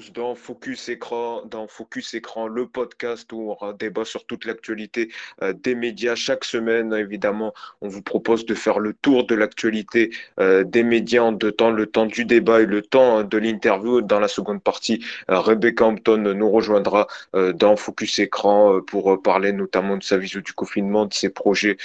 bonjour 0.00 0.08
à 0.08 0.12
tous 0.12 0.29
Focus 0.34 0.88
Écran, 0.88 1.42
dans 1.46 1.66
Focus 1.66 2.14
Écran, 2.14 2.46
le 2.46 2.66
podcast 2.66 3.32
où 3.32 3.54
on 3.60 3.72
débat 3.72 4.04
sur 4.04 4.24
toute 4.24 4.44
l'actualité 4.44 5.10
euh, 5.42 5.52
des 5.52 5.74
médias 5.74 6.14
chaque 6.14 6.44
semaine. 6.44 6.92
Évidemment, 6.94 7.52
on 7.80 7.88
vous 7.88 8.02
propose 8.02 8.46
de 8.46 8.54
faire 8.54 8.78
le 8.78 8.92
tour 8.92 9.26
de 9.26 9.34
l'actualité 9.34 10.10
euh, 10.38 10.64
des 10.64 10.82
médias 10.82 11.22
en 11.22 11.32
deux 11.32 11.52
temps, 11.52 11.70
le 11.70 11.86
temps 11.86 12.06
du 12.06 12.24
débat 12.24 12.62
et 12.62 12.66
le 12.66 12.82
temps 12.82 13.18
hein, 13.18 13.24
de 13.24 13.38
l'interview. 13.38 14.00
Dans 14.00 14.20
la 14.20 14.28
seconde 14.28 14.62
partie, 14.62 15.04
euh, 15.30 15.40
Rebecca 15.40 15.84
Hampton 15.84 16.18
nous 16.18 16.50
rejoindra 16.50 17.06
dans 17.54 17.76
Focus 17.76 18.18
Écran 18.18 18.80
pour 18.86 19.22
parler 19.22 19.52
notamment 19.52 19.96
de 19.96 20.02
sa 20.02 20.18
vision 20.18 20.40
du 20.40 20.52
confinement, 20.52 21.06
de 21.06 21.14
ses 21.14 21.30
projets 21.30 21.76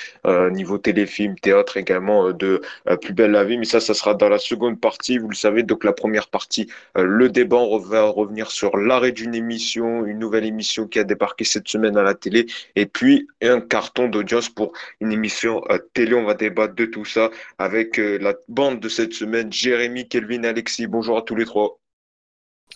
niveau 0.52 0.78
téléfilm, 0.78 1.38
théâtre 1.40 1.78
également 1.78 2.32
de 2.32 2.62
Plus 3.02 3.14
belle 3.14 3.32
la 3.32 3.44
vie. 3.44 3.58
Mais 3.58 3.66
ça, 3.66 3.80
ça 3.80 3.94
sera 3.94 4.14
dans 4.14 4.30
la 4.30 4.40
seconde 4.40 4.80
partie. 4.80 5.18
Vous 5.18 5.30
le 5.30 5.36
savez, 5.36 5.64
donc 5.64 5.84
la 5.84 5.94
première 5.94 6.28
partie, 6.28 6.68
le 6.96 7.30
débat, 7.30 7.58
on 7.58 7.78
va 7.78 8.04
revenir 8.04 8.35
sur 8.44 8.78
l'arrêt 8.78 9.12
d'une 9.12 9.36
émission, 9.36 10.06
une 10.06 10.20
nouvelle 10.20 10.46
émission 10.46 10.88
qui 10.88 11.00
a 11.00 11.04
débarqué 11.04 11.44
cette 11.44 11.68
semaine 11.68 11.98
à 11.98 12.04
la 12.04 12.14
télé, 12.14 12.46
et 12.76 12.86
puis 12.86 13.28
un 13.42 13.62
carton 13.62 14.08
d'audience 14.08 14.50
pour 14.50 14.74
une 15.00 15.12
émission 15.12 15.64
à 15.66 15.80
télé. 15.80 16.14
On 16.14 16.26
va 16.26 16.34
débattre 16.34 16.76
de 16.76 16.86
tout 16.86 17.06
ça 17.06 17.32
avec 17.58 18.00
euh, 18.00 18.18
la 18.20 18.34
bande 18.48 18.80
de 18.80 18.90
cette 18.90 19.14
semaine, 19.14 19.52
Jérémy, 19.52 20.08
Kelvin, 20.08 20.44
Alexis. 20.44 20.88
Bonjour 20.88 21.18
à 21.18 21.22
tous 21.22 21.36
les 21.36 21.46
trois. 21.46 21.80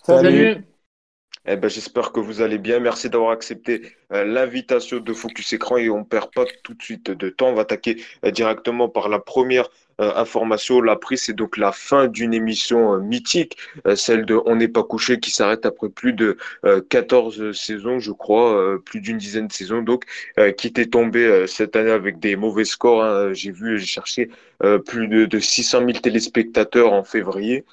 Salut. 0.02 0.64
Eh 1.46 1.56
ben, 1.56 1.68
j'espère 1.68 2.12
que 2.12 2.20
vous 2.20 2.42
allez 2.42 2.58
bien. 2.58 2.80
Merci 2.80 3.08
d'avoir 3.08 3.30
accepté 3.30 3.96
euh, 4.12 4.24
l'invitation 4.24 4.98
de 4.98 5.12
Focus 5.14 5.54
Écran 5.54 5.78
et 5.78 5.88
on 5.88 6.04
perd 6.04 6.30
pas 6.34 6.44
tout 6.62 6.74
de 6.74 6.82
suite 6.82 7.10
de 7.10 7.28
temps. 7.30 7.48
On 7.48 7.54
va 7.54 7.62
attaquer 7.62 7.96
euh, 8.26 8.30
directement 8.30 8.90
par 8.90 9.08
la 9.08 9.18
première 9.18 9.70
euh, 10.02 10.14
information. 10.16 10.82
La 10.82 10.96
prise, 10.96 11.22
c'est 11.22 11.32
donc 11.32 11.56
la 11.56 11.72
fin 11.72 12.08
d'une 12.08 12.34
émission 12.34 12.98
mythique, 12.98 13.56
celle 13.94 14.26
de 14.26 14.38
On 14.44 14.56
n'est 14.56 14.68
pas 14.68 14.82
couché, 14.82 15.18
qui 15.18 15.30
s'arrête 15.30 15.64
après 15.64 15.88
plus 15.88 16.12
de 16.12 16.36
14 16.88 17.52
saisons, 17.52 17.98
je 17.98 18.12
crois, 18.12 18.78
plus 18.84 19.00
d'une 19.00 19.18
dizaine 19.18 19.46
de 19.48 19.52
saisons, 19.52 19.82
donc 19.82 20.04
qui 20.56 20.66
était 20.66 20.86
tombée 20.86 21.46
cette 21.46 21.76
année 21.76 21.90
avec 21.90 22.18
des 22.18 22.36
mauvais 22.36 22.64
scores. 22.64 23.02
Hein. 23.04 23.32
J'ai 23.34 23.50
vu, 23.50 23.78
j'ai 23.78 23.86
cherché 23.86 24.30
plus 24.86 25.08
de, 25.08 25.26
de 25.26 25.38
600 25.38 25.80
000 25.80 25.92
téléspectateurs 25.92 26.92
en 26.94 27.04
février. 27.04 27.64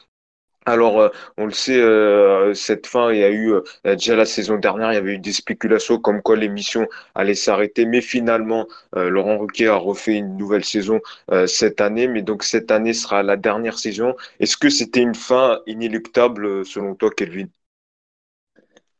Alors, 0.67 0.99
euh, 0.99 1.09
on 1.37 1.45
le 1.45 1.51
sait, 1.51 1.79
euh, 1.79 2.53
cette 2.53 2.87
fin, 2.87 3.13
il 3.13 3.19
y 3.19 3.23
a 3.23 3.29
eu 3.29 3.53
euh, 3.53 3.61
déjà 3.85 4.17
la 4.17 4.25
saison 4.25 4.57
dernière, 4.57 4.91
il 4.91 4.95
y 4.95 4.97
avait 4.97 5.13
eu 5.13 5.19
des 5.19 5.31
spéculations 5.31 5.97
comme 5.97 6.21
quoi 6.21 6.35
l'émission 6.35 6.87
allait 7.15 7.35
s'arrêter, 7.35 7.85
mais 7.85 8.01
finalement, 8.01 8.67
Laurent 8.93 9.37
Ruquier 9.39 9.67
a 9.67 9.75
refait 9.75 10.15
une 10.17 10.35
nouvelle 10.37 10.65
saison 10.65 10.99
cette 11.45 11.81
année, 11.81 12.07
mais 12.07 12.21
donc 12.21 12.43
cette 12.43 12.71
année 12.71 12.93
sera 12.93 13.23
la 13.23 13.37
dernière 13.37 13.79
saison. 13.79 14.15
Est-ce 14.39 14.57
que 14.57 14.69
c'était 14.69 15.01
une 15.01 15.15
fin 15.15 15.59
inéluctable 15.67 16.65
selon 16.65 16.95
toi, 16.95 17.11
Kelvin? 17.11 17.47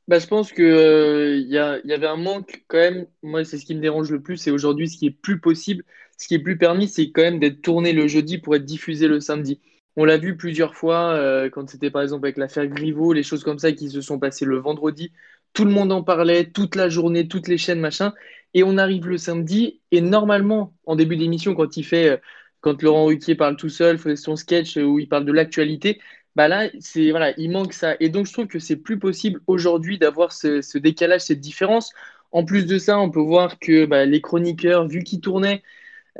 Bah, 0.08 0.20
je 0.20 0.28
pense 0.28 0.54
que 0.54 1.38
il 1.38 1.50
y, 1.50 1.58
avait 1.58 2.08
un 2.08 2.16
manque 2.16 2.64
quand 2.68 2.78
même. 2.78 3.08
Moi, 3.24 3.44
c'est 3.44 3.58
ce 3.58 3.66
qui 3.66 3.76
me 3.76 3.82
dérange 3.82 4.10
le 4.10 4.22
plus. 4.22 4.48
Et 4.48 4.52
aujourd'hui, 4.52 4.88
ce 4.88 4.98
qui 4.98 5.08
est 5.08 5.12
plus 5.12 5.40
possible, 5.42 5.84
ce 6.18 6.28
qui 6.28 6.36
est 6.36 6.40
plus 6.40 6.58
permis, 6.58 6.88
c'est 6.88 7.12
quand 7.12 7.24
même 7.24 7.40
d'être 7.40 7.62
tourné 7.62 7.92
le 7.92 8.08
jeudi 8.08 8.38
pour 8.38 8.56
être 8.56 8.64
diffusé 8.66 9.08
le 9.10 9.20
samedi. 9.20 9.60
On 9.98 10.06
l'a 10.06 10.18
vu 10.18 10.38
plusieurs 10.38 10.76
fois 10.76 11.14
euh, 11.14 11.50
quand 11.50 11.70
c'était 11.70 11.92
par 11.92 12.04
exemple 12.04 12.26
avec 12.26 12.38
l'affaire 12.38 12.68
Griveaux, 12.68 13.14
les 13.14 13.24
choses 13.24 13.44
comme 13.44 13.60
ça 13.60 13.72
qui 13.74 13.90
se 13.90 14.02
sont 14.02 14.20
passées 14.20 14.46
le 14.46 14.58
vendredi. 14.60 15.12
Tout 15.54 15.66
le 15.66 15.72
monde 15.72 15.92
en 15.92 16.04
parlait, 16.04 16.46
toute 16.52 16.76
la 16.76 16.88
journée, 16.88 17.28
toutes 17.28 17.48
les 17.48 17.58
chaînes, 17.58 17.80
machin. 17.80 18.14
Et 18.54 18.64
on 18.64 18.78
arrive 18.78 19.08
le 19.08 19.18
samedi, 19.18 19.82
et 19.92 20.02
normalement, 20.02 20.76
en 20.86 20.96
début 20.96 21.18
d'émission, 21.18 21.56
quand 21.56 21.78
il 21.78 21.84
fait, 21.84 22.10
euh, 22.12 22.18
quand 22.62 22.82
Laurent 22.84 23.06
Ruquier 23.06 23.36
parle 23.36 23.58
tout 23.58 23.70
seul, 23.70 23.98
fait 23.98 24.16
son 24.16 24.36
sketch 24.36 24.78
où 24.78 25.00
il 25.00 25.10
parle 25.10 25.26
de 25.26 25.32
l'actualité, 25.34 26.00
bah 26.38 26.48
là, 26.48 26.70
c'est 26.80 27.10
voilà, 27.10 27.34
il 27.40 27.50
manque 27.52 27.74
ça. 27.74 27.96
Et 28.00 28.10
donc 28.10 28.28
je 28.28 28.34
trouve 28.34 28.48
que 28.48 28.60
c'est 28.60 28.76
plus 28.78 29.00
possible 29.00 29.42
aujourd'hui 29.48 29.98
d'avoir 29.98 30.32
ce, 30.32 30.78
décalage, 30.78 31.22
cette 31.22 31.40
différence. 31.42 31.92
En 32.32 32.46
plus 32.46 32.68
de 32.68 32.78
ça, 32.78 33.00
on 33.00 33.10
peut 33.10 33.20
voir 33.20 33.58
que 33.60 33.86
bah, 33.86 34.06
les 34.06 34.22
chroniqueurs, 34.22 34.88
vu 34.88 35.04
qu'ils 35.04 35.22
tournaient, 35.22 35.64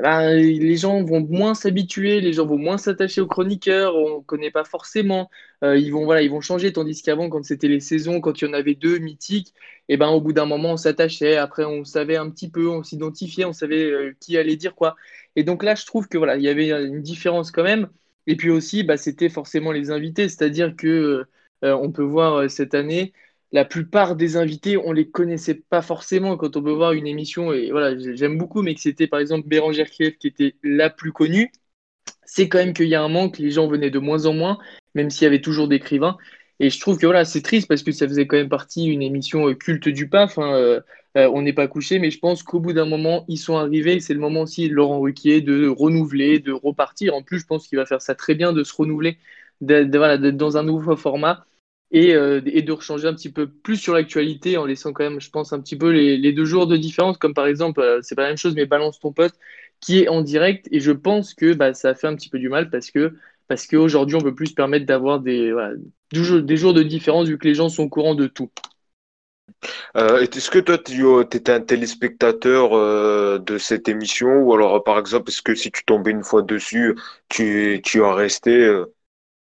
ben, 0.04 0.36
les 0.36 0.78
gens 0.78 1.04
vont 1.04 1.26
moins 1.28 1.56
s'habituer, 1.56 2.22
les 2.22 2.34
gens 2.34 2.46
vont 2.46 2.58
moins 2.58 2.78
s'attacher 2.78 3.20
aux 3.22 3.28
chroniqueurs, 3.28 3.96
on 3.96 4.20
ne 4.20 4.24
connaît 4.24 4.52
pas 4.52 4.64
forcément. 4.64 5.30
Euh, 5.64 5.76
ils, 5.78 5.92
vont, 5.92 6.06
voilà, 6.06 6.22
ils 6.22 6.30
vont 6.30 6.42
changer, 6.42 6.72
tandis 6.72 7.02
qu'avant, 7.02 7.30
quand 7.30 7.44
c'était 7.44 7.68
les 7.68 7.80
saisons, 7.80 8.22
quand 8.22 8.40
il 8.40 8.46
y 8.46 8.48
en 8.48 8.54
avait 8.54 8.76
deux 8.76 9.00
mythiques, 9.00 9.54
et 9.90 9.94
eh 9.94 9.98
ben, 9.98 10.10
au 10.10 10.22
bout 10.22 10.34
d'un 10.34 10.46
moment, 10.46 10.74
on 10.74 10.78
s'attachait. 10.78 11.38
Après, 11.38 11.66
on 11.66 11.84
savait 11.84 12.18
un 12.18 12.30
petit 12.30 12.50
peu, 12.50 12.70
on 12.70 12.84
s'identifiait, 12.84 13.46
on 13.46 13.54
savait 13.54 13.86
euh, 13.86 14.16
qui 14.20 14.38
allait 14.38 14.56
dire 14.56 14.76
quoi. 14.76 14.96
Et 15.36 15.44
donc 15.44 15.64
là, 15.64 15.76
je 15.76 15.86
trouve 15.86 16.08
que 16.08 16.18
voilà, 16.18 16.38
il 16.38 16.44
y 16.44 16.50
avait 16.50 16.70
une 16.70 17.02
différence 17.02 17.52
quand 17.52 17.64
même. 17.64 17.90
Et 18.28 18.36
puis 18.36 18.50
aussi, 18.52 18.84
bah, 18.84 18.98
c'était 18.98 19.30
forcément 19.30 19.72
les 19.72 19.90
invités, 19.92 20.30
c'est-à-dire 20.30 20.76
que 20.76 21.26
euh, 21.64 21.74
on 21.74 21.92
peut 21.92 22.04
voir 22.04 22.50
cette 22.52 22.76
année 22.76 23.14
la 23.52 23.66
plupart 23.66 24.16
des 24.16 24.38
invités, 24.38 24.78
on 24.78 24.92
les 24.92 25.10
connaissait 25.10 25.56
pas 25.56 25.82
forcément 25.82 26.38
quand 26.38 26.58
on 26.58 26.64
peut 26.64 26.72
voir 26.72 26.94
une 26.94 27.08
émission. 27.08 27.54
Et 27.54 27.72
voilà, 27.72 27.98
j'aime 27.98 28.38
beaucoup, 28.38 28.62
mais 28.62 28.76
que 28.76 28.82
c'était 28.82 29.08
par 29.08 29.20
exemple 29.20 29.48
Bérangère 29.48 29.90
Kiev 29.90 30.18
qui 30.18 30.28
était 30.28 30.56
la 30.64 30.90
plus 30.90 31.12
connue. 31.14 31.52
C'est 32.26 32.50
quand 32.50 32.58
même 32.58 32.74
qu'il 32.74 32.88
y 32.88 32.96
a 32.96 33.02
un 33.02 33.10
manque, 33.10 33.38
les 33.40 33.52
gens 33.52 33.68
venaient 33.68 33.90
de 33.90 34.00
moins 34.00 34.26
en 34.26 34.34
moins, 34.34 34.58
même 34.96 35.10
s'il 35.10 35.24
y 35.24 35.28
avait 35.28 35.42
toujours 35.42 35.68
d'écrivains. 35.68 36.18
Et 36.60 36.70
je 36.70 36.80
trouve 36.80 36.98
que 36.98 37.06
voilà, 37.06 37.24
c'est 37.26 37.42
triste 37.42 37.68
parce 37.68 37.84
que 37.84 37.92
ça 37.92 38.08
faisait 38.08 38.26
quand 38.28 38.38
même 38.38 38.50
partie 38.50 38.86
d'une 38.86 39.02
émission 39.02 39.48
euh, 39.50 39.54
culte 39.54 39.90
du 39.90 40.10
PAF. 40.10 40.40
Hein, 40.40 40.54
euh, 40.56 40.82
euh, 41.16 41.30
on 41.34 41.42
n'est 41.44 41.54
pas 41.54 41.68
couché, 41.68 42.00
mais 42.00 42.10
je 42.12 42.20
pense 42.20 42.44
qu'au 42.44 42.60
bout 42.60 42.74
d'un 42.74 42.86
moment, 42.86 43.26
ils 43.28 43.38
sont 43.38 43.58
arrivés. 43.58 44.00
C'est 44.00 44.14
le 44.14 44.20
moment 44.20 44.42
aussi 44.42 44.68
de 44.70 44.74
Laurent 44.74 45.00
Ruquier 45.00 45.42
de 45.42 45.68
renouveler, 45.68 46.40
de 46.40 46.52
repartir. 46.52 47.16
En 47.16 47.22
plus, 47.22 47.40
je 47.40 47.46
pense 47.46 47.68
qu'il 47.68 47.78
va 47.78 47.86
faire 47.86 48.02
ça 48.02 48.16
très 48.16 48.36
bien 48.36 48.54
de 48.54 48.64
se 48.64 48.74
renouveler, 48.74 49.18
d'être 49.62 49.90
dans 50.32 50.58
un 50.58 50.64
nouveau 50.64 50.96
format. 50.96 51.46
Euh, 51.96 52.42
et, 52.46 52.64
de 52.64 52.72
rechanger 52.74 53.08
un 53.08 53.14
petit 53.14 53.32
peu 53.32 53.48
plus 53.48 53.78
sur 53.78 53.94
l'actualité 53.94 54.58
en 54.58 54.66
laissant 54.66 54.92
quand 54.92 55.04
même, 55.04 55.22
je 55.22 55.30
pense, 55.30 55.54
un 55.54 55.62
petit 55.62 55.78
peu 55.78 55.90
les, 55.90 56.34
deux 56.34 56.44
jours 56.44 56.68
de 56.68 56.76
différence, 56.76 57.18
comme 57.18 57.34
par 57.34 57.48
exemple, 57.48 57.80
euh, 57.80 58.00
c'est 58.02 58.16
pas 58.16 58.24
la 58.24 58.30
même 58.30 58.38
chose, 58.38 58.56
mais 58.56 58.66
Balance 58.66 59.00
ton 59.00 59.14
poste 59.14 59.40
qui 59.80 60.00
est 60.00 60.10
en 60.10 60.22
direct. 60.22 60.68
Et 60.72 60.82
je 60.82 60.92
pense 60.92 61.34
que 61.34 61.54
bah, 61.54 61.74
ça 61.74 61.90
a 61.90 61.96
fait 61.96 62.08
un 62.08 62.16
petit 62.16 62.30
peu 62.30 62.40
du 62.40 62.50
mal 62.50 62.70
parce 62.70 62.92
que 62.92 63.14
parce 63.48 63.66
qu'aujourd'hui, 63.66 64.18
on 64.18 64.22
peut 64.22 64.36
plus 64.36 64.48
se 64.48 64.54
permettre 64.54 64.86
d'avoir 64.86 65.22
des, 65.22 65.54
des, 66.12 66.58
jours 66.58 66.74
de 66.74 66.84
différence 66.84 67.30
vu 67.30 67.38
que 67.38 67.48
les 67.48 67.56
gens 67.56 67.70
sont 67.70 67.84
au 67.84 67.90
courant 67.90 68.14
de 68.14 68.28
tout. 68.28 68.52
Euh, 69.96 70.20
est-ce 70.20 70.52
que 70.52 70.60
toi, 70.60 70.78
tu 70.78 71.06
étais 71.22 71.54
un 71.54 71.62
téléspectateur 71.62 73.40
de 73.40 73.58
cette 73.58 73.88
émission? 73.88 74.42
Ou 74.42 74.54
alors, 74.54 74.84
par 74.84 75.00
exemple, 75.00 75.30
est-ce 75.30 75.42
que 75.42 75.56
si 75.56 75.72
tu 75.72 75.86
tombais 75.86 76.12
une 76.12 76.26
fois 76.26 76.42
dessus, 76.42 76.98
tu, 77.30 77.80
tu 77.86 78.02
en 78.02 78.12
restais 78.14 78.70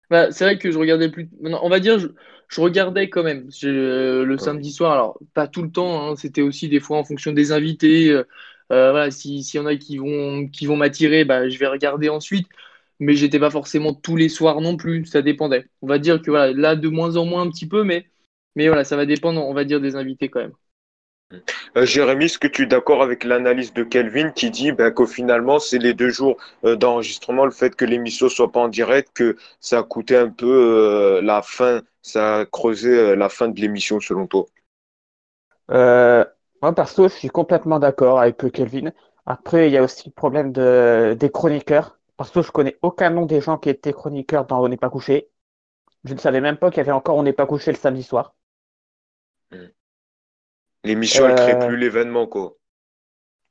bah, 0.10 0.32
c'est 0.32 0.44
vrai 0.44 0.58
que 0.58 0.72
je 0.72 0.78
regardais 0.78 1.10
plus. 1.10 1.30
On 1.44 1.70
va 1.70 1.80
dire, 1.80 2.00
je, 2.00 2.62
regardais 2.62 3.10
quand 3.10 3.24
même 3.24 3.50
euh, 3.64 4.26
le 4.26 4.38
samedi 4.38 4.72
soir. 4.72 4.92
Alors, 4.94 5.20
pas 5.34 5.48
tout 5.48 5.62
le 5.62 5.72
temps. 5.72 6.12
Hein, 6.12 6.16
c'était 6.16 6.42
aussi 6.42 6.68
des 6.70 6.80
fois 6.80 6.98
en 6.98 7.04
fonction 7.04 7.32
des 7.32 7.52
invités. 7.52 8.10
Euh, 8.12 8.24
euh, 8.72 8.92
voilà, 8.92 9.12
s'il 9.12 9.42
y 9.42 9.60
en 9.60 9.66
a 9.66 9.76
qui 9.76 9.98
vont, 9.98 10.48
qui 10.48 10.66
vont 10.66 10.78
m'attirer, 10.78 11.26
bah, 11.26 11.50
je 11.50 11.58
vais 11.60 11.68
regarder 11.68 12.10
ensuite. 12.10 12.48
Mais 13.00 13.16
j'étais 13.16 13.40
pas 13.40 13.50
forcément 13.52 13.94
tous 13.94 14.16
les 14.16 14.30
soirs 14.30 14.62
non 14.62 14.78
plus. 14.78 15.06
Ça 15.06 15.22
dépendait. 15.22 15.68
On 15.82 15.88
va 15.88 16.00
dire 16.00 16.22
que 16.22 16.32
voilà, 16.32 16.54
là, 16.54 16.76
de 16.76 16.90
moins 16.90 17.16
en 17.18 17.26
moins 17.26 17.44
un 17.44 17.50
petit 17.50 17.68
peu, 17.68 17.84
mais, 17.84 18.10
mais 18.56 18.68
voilà, 18.68 18.84
ça 18.84 18.98
va 18.98 19.06
dépendre, 19.06 19.46
on 19.46 19.54
va 19.54 19.64
dire, 19.66 19.82
des 19.82 19.96
invités 19.96 20.30
quand 20.30 20.42
même. 20.42 20.54
Euh, 21.78 21.86
Jérémy, 21.86 22.26
est-ce 22.26 22.40
que 22.40 22.48
tu 22.48 22.64
es 22.64 22.66
d'accord 22.66 23.04
avec 23.04 23.24
l'analyse 23.24 23.74
de 23.74 23.84
Kelvin 23.84 24.32
qui 24.32 24.50
dit 24.50 24.72
ben, 24.72 24.92
qu'au 24.92 25.06
finalement, 25.06 25.60
c'est 25.60 25.78
les 25.78 25.94
deux 25.94 26.10
jours 26.10 26.38
euh, 26.64 26.76
d'enregistrement, 26.76 27.46
le 27.46 27.52
fait 27.52 27.76
que 27.76 27.86
l'émission 27.86 28.30
soit 28.30 28.52
pas 28.52 28.62
en 28.62 28.68
direct, 28.68 29.12
que 29.14 29.38
ça 29.60 29.80
a 29.80 29.84
coûté 29.84 30.18
un 30.18 30.30
peu 30.30 30.48
euh, 30.48 31.22
la 31.22 31.42
fin, 31.42 31.82
ça 32.02 32.38
a 32.40 32.46
creusé 32.46 33.16
la 33.16 33.30
fin 33.30 33.48
de 33.48 33.60
l'émission 33.62 34.00
selon 34.00 34.28
toi? 34.28 34.46
Moi, 36.62 36.76
perso, 36.76 37.08
je 37.08 37.14
suis 37.14 37.30
complètement 37.30 37.80
d'accord 37.80 38.20
avec 38.20 38.52
Kelvin. 38.52 38.92
Après, 39.26 39.70
il 39.70 39.74
y 39.74 39.78
a 39.78 39.84
aussi 39.84 40.10
le 40.10 40.14
problème 40.14 40.52
de, 40.52 41.16
des 41.18 41.30
chroniqueurs. 41.30 42.00
Parce 42.18 42.32
que 42.32 42.42
je 42.42 42.52
connais 42.52 42.78
aucun 42.82 43.12
nom 43.12 43.26
des 43.26 43.40
gens 43.40 43.58
qui 43.58 43.70
étaient 43.70 43.94
chroniqueurs 43.94 44.46
dans 44.46 44.62
On 44.62 44.68
n'est 44.68 44.76
pas 44.76 44.90
couché. 44.90 45.30
Je 46.04 46.14
ne 46.14 46.20
savais 46.20 46.42
même 46.42 46.58
pas 46.58 46.70
qu'il 46.70 46.80
y 46.80 46.82
avait 46.82 46.92
encore 46.92 47.16
On 47.16 47.24
n'est 47.24 47.34
pas 47.34 47.46
couché 47.46 47.72
le 47.72 47.78
samedi 47.78 48.04
soir. 48.04 48.36
Hmm. 49.52 49.68
L'émission, 50.84 51.28
elle 51.28 51.36
crée 51.36 51.56
euh, 51.56 51.68
plus 51.68 51.78
l'événement, 51.78 52.28
quoi. 52.28 52.56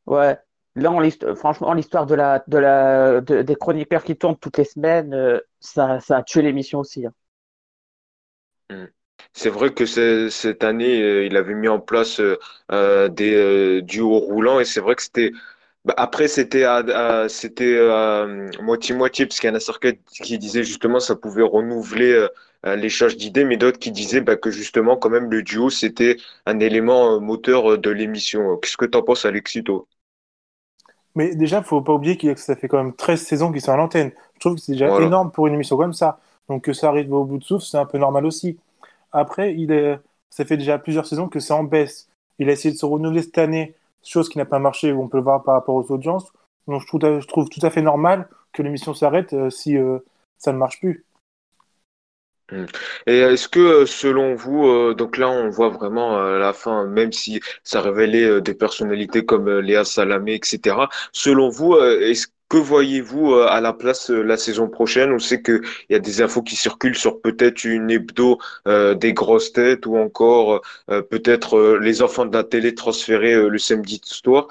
Ouais. 0.06 0.36
Là, 0.74 0.90
franchement, 1.34 1.74
l'histoire 1.74 2.06
de 2.06 2.14
la, 2.14 2.42
de 2.46 2.58
la, 2.58 3.20
des 3.20 3.56
chroniqueurs 3.56 4.04
qui 4.04 4.16
tournent 4.16 4.38
toutes 4.38 4.58
les 4.58 4.64
semaines, 4.64 5.12
euh, 5.12 5.40
ça, 5.60 6.00
ça 6.00 6.18
a 6.18 6.22
tué 6.22 6.42
l'émission 6.42 6.78
aussi. 6.80 7.06
Hein. 7.06 7.12
Hmm. 8.70 8.86
C'est 9.32 9.50
vrai 9.50 9.74
que 9.74 9.84
cette 10.30 10.64
année, 10.64 11.02
euh, 11.02 11.26
il 11.26 11.36
avait 11.36 11.54
mis 11.54 11.68
en 11.68 11.80
place 11.80 12.20
des 12.70 13.82
duos 13.82 14.18
roulants 14.18 14.60
et 14.60 14.64
c'est 14.64 14.80
vrai 14.80 14.94
que 14.94 15.02
c'était. 15.02 15.32
Bah, 15.84 15.94
après, 15.96 16.28
c'était 16.28 16.64
c'était 17.28 17.78
moitié-moitié, 18.60 19.26
parce 19.26 19.40
qu'il 19.40 19.48
y 19.48 19.52
en 19.52 19.56
a 19.56 19.60
certains 19.60 19.92
qui 20.10 20.38
disaient 20.38 20.64
justement 20.64 21.00
ça 21.00 21.16
pouvait 21.16 21.42
renouveler 21.42 22.28
euh, 22.66 22.74
l'échange 22.74 23.16
d'idées, 23.16 23.44
mais 23.44 23.56
d'autres 23.56 23.78
qui 23.78 23.92
disaient 23.92 24.20
bah, 24.20 24.36
que 24.36 24.50
justement, 24.50 24.96
quand 24.96 25.10
même, 25.10 25.30
le 25.30 25.42
duo, 25.42 25.70
c'était 25.70 26.16
un 26.44 26.58
élément 26.58 27.14
euh, 27.14 27.20
moteur 27.20 27.72
euh, 27.72 27.78
de 27.78 27.90
l'émission. 27.90 28.56
Qu'est-ce 28.56 28.76
que 28.76 28.84
tu 28.84 28.98
en 28.98 29.02
penses, 29.02 29.24
Alexito 29.24 29.86
Mais 31.14 31.36
déjà, 31.36 31.58
il 31.58 31.64
faut 31.64 31.80
pas 31.82 31.92
oublier 31.92 32.16
que 32.16 32.34
ça 32.34 32.56
fait 32.56 32.66
quand 32.66 32.82
même 32.82 32.94
13 32.94 33.22
saisons 33.22 33.52
qu'ils 33.52 33.60
sont 33.60 33.72
à 33.72 33.76
l'antenne. 33.76 34.10
Je 34.34 34.40
trouve 34.40 34.56
que 34.56 34.60
c'est 34.60 34.72
déjà 34.72 35.00
énorme 35.00 35.30
pour 35.30 35.46
une 35.46 35.54
émission 35.54 35.76
comme 35.76 35.92
ça. 35.92 36.18
Donc 36.48 36.64
que 36.64 36.72
ça 36.72 36.88
arrive 36.88 37.12
au 37.12 37.24
bout 37.24 37.38
de 37.38 37.44
souffle, 37.44 37.64
c'est 37.64 37.78
un 37.78 37.86
peu 37.86 37.98
normal 37.98 38.26
aussi. 38.26 38.58
Après, 39.12 39.54
il 39.54 39.70
est, 39.70 39.98
ça 40.30 40.44
fait 40.44 40.56
déjà 40.56 40.78
plusieurs 40.78 41.06
saisons 41.06 41.28
que 41.28 41.40
c'est 41.40 41.52
en 41.52 41.62
baisse. 41.62 42.08
Il 42.38 42.48
a 42.48 42.52
essayé 42.52 42.72
de 42.72 42.78
se 42.78 42.86
renouveler 42.86 43.22
cette 43.22 43.38
année, 43.38 43.74
chose 44.04 44.28
qui 44.28 44.38
n'a 44.38 44.44
pas 44.44 44.58
marché, 44.58 44.92
on 44.92 45.08
peut 45.08 45.18
le 45.18 45.24
voir 45.24 45.42
par 45.42 45.54
rapport 45.54 45.74
aux 45.74 45.90
audiences. 45.92 46.32
Donc 46.66 46.82
je 46.82 46.86
trouve, 46.86 47.20
je 47.20 47.26
trouve 47.26 47.48
tout 47.48 47.64
à 47.64 47.70
fait 47.70 47.82
normal 47.82 48.28
que 48.52 48.62
l'émission 48.62 48.94
s'arrête 48.94 49.32
euh, 49.32 49.50
si 49.50 49.76
euh, 49.76 49.98
ça 50.36 50.52
ne 50.52 50.58
marche 50.58 50.80
plus. 50.80 51.04
Et 53.06 53.18
est-ce 53.18 53.46
que 53.46 53.60
euh, 53.60 53.86
selon 53.86 54.34
vous, 54.34 54.94
donc 54.94 55.18
là 55.18 55.28
on 55.28 55.50
voit 55.50 55.68
vraiment 55.68 56.16
à 56.16 56.38
la 56.38 56.52
fin, 56.54 56.86
même 56.86 57.12
si 57.12 57.40
ça 57.62 57.82
révélait 57.82 58.40
des 58.40 58.54
personnalités 58.54 59.24
comme 59.24 59.50
Léa 59.58 59.84
Salamé, 59.84 60.34
etc. 60.34 60.76
Selon 61.12 61.50
vous, 61.50 61.76
est-ce 61.76 62.28
que 62.48 62.56
voyez-vous 62.56 63.34
à 63.34 63.60
la 63.60 63.72
place 63.72 64.10
la 64.10 64.36
saison 64.36 64.68
prochaine? 64.68 65.12
On 65.12 65.18
sait 65.18 65.42
qu'il 65.42 65.60
y 65.90 65.94
a 65.94 65.98
des 65.98 66.22
infos 66.22 66.42
qui 66.42 66.56
circulent 66.56 66.96
sur 66.96 67.20
peut-être 67.20 67.64
une 67.64 67.90
hebdo 67.90 68.38
des 68.66 69.12
grosses 69.12 69.52
têtes 69.52 69.86
ou 69.86 69.96
encore 69.96 70.62
peut-être 70.86 71.78
les 71.80 72.02
enfants 72.02 72.26
de 72.26 72.34
la 72.34 72.44
télé 72.44 72.74
transférés 72.74 73.48
le 73.48 73.58
samedi 73.58 74.00
soir. 74.04 74.48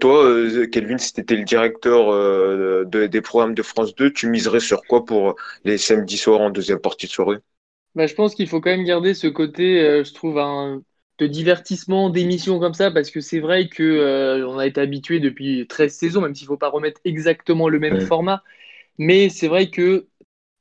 toi, 0.00 0.30
Kelvin, 0.70 0.98
si 0.98 1.12
tu 1.12 1.20
étais 1.20 1.36
le 1.36 1.44
directeur 1.44 2.86
des 2.86 3.20
programmes 3.20 3.54
de 3.54 3.62
France 3.62 3.94
2, 3.94 4.12
tu 4.12 4.28
miserais 4.28 4.60
sur 4.60 4.82
quoi 4.82 5.04
pour 5.04 5.36
les 5.64 5.78
samedis 5.78 6.18
soirs 6.18 6.40
en 6.40 6.50
deuxième 6.50 6.78
partie 6.80 7.06
de 7.06 7.12
soirée? 7.12 7.38
Bah, 7.94 8.06
je 8.06 8.14
pense 8.14 8.34
qu'il 8.34 8.48
faut 8.48 8.60
quand 8.60 8.70
même 8.70 8.84
garder 8.84 9.14
ce 9.14 9.26
côté, 9.26 9.80
euh, 9.80 10.04
je 10.04 10.14
trouve, 10.14 10.38
un, 10.38 10.82
de 11.18 11.26
divertissement, 11.26 12.10
d'émission 12.10 12.58
comme 12.58 12.74
ça, 12.74 12.90
parce 12.90 13.10
que 13.10 13.20
c'est 13.20 13.40
vrai 13.40 13.68
que 13.68 13.82
euh, 13.82 14.46
on 14.46 14.58
a 14.58 14.66
été 14.66 14.80
habitué 14.80 15.20
depuis 15.20 15.66
13 15.66 15.92
saisons, 15.92 16.20
même 16.20 16.34
s'il 16.34 16.44
ne 16.44 16.48
faut 16.48 16.56
pas 16.56 16.68
remettre 16.68 17.00
exactement 17.04 17.68
le 17.68 17.78
même 17.78 18.00
format. 18.00 18.42
Mais 18.98 19.28
c'est 19.28 19.48
vrai 19.48 19.70
que, 19.70 20.06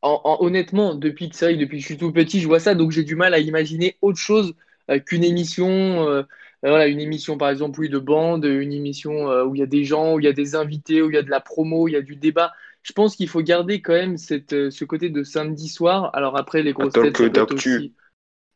honnêtement, 0.01 0.95
depuis, 0.95 1.29
que 1.29 1.53
depuis 1.55 1.77
que 1.77 1.81
je 1.81 1.87
suis 1.87 1.97
tout 1.97 2.11
petit, 2.11 2.39
je 2.39 2.47
vois 2.47 2.59
ça, 2.59 2.75
donc 2.75 2.91
j'ai 2.91 3.03
du 3.03 3.15
mal 3.15 3.33
à 3.33 3.39
imaginer 3.39 3.97
autre 4.01 4.19
chose 4.19 4.55
euh, 4.89 4.99
qu'une 4.99 5.23
émission. 5.23 6.25
voilà, 6.63 6.87
une 6.87 6.99
émission 6.99 7.37
par 7.37 7.49
exemple, 7.49 7.79
oui, 7.79 7.89
de 7.89 7.99
bande, 7.99 8.45
une 8.45 8.73
émission 8.73 9.27
où 9.43 9.55
il 9.55 9.59
y 9.59 9.63
a 9.63 9.67
des 9.67 9.83
gens, 9.83 10.15
où 10.15 10.19
il 10.19 10.25
y 10.25 10.29
a 10.29 10.33
des 10.33 10.55
invités, 10.55 11.01
où 11.01 11.09
il 11.09 11.15
y 11.15 11.19
a 11.19 11.23
de 11.23 11.29
la 11.29 11.39
promo, 11.39 11.87
il 11.87 11.91
y 11.91 11.95
a 11.97 12.01
du 12.01 12.15
débat 12.15 12.53
je 12.87 12.93
pense 12.93 13.17
qu'il 13.17 13.27
faut 13.27 13.41
garder 13.41 13.81
quand 13.81 13.93
même 13.93 14.17
cette, 14.17 14.53
euh, 14.53 14.71
ce 14.71 14.85
côté 14.85 15.09
de 15.09 15.23
samedi 15.23 15.67
soir. 15.67 16.09
Alors 16.13 16.37
après, 16.37 16.63
les 16.63 16.71
grosses 16.71 16.93
têtes, 16.93 17.17
ça 17.17 17.43
aussi... 17.53 17.93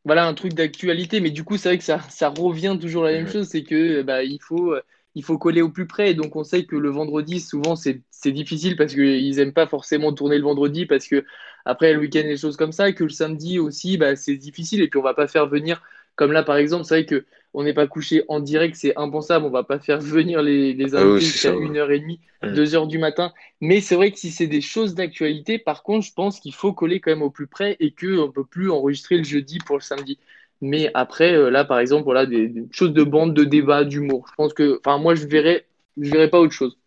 Voilà, 0.04 0.26
un 0.26 0.34
truc 0.34 0.54
d'actualité, 0.54 1.20
mais 1.20 1.30
du 1.30 1.44
coup, 1.44 1.58
c'est 1.58 1.70
vrai 1.70 1.78
que 1.78 1.84
ça, 1.84 2.00
ça 2.10 2.30
revient 2.30 2.76
toujours 2.82 3.04
la 3.04 3.12
même 3.12 3.28
chose, 3.28 3.48
c'est 3.48 3.64
que 3.64 4.02
bah, 4.02 4.24
il, 4.24 4.40
faut, 4.42 4.74
euh, 4.74 4.82
il 5.14 5.24
faut 5.24 5.38
coller 5.38 5.62
au 5.62 5.70
plus 5.70 5.86
près. 5.86 6.16
donc, 6.16 6.36
on 6.36 6.44
sait 6.44 6.66
que 6.66 6.76
le 6.76 6.90
vendredi, 6.90 7.40
souvent, 7.40 7.76
c'est 7.76 8.02
difficile 8.26 8.76
parce 8.76 8.94
qu'ils 8.96 9.36
n'aiment 9.36 9.54
pas 9.54 9.68
forcément 9.68 10.12
tourner 10.12 10.38
le 10.38 10.44
vendredi 10.44 10.88
parce 10.88 11.08
que 11.08 11.24
après 11.66 11.94
le 11.94 12.00
week-end, 12.00 12.24
les 12.26 12.38
choses 12.38 12.58
comme 12.58 12.72
ça, 12.72 12.92
que 12.94 13.04
le 13.04 13.10
samedi 13.12 13.60
aussi, 13.60 13.98
bah, 13.98 14.16
c'est 14.16 14.38
difficile. 14.38 14.82
Et 14.82 14.88
puis, 14.90 15.00
on 15.00 15.04
va 15.04 15.14
pas 15.14 15.28
faire 15.28 15.48
venir, 15.48 15.84
comme 16.16 16.32
là, 16.32 16.42
par 16.44 16.58
exemple, 16.58 16.86
c'est 16.86 16.96
vrai 16.96 17.06
que 17.06 17.26
on 17.54 17.64
n'est 17.64 17.74
pas 17.74 17.88
couché 17.88 18.24
en 18.28 18.40
direct, 18.40 18.76
c'est 18.76 18.96
impensable. 18.98 19.46
On 19.46 19.50
va 19.50 19.64
pas 19.64 19.80
faire 19.80 20.00
venir 20.00 20.42
les, 20.42 20.74
les 20.74 20.96
ah 20.96 21.02
invités 21.02 21.26
jusqu'à 21.26 21.52
1h30, 21.52 22.20
2h 22.44 22.88
du 22.88 22.98
matin. 22.98 23.34
Mais 23.60 23.82
c'est 23.82 23.96
vrai 23.96 24.12
que 24.12 24.20
si 24.20 24.32
c'est 24.32 24.48
des 24.48 24.62
choses 24.62 24.96
d'actualité, 24.96 25.58
par 25.58 25.84
contre, 25.84 26.06
je 26.06 26.14
pense 26.14 26.40
qu'il 26.40 26.54
faut 26.54 26.74
coller 26.74 27.00
quand 27.00 27.12
même 27.12 27.22
au 27.22 27.30
plus 27.30 27.48
près 27.48 27.76
et 27.80 27.92
qu'on 27.92 28.28
ne 28.28 28.32
peut 28.32 28.46
plus 28.46 28.72
enregistrer 28.72 29.18
le 29.18 29.24
jeudi 29.24 29.60
pour 29.60 29.76
le 29.76 29.82
samedi. 29.82 30.18
Mais 30.62 30.92
après, 30.94 31.34
euh, 31.34 31.50
là, 31.50 31.66
par 31.66 31.80
exemple, 31.80 32.04
voilà, 32.04 32.26
des, 32.26 32.54
choses 32.72 32.94
de 32.94 33.04
bande, 33.04 33.34
de 33.34 33.44
débat, 33.44 33.84
d'humour. 33.84 34.28
Je 34.30 34.36
pense 34.36 34.54
que, 34.54 34.80
enfin, 34.86 35.00
moi, 35.00 35.16
je 35.16 35.26
verrais, 35.26 35.66
je 36.00 36.10
verrais 36.12 36.30
pas 36.30 36.40
autre 36.40 36.54
chose. 36.54 36.78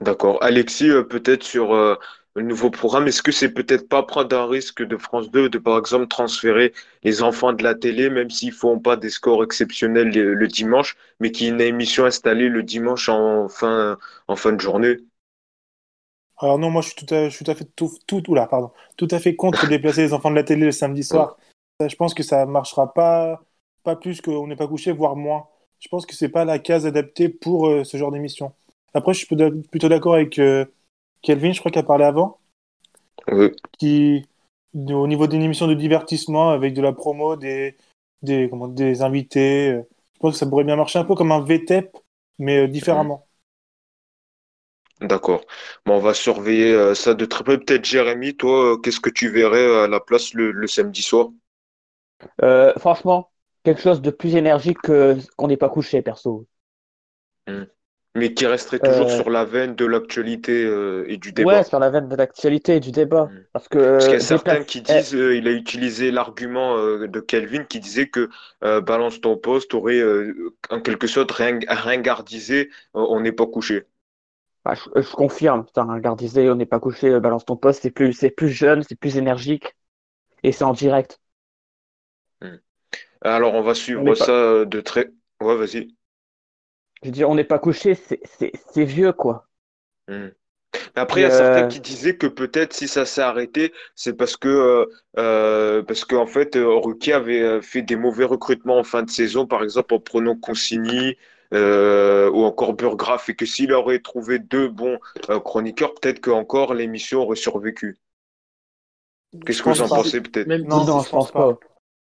D'accord. 0.00 0.42
Alexis, 0.42 0.90
euh, 0.90 1.02
peut-être 1.02 1.44
sur 1.44 1.72
euh, 1.72 1.94
le 2.36 2.42
nouveau 2.42 2.70
programme, 2.70 3.08
est-ce 3.08 3.22
que 3.22 3.32
c'est 3.32 3.52
peut-être 3.52 3.88
pas 3.88 4.04
prendre 4.04 4.36
un 4.36 4.46
risque 4.46 4.82
de 4.82 4.96
France 4.96 5.30
2 5.30 5.48
de 5.48 5.58
par 5.58 5.78
exemple 5.78 6.06
transférer 6.06 6.72
les 7.02 7.22
enfants 7.22 7.52
de 7.52 7.62
la 7.62 7.74
télé, 7.74 8.08
même 8.08 8.30
s'ils 8.30 8.52
font 8.52 8.78
pas 8.78 8.96
des 8.96 9.10
scores 9.10 9.42
exceptionnels 9.42 10.10
le, 10.10 10.46
dimanche, 10.46 10.96
mais 11.18 11.32
qu'il 11.32 11.46
y 11.46 11.50
ait 11.50 11.52
une 11.52 11.60
émission 11.60 12.04
installée 12.04 12.48
le 12.48 12.62
dimanche 12.62 13.08
en 13.08 13.48
fin, 13.48 13.98
en 14.28 14.36
fin 14.36 14.52
de 14.52 14.60
journée? 14.60 14.96
Alors 16.38 16.58
non, 16.58 16.70
moi 16.70 16.82
je 16.82 16.88
suis 16.88 17.04
tout 17.04 17.14
à, 17.14 17.54
fait 17.54 17.68
tout, 17.74 17.90
pardon, 18.48 18.70
tout 18.96 19.08
à 19.10 19.18
fait 19.18 19.34
contre 19.34 19.68
déplacer 19.68 20.02
les 20.02 20.12
enfants 20.12 20.30
de 20.30 20.36
la 20.36 20.44
télé 20.44 20.64
le 20.66 20.72
samedi 20.72 21.02
soir. 21.02 21.36
Je 21.80 21.96
pense 21.96 22.14
que 22.14 22.22
ça 22.22 22.46
marchera 22.46 22.94
pas, 22.94 23.42
pas 23.82 23.96
plus 23.96 24.20
qu'on 24.20 24.46
n'est 24.46 24.56
pas 24.56 24.68
couché, 24.68 24.92
voire 24.92 25.16
moins. 25.16 25.48
Je 25.80 25.88
pense 25.88 26.06
que 26.06 26.14
c'est 26.14 26.28
pas 26.28 26.44
la 26.44 26.58
case 26.58 26.86
adaptée 26.86 27.28
pour 27.28 27.66
euh, 27.66 27.84
ce 27.84 27.96
genre 27.96 28.12
d'émission. 28.12 28.52
Après, 28.92 29.14
je 29.14 29.24
suis 29.24 29.26
plutôt 29.26 29.88
d'accord 29.88 30.14
avec 30.14 30.38
euh, 30.38 30.66
Kelvin, 31.22 31.52
je 31.52 31.60
crois 31.60 31.70
qu'il 31.70 31.80
a 31.80 31.84
parlé 31.84 32.04
avant. 32.04 32.38
Oui. 33.30 33.50
Qui, 33.78 34.26
au 34.74 35.06
niveau 35.06 35.26
d'une 35.26 35.42
émission 35.42 35.66
de 35.66 35.74
divertissement 35.74 36.50
avec 36.50 36.74
de 36.74 36.82
la 36.82 36.92
promo, 36.92 37.36
des, 37.36 37.76
des, 38.22 38.48
comment, 38.48 38.68
des 38.68 39.02
invités, 39.02 39.72
euh, 39.72 39.82
je 40.14 40.18
pense 40.20 40.32
que 40.32 40.38
ça 40.38 40.46
pourrait 40.46 40.64
bien 40.64 40.76
marcher 40.76 40.98
un 40.98 41.04
peu 41.04 41.14
comme 41.14 41.32
un 41.32 41.40
VTEP, 41.40 41.96
mais 42.38 42.64
euh, 42.64 42.68
différemment. 42.68 43.26
D'accord. 45.00 45.40
Bon, 45.86 45.94
on 45.96 46.00
va 46.00 46.12
surveiller 46.12 46.72
euh, 46.72 46.94
ça 46.94 47.14
de 47.14 47.24
très 47.24 47.42
près. 47.42 47.58
Peut-être 47.58 47.84
Jérémy, 47.84 48.36
toi, 48.36 48.78
qu'est-ce 48.82 49.00
que 49.00 49.08
tu 49.08 49.30
verrais 49.30 49.84
à 49.84 49.86
la 49.86 49.98
place 49.98 50.34
le, 50.34 50.66
samedi 50.66 51.02
soir? 51.02 51.28
Franchement, 52.76 53.30
quelque 53.64 53.80
chose 53.80 54.02
de 54.02 54.10
plus 54.10 54.36
énergique 54.36 54.78
qu'on 54.82 55.48
n'est 55.48 55.56
pas 55.56 55.70
couché, 55.70 56.02
perso. 56.02 56.46
Hmm. 57.46 57.64
Mais 58.16 58.34
qui 58.34 58.44
resterait 58.44 58.80
toujours 58.80 59.08
euh, 59.08 59.16
sur 59.20 59.30
la 59.30 59.44
veine 59.44 59.76
de 59.76 59.84
l'actualité 59.84 60.64
euh, 60.64 61.04
et 61.06 61.16
du 61.16 61.32
débat. 61.32 61.58
Ouais, 61.58 61.64
sur 61.64 61.78
la 61.78 61.90
veine 61.90 62.08
de 62.08 62.16
l'actualité 62.16 62.76
et 62.76 62.80
du 62.80 62.90
débat. 62.90 63.26
Hmm. 63.26 63.44
Parce 63.52 63.68
que 63.68 63.78
Parce 63.78 64.04
qu'il 64.06 64.14
y 64.14 64.16
a 64.16 64.20
certains 64.20 64.64
qui 64.64 64.80
disent, 64.82 65.14
euh, 65.14 65.36
il 65.36 65.46
a 65.46 65.52
utilisé 65.52 66.10
l'argument 66.10 66.76
de 66.76 67.20
Kelvin 67.20 67.62
qui 67.64 67.78
disait 67.78 68.08
que 68.08 68.28
balance 68.80 69.20
ton 69.20 69.36
poste 69.36 69.74
aurait 69.74 70.02
en 70.70 70.80
quelque 70.80 71.06
sorte 71.06 71.30
ringardisé 71.30 72.70
on 72.94 73.20
n'est 73.20 73.32
pas 73.32 73.46
couché. 73.46 73.86
Bah, 74.64 74.74
je, 74.74 75.12
confirme, 75.12 75.64
ringardisé 75.76 76.50
on 76.50 76.56
n'est 76.56 76.66
pas 76.66 76.80
couché, 76.80 77.18
balance 77.20 77.44
ton 77.44 77.56
poste, 77.56 77.82
c'est 77.82 77.90
plus, 77.90 78.18
plus 78.36 78.48
jeune, 78.50 78.82
c'est 78.82 78.98
plus 78.98 79.16
énergique 79.16 79.76
et 80.42 80.50
c'est 80.50 80.64
en 80.64 80.72
direct. 80.72 81.20
Hmm. 82.42 82.56
Alors 83.20 83.54
on 83.54 83.62
va 83.62 83.74
suivre 83.74 84.14
ça 84.14 84.64
de 84.64 84.80
très. 84.80 85.12
Ouais, 85.40 85.56
vas-y. 85.56 85.94
Je 87.02 87.08
veux 87.08 87.12
dire, 87.12 87.30
on 87.30 87.34
n'est 87.34 87.44
pas 87.44 87.58
couché, 87.58 87.94
c'est 87.94 88.84
vieux, 88.84 89.12
quoi. 89.12 89.48
Hmm. 90.08 90.28
Après, 90.94 91.20
il 91.20 91.22
y 91.24 91.26
a 91.26 91.30
certains 91.30 91.64
euh, 91.64 91.68
qui 91.68 91.80
disaient 91.80 92.16
que 92.16 92.26
peut-être 92.26 92.72
si 92.72 92.86
ça 92.86 93.04
s'est 93.04 93.22
arrêté, 93.22 93.72
c'est 93.94 94.12
parce 94.12 94.36
que 94.36 94.48
euh, 94.48 94.86
euh 95.18 95.82
parce 95.82 96.04
qu'en 96.04 96.26
fait, 96.26 96.56
euh, 96.56 96.78
Ruki 96.78 97.12
avait 97.12 97.60
fait 97.62 97.82
des 97.82 97.96
mauvais 97.96 98.24
recrutements 98.24 98.78
en 98.78 98.84
fin 98.84 99.02
de 99.02 99.10
saison, 99.10 99.46
par 99.46 99.62
exemple 99.62 99.94
en 99.94 100.00
prenant 100.00 100.36
Consigny 100.36 101.16
ou 101.52 102.44
encore 102.44 102.74
Burgraff, 102.74 103.28
et 103.28 103.34
que 103.34 103.46
s'il 103.46 103.72
aurait 103.72 103.98
trouvé 103.98 104.38
deux 104.38 104.68
bons 104.68 104.98
chroniqueurs, 105.44 105.94
peut-être 105.94 106.20
que 106.20 106.30
encore 106.30 106.74
l'émission 106.74 107.22
aurait 107.22 107.36
survécu. 107.36 107.98
Qu'est-ce 109.44 109.62
que 109.62 109.70
vous 109.70 109.82
en 109.82 109.88
pensez 109.88 110.20
peut-être? 110.20 110.46
Non, 110.46 110.84
non, 110.84 111.00
je 111.00 111.10
pense 111.10 111.32
pas. 111.32 111.58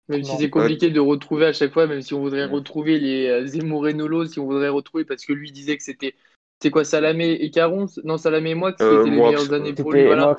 Même 0.09 0.23
si 0.23 0.37
c'est 0.37 0.49
compliqué 0.49 0.89
de 0.89 0.99
retrouver 0.99 1.47
à 1.47 1.53
chaque 1.53 1.73
fois, 1.73 1.85
même 1.85 2.01
si 2.01 2.13
on 2.13 2.21
voudrait 2.21 2.45
retrouver 2.45 2.97
les 2.97 3.27
euh, 3.27 3.45
Zemmour 3.45 3.87
et 3.89 3.93
Nolo, 3.93 4.25
si 4.25 4.39
on 4.39 4.45
voudrait 4.45 4.69
retrouver, 4.69 5.03
parce 5.03 5.25
que 5.25 5.33
lui 5.33 5.51
disait 5.51 5.77
que 5.77 5.83
c'était 5.83 6.15
c'est 6.61 6.71
quoi 6.71 6.83
Salamé 6.83 7.33
et 7.33 7.51
Caron? 7.51 7.87
Non, 8.03 8.17
Salamé 8.17 8.51
et 8.51 8.55
moi, 8.55 8.71
que 8.71 8.83
c'était 8.83 9.09
les 9.09 9.15
meilleures 9.15 9.53
années 9.53 9.73
pour 9.73 9.91
lui. 9.91 10.05
Voilà. 10.05 10.37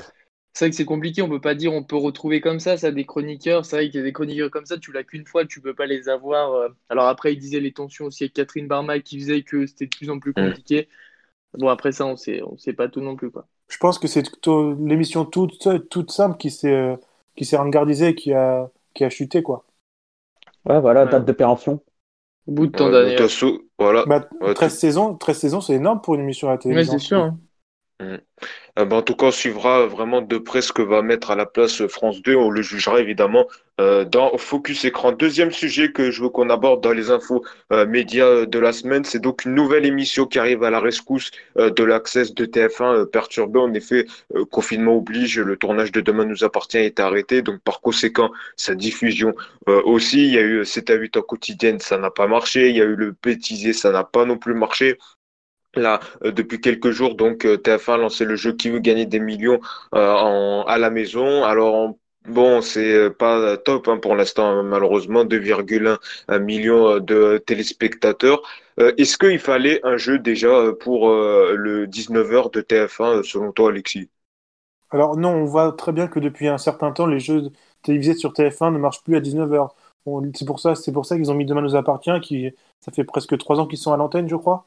C'est 0.55 0.65
vrai 0.65 0.71
que 0.71 0.77
c'est 0.77 0.85
compliqué, 0.85 1.23
on 1.23 1.29
peut 1.29 1.41
pas 1.41 1.55
dire 1.55 1.73
on 1.73 1.85
peut 1.85 1.95
retrouver 1.95 2.41
comme 2.41 2.59
ça, 2.59 2.77
ça 2.77 2.91
des 2.91 3.05
chroniqueurs. 3.05 3.65
C'est 3.65 3.77
vrai 3.77 3.91
qu'il 3.91 4.01
y 4.01 4.03
a 4.03 4.05
des 4.05 4.13
chroniqueurs 4.13 4.51
comme 4.51 4.65
ça, 4.65 4.79
tu 4.79 4.91
l'as 4.91 5.05
qu'une 5.05 5.25
fois, 5.25 5.45
tu 5.45 5.61
peux 5.61 5.75
pas 5.75 5.87
les 5.87 6.09
avoir. 6.09 6.55
Euh. 6.55 6.69
Alors 6.89 7.07
après, 7.07 7.33
il 7.33 7.39
disait 7.39 7.61
les 7.61 7.73
tensions 7.73 8.07
aussi 8.07 8.25
avec 8.25 8.33
Catherine 8.33 8.67
Barma 8.67 8.99
qui 8.99 9.21
faisait 9.21 9.43
que 9.43 9.67
c'était 9.67 9.85
de 9.85 9.97
plus 9.97 10.11
en 10.11 10.19
plus 10.19 10.33
compliqué. 10.33 10.89
Bon, 11.57 11.69
après 11.69 11.93
ça, 11.93 12.07
on 12.07 12.17
sait, 12.17 12.43
on 12.43 12.57
sait 12.57 12.73
pas 12.73 12.89
tout 12.89 13.01
non 13.01 13.15
plus. 13.15 13.31
Quoi. 13.31 13.47
Je 13.69 13.77
pense 13.77 13.99
que 13.99 14.09
c'est 14.09 14.25
l'émission 14.81 15.25
toute, 15.25 15.69
toute 15.91 16.11
simple 16.11 16.37
qui 16.39 16.51
s'est 16.51 16.75
euh, 16.75 16.97
qui 17.37 17.45
s'est 17.45 17.59
qui 18.17 18.33
a 18.33 18.69
qui 18.99 19.05
a 19.05 19.11
chuté, 19.11 19.43
quoi. 19.43 19.64
Ouais, 20.67 20.81
voilà, 20.81 21.07
date 21.07 21.25
de 21.25 21.33
péremption. 21.33 21.81
Au 22.47 22.52
bout 22.52 22.67
de 22.67 22.73
temps 22.73 22.90
d'années. 22.90 23.17
Voilà. 23.78 24.02
13 24.02 24.28
bah, 24.59 24.69
saisons, 24.71 25.14
13 25.14 25.38
saisons, 25.38 25.61
c'est 25.61 25.75
énorme 25.75 26.00
pour 26.00 26.17
une 26.17 26.23
émission 26.23 26.49
à 26.49 26.52
la 26.52 26.59
télévision. 26.59 26.95
Ouais, 26.95 26.99
c'est 26.99 27.07
sûr. 27.07 27.23
Hein. 27.23 27.38
Mm. 28.00 28.17
Euh, 28.79 28.85
bah, 28.85 28.97
en 28.97 29.03
tout 29.03 29.15
cas, 29.17 29.27
on 29.27 29.31
suivra 29.33 29.87
vraiment 29.87 30.23
de 30.23 30.39
près 30.39 30.63
ce 30.63 30.73
que 30.73 30.83
va 30.83 31.03
mettre 31.03 31.31
à 31.31 31.37
la 31.37 31.47
place 31.47 31.87
France 31.89 32.23
2. 32.23 32.37
On 32.37 32.51
le 32.51 32.63
jugera 32.63 33.01
évidemment 33.01 33.47
euh, 33.81 34.05
dans 34.05 34.37
Focus 34.39 34.85
Écran. 34.85 35.13
Deuxième 35.13 35.51
sujet 35.51 35.91
que 35.91 36.11
je 36.13 36.23
veux 36.23 36.29
qu'on 36.29 36.49
aborde 36.49 36.81
dans 36.83 36.93
les 36.93 37.11
infos 37.11 37.45
euh, 37.73 37.87
médias 37.87 38.47
de 38.47 38.59
la 38.59 38.73
semaine, 38.73 39.05
c'est 39.05 39.19
donc 39.19 39.45
une 39.45 39.55
nouvelle 39.55 39.85
émission 39.85 40.27
qui 40.27 40.39
arrive 40.39 40.63
à 40.63 40.71
la 40.71 40.81
rescousse 40.81 41.31
de 41.57 41.85
l'accès 41.85 42.25
de 42.33 42.47
TF1 42.47 43.07
perturbé. 43.07 43.59
En 43.59 43.73
effet, 43.75 44.07
confinement 44.51 44.97
oblige, 44.97 45.39
le 45.41 45.57
tournage 45.57 45.91
de 45.93 46.01
Demain 46.01 46.25
nous 46.25 46.45
appartient 46.45 46.79
est 46.79 47.01
arrêté. 47.01 47.43
Donc 47.43 47.61
par 47.61 47.81
conséquent, 47.81 48.31
sa 48.57 48.75
diffusion 48.75 49.35
aussi. 49.67 50.27
Il 50.27 50.35
y 50.35 50.39
a 50.39 50.43
eu 50.43 50.65
7 50.65 50.91
à 50.91 50.95
8 50.95 51.17
en 51.17 51.23
quotidienne, 51.23 51.81
ça 51.81 51.99
n'a 51.99 52.11
pas 52.11 52.27
marché. 52.27 52.71
Il 52.71 52.77
y 52.77 52.81
a 52.81 52.85
eu 52.85 52.97
le 52.97 53.15
bêtisier, 53.23 53.73
ça 53.73 53.91
n'a 53.91 54.05
pas 54.05 54.25
non 54.25 54.39
plus 54.39 54.55
marché 54.55 54.99
là 55.75 56.01
euh, 56.25 56.33
depuis 56.33 56.61
quelques 56.61 56.91
jours. 56.91 57.15
Donc 57.17 57.45
euh, 57.45 57.57
TF1 57.57 57.95
a 57.95 57.97
lancé 57.99 58.25
le 58.25 58.37
jeu 58.37 58.53
qui 58.55 58.71
veut 58.71 58.79
gagner 58.81 59.07
des 59.07 59.21
millions 59.21 59.61
euh, 59.95 60.13
en, 60.15 60.65
à 60.65 60.79
la 60.79 60.91
maison. 60.91 61.45
Alors 61.45 61.95
Bon, 62.27 62.61
c'est 62.61 63.11
pas 63.19 63.57
top 63.57 63.89
hein, 63.89 63.97
pour 63.97 64.15
l'instant, 64.15 64.63
malheureusement, 64.63 65.25
2,1 65.25 66.39
millions 66.41 66.99
de 67.01 67.39
téléspectateurs. 67.47 68.43
Euh, 68.81 68.93
est-ce 68.99 69.17
qu'il 69.17 69.39
fallait 69.39 69.81
un 69.85 69.97
jeu 69.97 70.19
déjà 70.19 70.73
pour 70.81 71.09
euh, 71.09 71.55
le 71.57 71.87
19h 71.87 72.51
de 72.51 72.61
TF1, 72.61 73.23
selon 73.23 73.53
toi, 73.53 73.71
Alexis? 73.71 74.11
Alors 74.91 75.17
non, 75.17 75.31
on 75.31 75.45
voit 75.45 75.73
très 75.73 75.93
bien 75.93 76.09
que 76.09 76.19
depuis 76.19 76.49
un 76.49 76.59
certain 76.59 76.93
temps, 76.93 77.07
les 77.07 77.21
jeux 77.21 77.51
télévisés 77.83 78.15
sur 78.15 78.33
TF1 78.33 78.71
ne 78.71 78.79
marchent 78.79 79.03
plus 79.03 79.17
à 79.17 79.21
19h. 79.21 79.75
c'est 80.35 80.47
pour 80.47 80.61
ça, 80.61 80.75
pour 80.93 81.05
ça 81.07 81.17
qu'ils 81.17 81.31
ont 81.31 81.35
mis 81.35 81.45
Demain 81.45 81.61
nous 81.63 81.77
appartient, 81.77 82.11
qui, 82.23 82.51
ça 82.81 82.91
fait 82.93 83.05
presque 83.05 83.37
trois 83.39 83.61
ans 83.61 83.67
qu'ils 83.67 83.79
sont 83.79 83.93
à 83.93 83.97
l'antenne, 83.97 84.29
je 84.29 84.37
crois. 84.37 84.67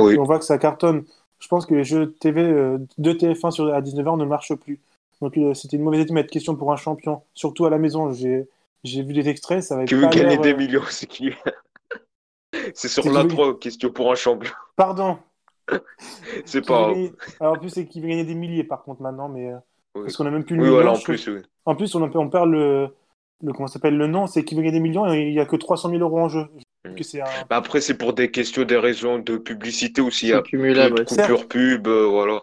Oui. 0.00 0.14
Et 0.14 0.18
on 0.18 0.24
voit 0.24 0.38
que 0.38 0.44
ça 0.44 0.58
cartonne. 0.58 1.04
Je 1.38 1.48
pense 1.48 1.66
que 1.66 1.74
les 1.74 1.84
jeux 1.84 2.12
TV 2.12 2.42
euh, 2.42 2.78
de 2.98 3.12
TF1 3.12 3.50
sur, 3.50 3.72
à 3.72 3.80
19h 3.80 4.18
ne 4.18 4.24
marchent 4.24 4.54
plus. 4.54 4.80
Donc 5.20 5.36
euh, 5.36 5.54
c'était 5.54 5.76
une 5.76 5.82
mauvaise 5.82 6.00
idée 6.00 6.08
de 6.08 6.14
mettre 6.14 6.30
question 6.30 6.56
pour 6.56 6.72
un 6.72 6.76
champion. 6.76 7.22
Surtout 7.34 7.66
à 7.66 7.70
la 7.70 7.78
maison, 7.78 8.12
j'ai 8.12 8.46
vu 8.84 9.12
des 9.12 9.28
extraits, 9.28 9.62
ça 9.62 9.76
va 9.76 9.84
Qui 9.84 9.94
veut 9.94 10.08
gagner 10.08 10.38
des 10.38 10.52
euh, 10.52 10.56
millions, 10.56 10.82
c'est 10.88 11.06
qui? 11.06 11.30
C'est 12.74 12.88
sur. 12.88 13.04
3, 13.04 13.58
question 13.58 13.90
pour 13.90 14.10
un 14.10 14.16
champion. 14.16 14.52
Pardon, 14.76 15.18
C'est 16.44 16.58
veut 16.58 16.62
pas. 16.62 16.92
Alors 17.38 17.54
en 17.54 17.58
plus, 17.58 17.70
c'est 17.70 17.86
qui 17.86 18.00
veut 18.00 18.08
gagner 18.08 18.24
des 18.24 18.34
milliers 18.34 18.64
par 18.64 18.82
contre 18.82 19.02
maintenant, 19.02 19.28
mais 19.28 19.52
euh, 19.52 19.56
Oui, 19.94 20.02
parce 20.02 20.16
qu'on 20.16 20.26
a 20.26 20.30
même 20.30 20.44
plus 20.44 20.56
le 20.56 20.64
oui 20.64 20.68
voilà, 20.68 20.92
en 20.92 20.98
plus, 20.98 21.28
oui. 21.28 21.42
En 21.64 21.76
plus, 21.76 21.94
on, 21.94 22.02
on 22.02 22.28
perd 22.28 22.50
le, 22.50 22.88
le 23.42 23.52
comment 23.52 23.68
s'appelle 23.68 23.96
le 23.96 24.06
nom, 24.08 24.26
c'est 24.26 24.44
qui 24.44 24.54
veut 24.54 24.62
gagner 24.62 24.78
des 24.78 24.80
millions 24.80 25.12
et 25.12 25.28
il 25.28 25.32
y 25.32 25.40
a 25.40 25.46
que 25.46 25.56
300 25.56 25.90
000 25.90 26.00
euros 26.00 26.18
en 26.18 26.28
jeu. 26.28 26.46
Mm. 26.84 26.94
que 26.94 27.04
c'est 27.04 27.20
un... 27.20 27.24
Bah, 27.48 27.56
après, 27.56 27.80
c'est 27.80 27.98
pour 27.98 28.12
des 28.12 28.30
questions, 28.30 28.64
des 28.64 28.76
raisons 28.78 29.18
de 29.18 29.36
publicité 29.36 30.00
aussi. 30.00 30.26
Il 30.26 30.30
y 30.30 30.32
a 30.32 30.42
cumulable, 30.42 30.94
de 30.94 31.00
ouais. 31.00 31.06
Certes, 31.06 31.28
coupures 31.28 31.48
pub, 31.48 31.86
euh, 31.88 32.06
voilà. 32.06 32.40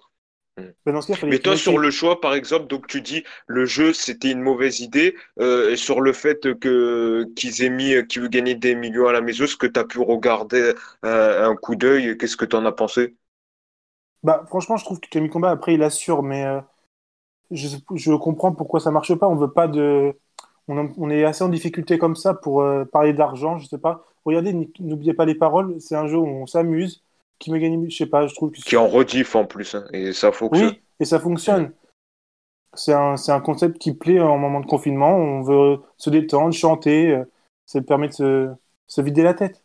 Mm. 0.58 0.64
mais 0.86 0.94
dans 0.94 1.02
ce 1.02 1.08
cas, 1.08 1.14
il 1.14 1.18
fallait 1.18 1.32
Mais 1.32 1.38
qu'ils 1.38 1.44
toi, 1.44 1.58
sur 1.58 1.78
le 1.78 1.92
choix, 1.92 2.22
par 2.22 2.34
exemple, 2.34 2.68
donc 2.68 2.88
tu 2.88 3.02
dis 3.02 3.24
le 3.48 3.66
jeu, 3.66 3.94
c'était 3.94 4.32
une 4.32 4.42
mauvaise 4.42 4.80
idée. 4.80 5.16
Euh, 5.40 5.72
et 5.72 5.76
sur 5.76 6.02
le 6.02 6.14
fait 6.14 6.58
que 6.60 7.26
qu'ils 7.36 7.64
aient 7.64 7.70
mis, 7.70 7.96
qu'ils 8.08 8.22
veulent 8.22 8.32
gagner 8.32 8.56
des 8.56 8.76
millions 8.76 9.08
à 9.08 9.12
la 9.14 9.22
maison, 9.22 9.46
est-ce 9.46 9.58
que 9.58 9.68
tu 9.68 9.80
as 9.80 9.86
pu 9.86 10.00
regarder 10.00 10.74
euh, 11.06 11.50
un 11.50 11.56
coup 11.56 11.76
d'œil? 11.76 12.18
Qu'est-ce 12.18 12.38
que 12.38 12.46
tu 12.46 12.56
en 12.56 12.66
as 12.66 12.72
pensé? 12.72 13.16
Bah, 14.24 14.44
franchement, 14.48 14.78
je 14.78 14.84
trouve 14.84 15.00
que 15.00 15.08
Camille 15.10 15.30
Combat, 15.30 15.52
après, 15.52 15.76
il 15.76 15.84
assure, 15.84 16.24
mais 16.24 16.46
euh, 16.46 16.60
je, 17.52 17.68
je 17.96 18.14
comprends 18.14 18.54
pourquoi 18.54 18.80
ça 18.80 18.92
marche 18.92 19.14
pas. 19.16 19.28
On 19.28 19.36
veut 19.36 19.52
pas 19.52 19.68
de. 19.68 20.14
On, 20.68 20.92
on 20.98 21.10
est 21.10 21.24
assez 21.24 21.44
en 21.44 21.50
difficulté 21.50 21.98
comme 21.98 22.16
ça 22.16 22.34
pour 22.34 22.62
euh, 22.62 22.84
parler 22.86 23.14
d'argent, 23.14 23.58
je 23.58 23.68
sais 23.68 23.78
pas. 23.78 24.06
Regardez, 24.28 24.54
n'oubliez 24.80 25.14
pas 25.14 25.26
les 25.26 25.36
paroles, 25.36 25.80
c'est 25.80 25.96
un 25.96 26.08
jeu 26.08 26.18
où 26.18 26.28
on 26.28 26.46
s'amuse. 26.46 27.04
Qui 27.40 27.52
me 27.52 27.60
gagne, 27.60 27.90
je 27.90 27.96
sais 27.96 28.08
pas, 28.08 28.28
je 28.28 28.34
trouve 28.36 28.52
que. 28.52 28.58
Qui 28.62 28.78
en 28.78 28.88
rediff 28.88 29.36
en 29.36 29.46
plus, 29.46 29.76
hein, 29.76 29.86
et 29.94 30.12
ça 30.12 30.32
fonctionne. 30.32 30.70
Oui, 30.70 30.82
et 31.00 31.06
ça 31.06 31.20
fonctionne. 31.20 31.72
C'est 32.74 32.94
un, 32.94 33.16
un 33.28 33.40
concept 33.42 33.78
qui 33.78 33.94
plaît 33.94 34.20
en 34.20 34.38
moment 34.38 34.60
de 34.62 34.66
confinement. 34.66 35.16
On 35.16 35.42
veut 35.42 35.80
se 35.98 36.10
détendre, 36.10 36.54
chanter. 36.54 37.12
euh, 37.12 37.26
Ça 37.66 37.82
permet 37.82 38.08
de 38.08 38.14
se, 38.14 38.50
se 38.88 39.02
vider 39.02 39.24
la 39.24 39.34
tête. 39.34 39.64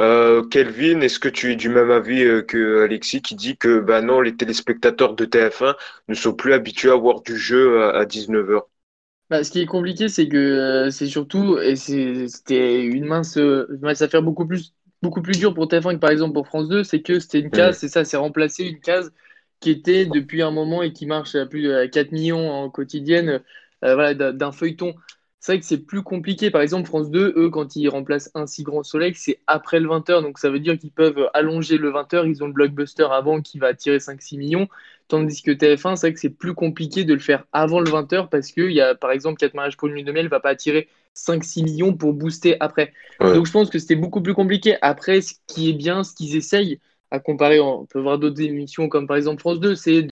Euh, 0.00 0.46
Kelvin, 0.48 1.00
est-ce 1.00 1.18
que 1.18 1.28
tu 1.28 1.52
es 1.52 1.56
du 1.56 1.68
même 1.68 1.90
avis 1.90 2.24
euh, 2.24 2.42
que 2.42 2.82
Alexis 2.84 3.22
qui 3.22 3.34
dit 3.34 3.56
que 3.56 3.80
bah 3.80 4.00
non, 4.00 4.20
les 4.20 4.36
téléspectateurs 4.36 5.14
de 5.14 5.24
TF1 5.24 5.76
ne 6.08 6.14
sont 6.14 6.32
plus 6.34 6.52
habitués 6.52 6.90
à 6.90 6.94
voir 6.96 7.20
du 7.20 7.36
jeu 7.36 7.82
à, 7.82 7.98
à 7.98 8.04
19h? 8.06 8.68
Bah, 9.30 9.44
ce 9.44 9.50
qui 9.50 9.60
est 9.60 9.66
compliqué, 9.66 10.08
c'est 10.08 10.26
que 10.28 10.36
euh, 10.38 10.90
c'est 10.90 11.06
surtout, 11.06 11.58
et 11.58 11.76
c'est- 11.76 12.28
c'était 12.28 12.82
une 12.84 13.04
mince, 13.04 13.36
euh, 13.36 13.66
mince 13.82 14.00
affaire 14.00 14.22
beaucoup 14.22 14.46
plus, 14.46 14.74
beaucoup 15.02 15.20
plus 15.20 15.36
dure 15.38 15.52
pour 15.54 15.68
TF1 15.68 15.94
que 15.94 15.98
par 16.00 16.10
exemple 16.10 16.32
pour 16.32 16.46
France 16.46 16.68
2, 16.68 16.82
c'est 16.82 17.02
que 17.02 17.20
c'était 17.20 17.40
une 17.40 17.50
case, 17.50 17.76
c'est 17.78 17.88
ça, 17.88 18.04
c'est 18.06 18.16
remplacer 18.16 18.64
une 18.64 18.80
case 18.80 19.12
qui 19.60 19.70
était 19.70 20.06
depuis 20.06 20.40
un 20.42 20.50
moment 20.50 20.82
et 20.82 20.92
qui 20.94 21.04
marche 21.06 21.34
à 21.34 21.44
plus 21.46 21.62
de 21.62 21.84
4 21.86 22.10
millions 22.12 22.50
en 22.50 22.70
quotidienne, 22.70 23.42
euh, 23.84 23.94
voilà, 23.94 24.14
d'un 24.14 24.32
d'un 24.32 24.52
feuilleton. 24.52 24.94
C'est 25.40 25.52
vrai 25.52 25.60
que 25.60 25.66
c'est 25.66 25.78
plus 25.86 26.02
compliqué. 26.02 26.50
Par 26.50 26.62
exemple, 26.62 26.86
France 26.88 27.10
2, 27.10 27.32
eux, 27.36 27.50
quand 27.50 27.76
ils 27.76 27.88
remplacent 27.88 28.30
un 28.34 28.46
si 28.46 28.62
grand 28.64 28.82
soleil, 28.82 29.14
c'est 29.14 29.40
après 29.46 29.78
le 29.78 29.88
20h. 29.88 30.22
Donc 30.22 30.38
ça 30.38 30.50
veut 30.50 30.58
dire 30.60 30.78
qu'ils 30.78 30.90
peuvent 30.90 31.28
allonger 31.34 31.76
le 31.78 31.90
20h. 31.90 32.26
Ils 32.26 32.42
ont 32.42 32.46
le 32.46 32.52
blockbuster 32.52 33.06
avant 33.10 33.40
qui 33.42 33.58
va 33.58 33.68
attirer 33.68 34.00
5-6 34.00 34.36
millions. 34.38 34.68
Tandis 35.08 35.42
que 35.42 35.50
TF1, 35.50 35.96
c'est 35.96 36.08
vrai 36.08 36.14
que 36.14 36.20
c'est 36.20 36.30
plus 36.30 36.54
compliqué 36.54 37.04
de 37.04 37.14
le 37.14 37.20
faire 37.20 37.44
avant 37.52 37.80
le 37.80 37.90
20h 37.90 38.28
parce 38.28 38.52
que, 38.52 38.60
y 38.70 38.80
a, 38.80 38.94
par 38.94 39.10
exemple, 39.10 39.38
4 39.38 39.54
mariages 39.54 39.76
pour 39.76 39.88
une 39.88 39.94
nuit 39.94 40.04
de 40.04 40.12
miel 40.12 40.24
ne 40.24 40.30
va 40.30 40.40
pas 40.40 40.50
attirer 40.50 40.88
5-6 41.14 41.62
millions 41.62 41.94
pour 41.94 42.12
booster 42.12 42.56
après. 42.60 42.92
Ouais. 43.20 43.32
Donc 43.34 43.46
je 43.46 43.52
pense 43.52 43.70
que 43.70 43.78
c'était 43.78 43.96
beaucoup 43.96 44.22
plus 44.22 44.34
compliqué. 44.34 44.76
Après, 44.82 45.20
ce 45.22 45.34
qui 45.46 45.70
est 45.70 45.72
bien, 45.72 46.04
ce 46.04 46.14
qu'ils 46.14 46.36
essayent, 46.36 46.78
à 47.10 47.20
comparer, 47.20 47.58
on 47.60 47.86
peut 47.86 48.00
voir 48.00 48.18
d'autres 48.18 48.40
émissions 48.42 48.88
comme 48.88 49.06
par 49.06 49.16
exemple 49.16 49.40
France 49.40 49.60
2, 49.60 49.74
c'est 49.74 50.08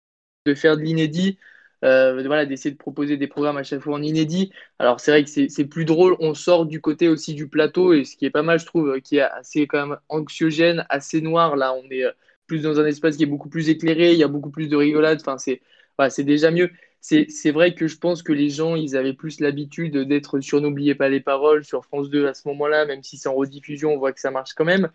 de 0.47 0.55
faire 0.55 0.77
de 0.77 0.83
l'inédit, 0.83 1.39
euh, 1.85 2.23
voilà, 2.27 2.47
d'essayer 2.47 2.73
de 2.73 2.77
proposer 2.77 3.17
des 3.17 3.27
programmes 3.29 3.57
à 3.59 3.63
chaque 3.63 3.81
fois 3.81 3.95
en 3.95 4.03
inédit. 4.03 4.53
Alors 4.79 5.01
c'est 5.01 5.11
vrai 5.13 5.25
que 5.25 5.31
c'est 5.31 5.49
c'est 5.49 5.67
plus 5.67 5.85
drôle, 5.85 6.17
on 6.21 6.35
sort 6.35 6.67
du 6.67 6.81
côté 6.81 7.09
aussi 7.09 7.35
du 7.35 7.49
plateau, 7.49 7.93
et 7.93 8.05
ce 8.05 8.17
qui 8.17 8.25
est 8.27 8.31
pas 8.31 8.43
mal, 8.43 8.59
je 8.59 8.67
trouve, 8.67 8.89
euh, 8.91 9.01
qui 9.01 9.19
est 9.19 9.23
assez 9.23 9.67
quand 9.67 9.87
même 9.87 9.99
anxiogène, 10.09 10.85
assez 10.89 11.21
noir. 11.21 11.57
Là, 11.57 11.75
on 11.75 11.89
est 11.91 12.05
euh, 12.05 12.11
plus 12.51 12.63
dans 12.63 12.81
un 12.81 12.87
espace 12.87 13.17
qui 13.17 13.23
est 13.23 13.27
beaucoup 13.27 13.49
plus 13.49 13.69
éclairé, 13.69 14.13
il 14.13 14.19
y 14.19 14.25
a 14.25 14.29
beaucoup 14.29 14.51
plus 14.51 14.69
de 14.69 14.77
rigolade, 14.77 15.23
enfin, 15.25 15.39
c'est 15.39 16.25
déjà 16.25 16.51
mieux. 16.51 16.71
C'est 17.01 17.51
vrai 17.51 17.75
que 17.75 17.87
je 17.87 17.97
pense 17.97 18.23
que 18.23 18.33
les 18.33 18.51
gens, 18.51 18.77
ils 18.77 18.97
avaient 18.97 19.15
plus 19.15 19.41
l'habitude 19.41 19.97
d'être 19.97 20.41
sur 20.41 20.61
N'oubliez 20.61 20.95
pas 20.95 21.09
les 21.09 21.21
paroles 21.21 21.65
sur 21.65 21.85
France 21.85 22.11
2 22.11 22.27
à 22.27 22.35
ce 22.35 22.47
moment-là, 22.49 22.85
même 22.85 23.03
si 23.03 23.17
c'est 23.17 23.29
en 23.29 23.35
rediffusion, 23.35 23.95
on 23.95 23.99
voit 23.99 24.13
que 24.13 24.21
ça 24.21 24.31
marche 24.31 24.53
quand 24.55 24.67
même. 24.67 24.91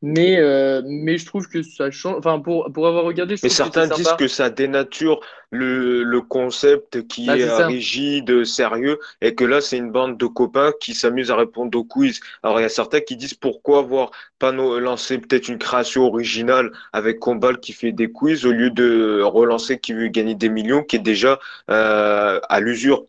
Mais, 0.00 0.38
euh, 0.38 0.82
mais 0.84 1.18
je 1.18 1.26
trouve 1.26 1.48
que 1.48 1.62
ça 1.62 1.90
change. 1.90 2.16
Enfin, 2.16 2.40
pour, 2.40 2.72
pour 2.72 2.86
avoir 2.86 3.04
regardé, 3.04 3.36
je 3.36 3.42
Mais 3.42 3.50
que 3.50 3.54
certains 3.54 3.86
disent 3.86 4.14
que 4.18 4.28
ça 4.28 4.48
dénature 4.48 5.20
le, 5.50 6.02
le 6.02 6.20
concept 6.22 7.06
qui 7.06 7.26
Bah, 7.26 7.36
est 7.36 7.64
rigide, 7.64 8.44
sérieux, 8.44 8.98
et 9.20 9.34
que 9.34 9.44
là, 9.44 9.60
c'est 9.60 9.76
une 9.76 9.90
bande 9.92 10.16
de 10.16 10.26
copains 10.26 10.72
qui 10.80 10.94
s'amusent 10.94 11.30
à 11.30 11.36
répondre 11.36 11.78
aux 11.78 11.84
quiz. 11.84 12.20
Alors, 12.42 12.58
il 12.58 12.62
y 12.62 12.66
a 12.66 12.70
certains 12.70 13.00
qui 13.00 13.16
disent 13.16 13.34
pourquoi 13.34 13.80
avoir 13.80 14.10
pas 14.38 14.50
lancé 14.50 15.18
peut-être 15.18 15.48
une 15.48 15.58
création 15.58 16.04
originale 16.04 16.72
avec 16.92 17.18
Combal 17.20 17.60
qui 17.60 17.72
fait 17.72 17.92
des 17.92 18.10
quiz 18.10 18.44
au 18.46 18.52
lieu 18.52 18.70
de 18.70 19.20
relancer 19.22 19.78
qui 19.78 19.92
veut 19.92 20.08
gagner 20.08 20.34
des 20.34 20.48
millions, 20.48 20.82
qui 20.82 20.96
est 20.96 21.00
déjà 21.00 21.38
à 21.68 22.60
l'usure. 22.60 23.06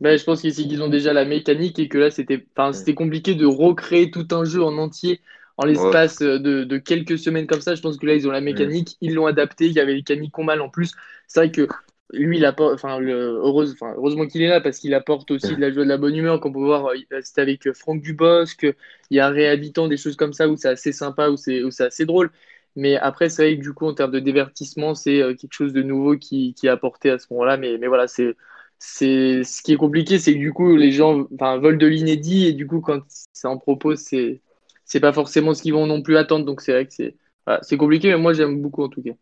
Ben, 0.00 0.16
je 0.16 0.24
pense 0.24 0.42
qu'ils 0.42 0.82
ont 0.82 0.88
déjà 0.88 1.12
la 1.12 1.24
mécanique 1.24 1.78
et 1.78 1.88
que 1.88 1.98
là, 1.98 2.10
c'était 2.10 2.94
compliqué 2.94 3.34
de 3.34 3.46
recréer 3.46 4.10
tout 4.10 4.28
un 4.30 4.44
jeu 4.44 4.62
en 4.62 4.78
entier 4.78 5.20
en 5.56 5.64
l'espace 5.64 6.18
de, 6.18 6.38
de 6.38 6.78
quelques 6.78 7.18
semaines 7.18 7.48
comme 7.48 7.60
ça. 7.60 7.74
Je 7.74 7.82
pense 7.82 7.96
que 7.96 8.06
là, 8.06 8.14
ils 8.14 8.28
ont 8.28 8.30
la 8.30 8.40
mécanique, 8.40 8.96
ils 9.00 9.14
l'ont 9.14 9.26
adapté. 9.26 9.66
Il 9.66 9.72
y 9.72 9.80
avait 9.80 10.00
Camille 10.02 10.30
Combal 10.30 10.60
en 10.60 10.68
plus. 10.68 10.92
C'est 11.26 11.40
vrai 11.40 11.50
que 11.50 11.66
lui, 12.12 12.38
il 12.38 12.44
apporte, 12.44 12.74
enfin, 12.74 13.00
heureuse, 13.00 13.76
heureusement 13.82 14.26
qu'il 14.26 14.40
est 14.42 14.48
là 14.48 14.60
parce 14.60 14.78
qu'il 14.78 14.94
apporte 14.94 15.30
aussi 15.32 15.56
de 15.56 15.60
la 15.60 15.72
joie, 15.72 15.82
de 15.82 15.88
la 15.88 15.98
bonne 15.98 16.14
humeur. 16.14 16.40
Qu'on 16.40 16.52
peut 16.52 16.60
voir, 16.60 16.86
euh, 16.86 17.20
c'était 17.22 17.40
avec 17.40 17.72
Franck 17.72 18.00
Dubosc, 18.00 18.62
il 19.10 19.16
y 19.16 19.20
a 19.20 19.26
un 19.26 19.30
réhabitant, 19.30 19.88
des 19.88 19.96
choses 19.96 20.16
comme 20.16 20.32
ça 20.32 20.48
où 20.48 20.56
c'est 20.56 20.68
assez 20.68 20.92
sympa, 20.92 21.28
où 21.28 21.36
c'est 21.36 21.80
assez 21.80 22.06
drôle. 22.06 22.30
Mais 22.78 22.96
après, 22.96 23.28
c'est 23.30 23.42
vrai 23.44 23.56
que 23.58 23.62
du 23.62 23.74
coup, 23.74 23.86
en 23.86 23.94
termes 23.94 24.12
de 24.12 24.20
divertissement, 24.20 24.94
c'est 24.94 25.20
euh, 25.22 25.34
quelque 25.34 25.52
chose 25.54 25.72
de 25.74 25.82
nouveau 25.82 26.16
qui, 26.18 26.54
qui 26.54 26.66
est 26.68 26.70
apporté 26.70 27.10
à 27.10 27.18
ce 27.18 27.26
moment-là. 27.32 27.56
Mais, 27.58 27.78
mais 27.78 27.88
voilà, 27.88 28.08
c'est 28.08 28.36
c'est 28.80 29.44
ce 29.44 29.62
qui 29.62 29.72
est 29.72 29.76
compliqué, 29.76 30.18
c'est 30.20 30.34
que 30.34 30.38
du 30.38 30.52
coup 30.52 30.76
les 30.76 30.92
gens 30.92 31.26
veulent 31.32 31.78
de 31.78 31.86
l'inédit 31.86 32.46
et 32.46 32.52
du 32.52 32.66
coup 32.68 32.80
quand 32.80 33.00
ça 33.32 33.50
en 33.50 33.58
propose, 33.58 33.98
c'est 34.00 34.40
c'est 34.84 35.00
pas 35.00 35.12
forcément 35.12 35.52
ce 35.54 35.62
qu'ils 35.62 35.74
vont 35.74 35.86
non 35.86 36.02
plus 36.02 36.16
attendre. 36.16 36.44
Donc 36.46 36.60
c'est 36.62 36.72
vrai 36.72 36.86
que 36.86 36.94
c'est 36.94 37.16
voilà, 37.46 37.60
c'est 37.64 37.76
compliqué, 37.76 38.08
mais 38.10 38.18
moi 38.18 38.32
j'aime 38.34 38.62
beaucoup 38.62 38.84
en 38.84 38.88
tout 38.88 39.02
cas. 39.02 39.12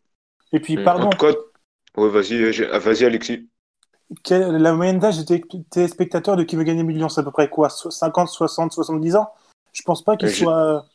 Et 0.52 0.60
puis, 0.60 0.78
En 0.96 1.06
pardon, 1.06 1.08
tout 1.08 1.16
cas, 1.18 1.32
ouais, 1.96 2.08
vas-y, 2.10 2.52
j'ai- 2.52 2.68
ah, 2.70 2.78
vas-y, 2.78 3.04
Alexis. 3.04 3.48
quelle- 4.24 4.56
la 4.56 4.72
moyenne 4.74 4.98
d'âge 4.98 5.18
des 5.18 5.24
télé- 5.24 5.64
téléspectateurs 5.70 6.36
de 6.36 6.42
Qui 6.44 6.56
veut 6.56 6.64
gagner 6.64 6.82
millions, 6.82 7.08
c'est 7.08 7.20
à 7.20 7.24
peu 7.24 7.30
près 7.32 7.48
quoi? 7.48 7.70
So- 7.70 7.90
50, 7.90 8.28
60, 8.28 8.72
70 8.72 9.16
ans? 9.16 9.28
Je 9.72 9.82
pense 9.82 10.02
pas 10.04 10.16
qu'ils 10.16 10.28
Euh, 10.28 10.32
je- 10.32 10.46
soient, 10.46 10.86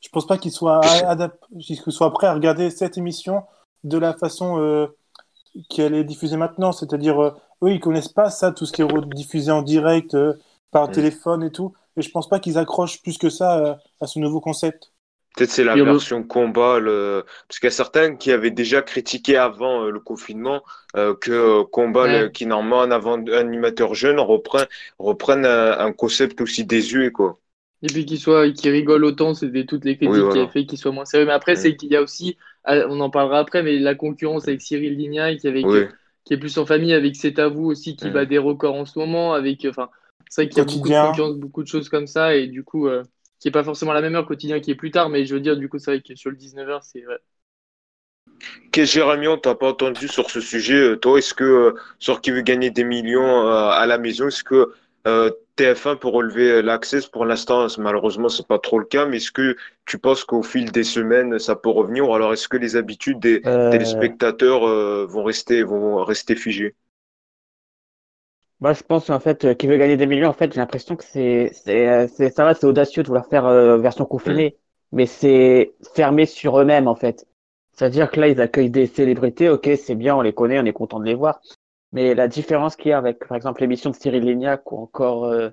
je 0.00 0.08
pense 0.08 0.26
pas 0.26 0.38
qu'ils 0.38 0.52
soient, 0.52 0.80
adap- 0.80 1.38
qu'ils 1.60 1.76
soient 1.92 2.12
prêts 2.12 2.26
à 2.26 2.34
regarder 2.34 2.70
cette 2.70 2.96
émission 2.98 3.42
de 3.84 3.98
la 3.98 4.14
façon 4.14 4.58
euh, 4.60 4.86
qu'elle 5.68 5.94
est 5.94 6.04
diffusée 6.04 6.36
maintenant. 6.36 6.72
C'est-à-dire, 6.72 7.20
euh, 7.22 7.30
eux, 7.64 7.70
ils 7.72 7.80
connaissent 7.80 8.08
pas 8.08 8.30
ça, 8.30 8.52
tout 8.52 8.66
ce 8.66 8.72
qui 8.72 8.82
est 8.82 8.88
diffusé 9.14 9.50
en 9.50 9.62
direct, 9.62 10.14
euh, 10.14 10.34
par 10.70 10.88
Mm. 10.88 10.92
téléphone 10.92 11.42
et 11.44 11.50
tout. 11.50 11.74
Et 11.96 12.02
je 12.02 12.10
pense 12.10 12.28
pas 12.28 12.38
qu'ils 12.40 12.56
accrochent 12.58 13.02
plus 13.02 13.18
que 13.18 13.30
ça 13.30 13.58
euh, 13.58 13.74
à 14.00 14.06
ce 14.06 14.18
nouveau 14.18 14.40
concept. 14.40 14.92
Peut-être 15.36 15.50
c'est 15.50 15.64
la 15.64 15.76
Et 15.76 15.82
version 15.82 16.22
combat, 16.24 16.80
le... 16.80 17.24
parce 17.46 17.60
qu'il 17.60 17.66
y 17.66 17.72
a 17.72 17.76
certains 17.76 18.16
qui 18.16 18.32
avaient 18.32 18.50
déjà 18.50 18.82
critiqué 18.82 19.36
avant 19.36 19.84
euh, 19.84 19.90
le 19.90 20.00
confinement 20.00 20.62
euh, 20.96 21.14
que 21.14 21.30
euh, 21.30 21.64
combat, 21.64 22.04
Ouais. 22.04 22.22
le- 22.22 22.28
qui 22.28 22.46
normalement 22.46 22.82
un 22.82 22.90
avant- 22.90 23.24
animateur 23.26 23.94
jeune 23.94 24.18
reprend 24.18 24.64
reprenne 24.98 25.44
un, 25.46 25.78
un 25.78 25.92
concept 25.92 26.40
aussi 26.40 26.64
désuet 26.64 27.12
quoi. 27.12 27.38
Et 27.82 27.86
puis 27.86 28.04
qu'ils 28.04 28.18
soient 28.18 28.50
qu'ils 28.50 28.70
rigolent 28.72 29.04
autant, 29.04 29.34
c'était 29.34 29.64
toutes 29.64 29.84
les 29.84 29.96
critiques 29.96 30.12
Oui, 30.12 30.32
qui 30.32 30.38
avaient 30.38 30.48
fait 30.48 30.66
qu'ils 30.66 30.78
soient 30.78 30.92
moins 30.92 31.06
sérieux. 31.06 31.26
Mais 31.26 31.32
après, 31.32 31.56
c'est 31.56 31.76
qu'il 31.76 31.90
y 31.90 31.96
a 31.96 32.02
aussi, 32.02 32.36
ah, 32.64 32.86
on 32.88 33.00
en 33.00 33.10
parlera 33.10 33.38
après, 33.38 33.62
mais 33.62 33.78
la 33.78 33.94
concurrence 33.94 34.46
avec 34.48 34.60
Cyril 34.60 34.96
Lignac, 34.96 35.44
avec, 35.44 35.64
Oui, 35.66 35.86
qui 36.24 36.34
est 36.34 36.38
plus 36.38 36.58
en 36.58 36.66
famille, 36.66 36.92
avec 36.92 37.16
C'est 37.16 37.38
à 37.38 37.48
vous 37.48 37.64
aussi, 37.64 37.96
qui 37.96 38.10
bat 38.10 38.26
des 38.26 38.38
records 38.38 38.74
en 38.74 38.84
ce 38.84 38.98
moment, 38.98 39.32
avec, 39.32 39.64
enfin, 39.64 39.88
c'est 40.28 40.42
vrai 40.42 40.48
qu'il 40.48 40.58
y 40.58 40.60
a 40.60 40.64
beaucoup 40.64 40.90
de 40.90 40.94
concurrence, 40.94 41.36
beaucoup 41.36 41.62
de 41.62 41.68
choses 41.68 41.88
comme 41.88 42.06
ça, 42.06 42.36
et 42.36 42.46
du 42.48 42.64
coup, 42.64 42.86
euh, 42.86 43.02
qui 43.38 43.48
est 43.48 43.50
pas 43.50 43.64
forcément 43.64 43.94
la 43.94 44.02
même 44.02 44.14
heure 44.14 44.26
quotidien 44.26 44.60
qui 44.60 44.70
est 44.70 44.74
plus 44.74 44.90
tard, 44.90 45.08
mais 45.08 45.24
je 45.24 45.34
veux 45.34 45.40
dire, 45.40 45.56
du 45.56 45.68
coup, 45.68 45.78
c'est 45.78 45.90
vrai 45.92 46.02
que 46.02 46.14
sur 46.14 46.30
le 46.30 46.36
19h, 46.36 46.80
c'est 46.82 47.06
ouais. 47.06 47.18
Qu'est-ce 48.72 48.92
Jérémy, 48.94 49.28
on 49.28 49.38
t'a 49.38 49.54
pas 49.54 49.68
entendu 49.68 50.08
sur 50.08 50.30
ce 50.30 50.40
sujet. 50.40 50.96
Toi, 50.98 51.18
est-ce 51.18 51.34
que, 51.34 51.44
euh, 51.44 51.74
sur 51.98 52.20
qui 52.20 52.30
veut 52.30 52.42
gagner 52.42 52.70
des 52.70 52.84
millions 52.84 53.46
euh, 53.46 53.68
à 53.70 53.86
la 53.86 53.98
maison, 53.98 54.28
est-ce 54.28 54.44
que 54.44 54.72
euh, 55.06 55.30
TF1 55.56 55.96
peut 55.96 56.08
relever 56.08 56.62
l'accès 56.62 57.00
Pour 57.12 57.24
l'instant, 57.26 57.66
malheureusement, 57.78 58.28
c'est 58.28 58.46
pas 58.46 58.58
trop 58.58 58.78
le 58.78 58.84
cas, 58.86 59.06
mais 59.06 59.16
est-ce 59.18 59.30
que 59.32 59.56
tu 59.86 59.98
penses 59.98 60.24
qu'au 60.24 60.42
fil 60.42 60.70
des 60.72 60.84
semaines, 60.84 61.38
ça 61.38 61.56
peut 61.56 61.70
revenir 61.70 62.08
Ou 62.08 62.14
alors 62.14 62.32
est-ce 62.32 62.48
que 62.48 62.56
les 62.56 62.76
habitudes 62.76 63.18
des 63.20 63.44
Euh, 63.46 63.50
téléspectateurs 63.70 64.60
vont 65.06 65.24
rester, 65.24 65.62
vont 65.62 66.04
rester 66.04 66.36
figées? 66.36 66.74
Moi, 68.60 68.72
je 68.74 68.82
pense 68.82 69.08
en 69.10 69.20
fait 69.20 69.44
euh, 69.44 69.54
qu'il 69.54 69.70
veut 69.70 69.76
gagner 69.78 69.96
des 69.96 70.06
millions. 70.06 70.28
En 70.28 70.32
fait, 70.32 70.52
j'ai 70.52 70.60
l'impression 70.60 70.96
que 70.96 71.04
c'est, 71.04 71.50
c'est, 71.54 71.88
euh, 71.88 72.06
ça 72.30 72.44
va, 72.44 72.54
c'est 72.54 72.66
audacieux 72.66 73.02
de 73.02 73.08
vouloir 73.08 73.26
faire 73.26 73.46
euh, 73.46 73.78
version 73.78 74.04
Mm. 74.26 74.44
confinée, 74.44 74.56
mais 74.92 75.06
c'est 75.06 75.72
fermé 75.94 76.26
sur 76.26 76.58
eux-mêmes 76.60 76.88
en 76.88 76.94
fait. 76.94 77.26
C'est-à-dire 77.72 78.10
que 78.10 78.20
là, 78.20 78.28
ils 78.28 78.40
accueillent 78.40 78.70
des 78.70 78.86
célébrités. 78.86 79.48
Ok, 79.48 79.70
c'est 79.82 79.94
bien, 79.94 80.14
on 80.16 80.20
les 80.22 80.34
connaît, 80.34 80.58
on 80.60 80.64
est 80.66 80.72
content 80.74 81.00
de 81.00 81.06
les 81.06 81.14
voir. 81.14 81.40
Mais 81.92 82.14
la 82.14 82.28
différence 82.28 82.76
qu'il 82.76 82.90
y 82.90 82.92
a 82.92 82.98
avec, 82.98 83.26
par 83.26 83.36
exemple, 83.36 83.60
l'émission 83.62 83.90
de 83.90 83.96
Cyril 83.96 84.22
Lignac 84.24 84.70
ou 84.70 84.78
encore 84.78 85.24
euh, 85.24 85.50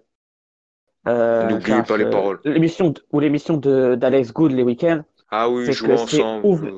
euh, 1.08 1.50
N'oubliez 1.50 1.84
pas 1.84 1.98
les 1.98 2.06
euh, 2.06 2.10
paroles. 2.12 2.40
l'émission 2.46 2.94
ou 3.12 3.20
l'émission 3.20 3.58
d'Alex 3.58 4.34
Good 4.34 4.52
les 4.52 4.64
week-ends, 4.64 5.02
Ah 5.30 5.50
oui, 5.50 5.66
c'est 5.66 5.74
jouer 5.74 5.90
que 5.90 5.98
c'est 5.98 6.22
ensemble. 6.22 6.46
ouvert, 6.46 6.74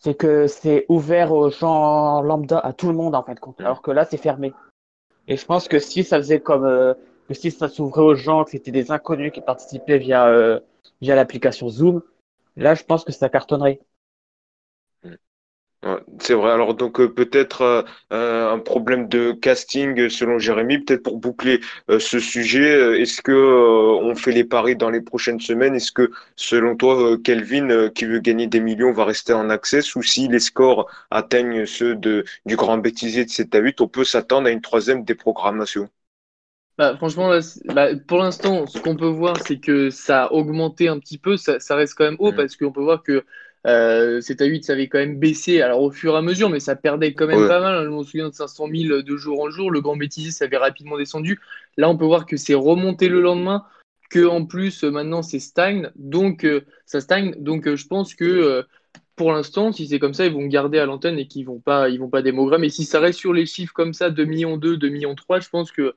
c'est 0.00 0.14
que 0.14 0.46
c'est 0.46 0.84
ouvert 0.88 1.32
aux 1.32 1.50
gens 1.50 2.20
lambda, 2.22 2.58
à 2.58 2.72
tout 2.72 2.88
le 2.88 2.94
monde 2.94 3.14
en 3.14 3.22
fait, 3.22 3.38
Mm. 3.40 3.54
alors 3.60 3.82
que 3.82 3.90
là, 3.90 4.04
c'est 4.04 4.16
fermé. 4.18 4.52
Et 5.28 5.36
je 5.36 5.46
pense 5.46 5.68
que 5.68 5.78
si 5.78 6.02
ça 6.04 6.16
faisait 6.18 6.40
comme 6.40 6.64
euh, 6.64 6.94
que 7.28 7.34
si 7.34 7.50
ça 7.50 7.68
s'ouvrait 7.68 8.02
aux 8.02 8.14
gens, 8.14 8.44
que 8.44 8.50
c'était 8.50 8.72
des 8.72 8.90
inconnus 8.90 9.32
qui 9.32 9.40
participaient 9.40 9.98
via 9.98 10.26
euh, 10.26 10.58
via 11.00 11.14
l'application 11.14 11.68
Zoom, 11.68 12.02
là, 12.56 12.74
je 12.74 12.82
pense 12.84 13.04
que 13.04 13.12
ça 13.12 13.28
cartonnerait. 13.28 13.80
Ouais, 15.84 15.98
c'est 16.20 16.34
vrai. 16.34 16.52
Alors 16.52 16.74
donc 16.74 17.00
euh, 17.00 17.12
peut-être 17.12 17.62
euh, 17.62 17.82
euh, 18.12 18.52
un 18.52 18.58
problème 18.60 19.08
de 19.08 19.32
casting 19.32 20.08
selon 20.08 20.38
Jérémy. 20.38 20.78
Peut-être 20.78 21.02
pour 21.02 21.18
boucler 21.18 21.60
ce 21.98 22.20
sujet, 22.20 23.00
est-ce 23.02 23.20
que 23.20 23.32
on 23.32 24.14
fait 24.14 24.30
les 24.32 24.44
paris 24.44 24.76
dans 24.76 24.90
les 24.90 25.00
prochaines 25.00 25.40
semaines? 25.40 25.74
Est-ce 25.74 25.90
que 25.90 26.10
selon 26.36 26.76
toi, 26.76 27.16
Kelvin, 27.24 27.88
qui 27.90 28.04
veut 28.04 28.20
gagner 28.20 28.46
des 28.46 28.60
millions, 28.60 28.92
va 28.92 29.04
rester 29.04 29.32
en 29.32 29.50
access 29.50 29.96
ou 29.96 30.02
si 30.02 30.28
les 30.28 30.38
scores 30.40 30.88
atteignent 31.10 31.66
ceux 31.66 31.96
de 31.96 32.24
du 32.46 32.54
grand 32.56 32.78
bêtisier 32.78 33.24
de 33.24 33.30
7 33.30 33.52
à 33.56 33.58
8, 33.58 33.80
on 33.80 33.88
peut 33.88 34.04
s'attendre 34.04 34.46
à 34.46 34.50
une 34.52 34.60
troisième 34.60 35.04
déprogrammation? 35.04 35.88
Bah, 36.78 36.96
franchement, 36.96 37.28
là, 37.30 37.40
bah, 37.66 37.88
pour 38.08 38.18
l'instant, 38.18 38.66
ce 38.66 38.80
qu'on 38.80 38.96
peut 38.96 39.06
voir, 39.06 39.40
c'est 39.40 39.60
que 39.60 39.90
ça 39.90 40.24
a 40.24 40.32
augmenté 40.32 40.88
un 40.88 40.98
petit 40.98 41.18
peu. 41.18 41.36
Ça, 41.36 41.60
ça 41.60 41.76
reste 41.76 41.94
quand 41.94 42.04
même 42.04 42.16
haut 42.18 42.32
Mm. 42.32 42.36
parce 42.36 42.56
qu'on 42.56 42.72
peut 42.72 42.80
voir 42.82 43.02
que 43.02 43.24
euh, 43.66 44.20
7 44.20 44.42
à 44.42 44.44
8, 44.44 44.64
ça 44.64 44.72
avait 44.72 44.88
quand 44.88 44.98
même 44.98 45.18
baissé 45.18 45.60
alors, 45.62 45.82
au 45.82 45.90
fur 45.90 46.14
et 46.14 46.18
à 46.18 46.22
mesure, 46.22 46.50
mais 46.50 46.60
ça 46.60 46.74
perdait 46.76 47.14
quand 47.14 47.26
même 47.26 47.42
Ouais. 47.42 47.48
pas 47.48 47.60
mal. 47.60 47.84
Je 47.84 47.90
me 47.90 48.02
souviens 48.02 48.28
de 48.28 48.34
500 48.34 48.66
000 48.74 49.02
de 49.02 49.16
jour 49.16 49.40
en 49.40 49.50
jour. 49.50 49.70
Le 49.70 49.80
grand 49.80 49.96
bêtisier, 49.96 50.30
ça 50.30 50.46
avait 50.46 50.56
rapidement 50.56 50.98
descendu. 50.98 51.38
Là, 51.76 51.88
on 51.88 51.96
peut 51.96 52.04
voir 52.04 52.26
que 52.26 52.36
c'est 52.36 52.54
remonté 52.54 53.08
le 53.08 53.20
lendemain, 53.20 53.64
que 54.10 54.26
en 54.26 54.44
plus, 54.44 54.84
euh, 54.84 54.90
maintenant, 54.90 55.22
c'est 55.22 55.38
stagne. 55.38 55.90
Donc, 55.96 56.44
euh, 56.44 56.62
ça 56.86 57.00
stagne. 57.00 57.34
Donc, 57.38 57.66
euh, 57.66 57.76
je 57.76 57.86
pense 57.86 58.14
que 58.14 58.64
pour 59.14 59.32
l'instant, 59.32 59.72
si 59.72 59.86
c'est 59.86 59.98
comme 59.98 60.14
ça, 60.14 60.26
ils 60.26 60.32
vont 60.32 60.46
garder 60.46 60.78
à 60.78 60.86
l'antenne 60.86 61.18
et 61.18 61.28
qu'ils 61.28 61.46
vont 61.46 61.60
pas, 61.60 61.88
ils 61.88 62.00
vont 62.00 62.08
pas 62.10 62.22
démogrammer. 62.22 62.66
Et 62.66 62.70
si 62.70 62.84
ça 62.84 62.98
reste 62.98 63.18
sur 63.18 63.32
les 63.32 63.46
chiffres 63.46 63.72
comme 63.74 63.92
ça, 63.92 64.10
2 64.10 64.24
millions 64.24 64.56
2, 64.56 64.76
2 64.76 64.88
millions 64.88 65.14
3, 65.14 65.40
je 65.40 65.48
pense 65.48 65.70
que 65.70 65.94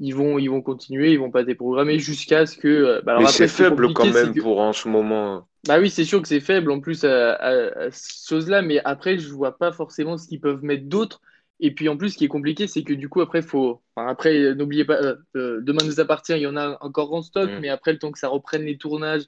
ils 0.00 0.14
vont, 0.14 0.38
ils 0.38 0.48
vont 0.48 0.62
continuer, 0.62 1.12
ils 1.12 1.18
vont 1.18 1.30
pas 1.30 1.42
déprogrammer 1.42 1.98
jusqu'à 1.98 2.46
ce 2.46 2.56
que. 2.56 3.02
bah 3.04 3.12
alors 3.12 3.22
Mais 3.22 3.28
c'est 3.28 3.48
faible 3.48 3.92
quand 3.92 4.06
même 4.12 4.32
que. 4.32 4.40
pour 4.40 4.60
en 4.60 4.72
ce 4.72 4.88
moment. 4.88 5.48
Bah 5.66 5.78
oui, 5.80 5.90
c'est 5.90 6.04
sûr 6.04 6.22
que 6.22 6.28
c'est 6.28 6.40
faible 6.40 6.70
en 6.70 6.80
plus 6.80 7.04
à, 7.04 7.32
à- 7.34 7.78
à 7.86 7.90
cette 7.90 8.26
chose-là, 8.28 8.62
mais 8.62 8.80
après, 8.84 9.18
je 9.18 9.28
vois 9.32 9.58
pas 9.58 9.72
forcément 9.72 10.16
ce 10.16 10.26
qu'ils 10.28 10.40
peuvent 10.40 10.62
mettre 10.62 10.84
d'autre. 10.86 11.20
Et 11.60 11.74
puis 11.74 11.88
en 11.88 11.96
plus, 11.96 12.10
ce 12.10 12.18
qui 12.18 12.24
est 12.24 12.28
compliqué, 12.28 12.68
c'est 12.68 12.84
que 12.84 12.92
du 12.92 13.08
coup, 13.08 13.20
après, 13.20 13.42
faut. 13.42 13.82
enfin, 13.96 14.08
après, 14.08 14.36
euh, 14.38 14.54
n'oubliez 14.54 14.84
pas, 14.84 14.94
euh, 15.02 15.16
euh, 15.36 15.60
Demain 15.60 15.84
nous 15.84 15.98
appartient, 15.98 16.32
il 16.32 16.42
y 16.42 16.46
en 16.46 16.56
a 16.56 16.78
encore 16.80 17.12
en 17.12 17.22
stock, 17.22 17.50
Mm. 17.50 17.58
mais 17.60 17.68
après, 17.68 17.92
le 17.92 17.98
temps 17.98 18.12
que 18.12 18.18
ça 18.18 18.28
reprenne 18.28 18.62
les 18.62 18.78
tournages, 18.78 19.24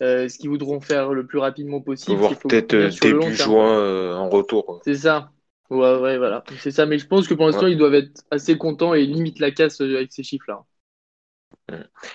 euh, 0.00 0.28
ce 0.28 0.38
qu'ils 0.38 0.48
voudront 0.50 0.80
faire 0.80 1.12
le 1.12 1.26
plus 1.26 1.38
rapidement 1.38 1.80
possible, 1.80 2.16
voir 2.18 2.38
peut-être 2.38 3.00
début 3.00 3.34
juin 3.34 4.16
en 4.16 4.28
retour. 4.28 4.80
C'est 4.84 4.94
ça. 4.94 5.32
Ouais, 5.70 5.96
ouais, 5.98 6.16
voilà. 6.18 6.44
C'est 6.60 6.70
ça. 6.70 6.86
Mais 6.86 6.98
je 6.98 7.06
pense 7.06 7.26
que 7.28 7.34
pour 7.34 7.46
l'instant, 7.46 7.64
Ouais. 7.64 7.72
ils 7.72 7.78
doivent 7.78 7.94
être 7.94 8.22
assez 8.30 8.56
contents 8.56 8.94
et 8.94 9.04
limite 9.04 9.38
la 9.40 9.50
casse 9.50 9.80
avec 9.80 10.12
ces 10.12 10.22
chiffres-là. 10.22 10.64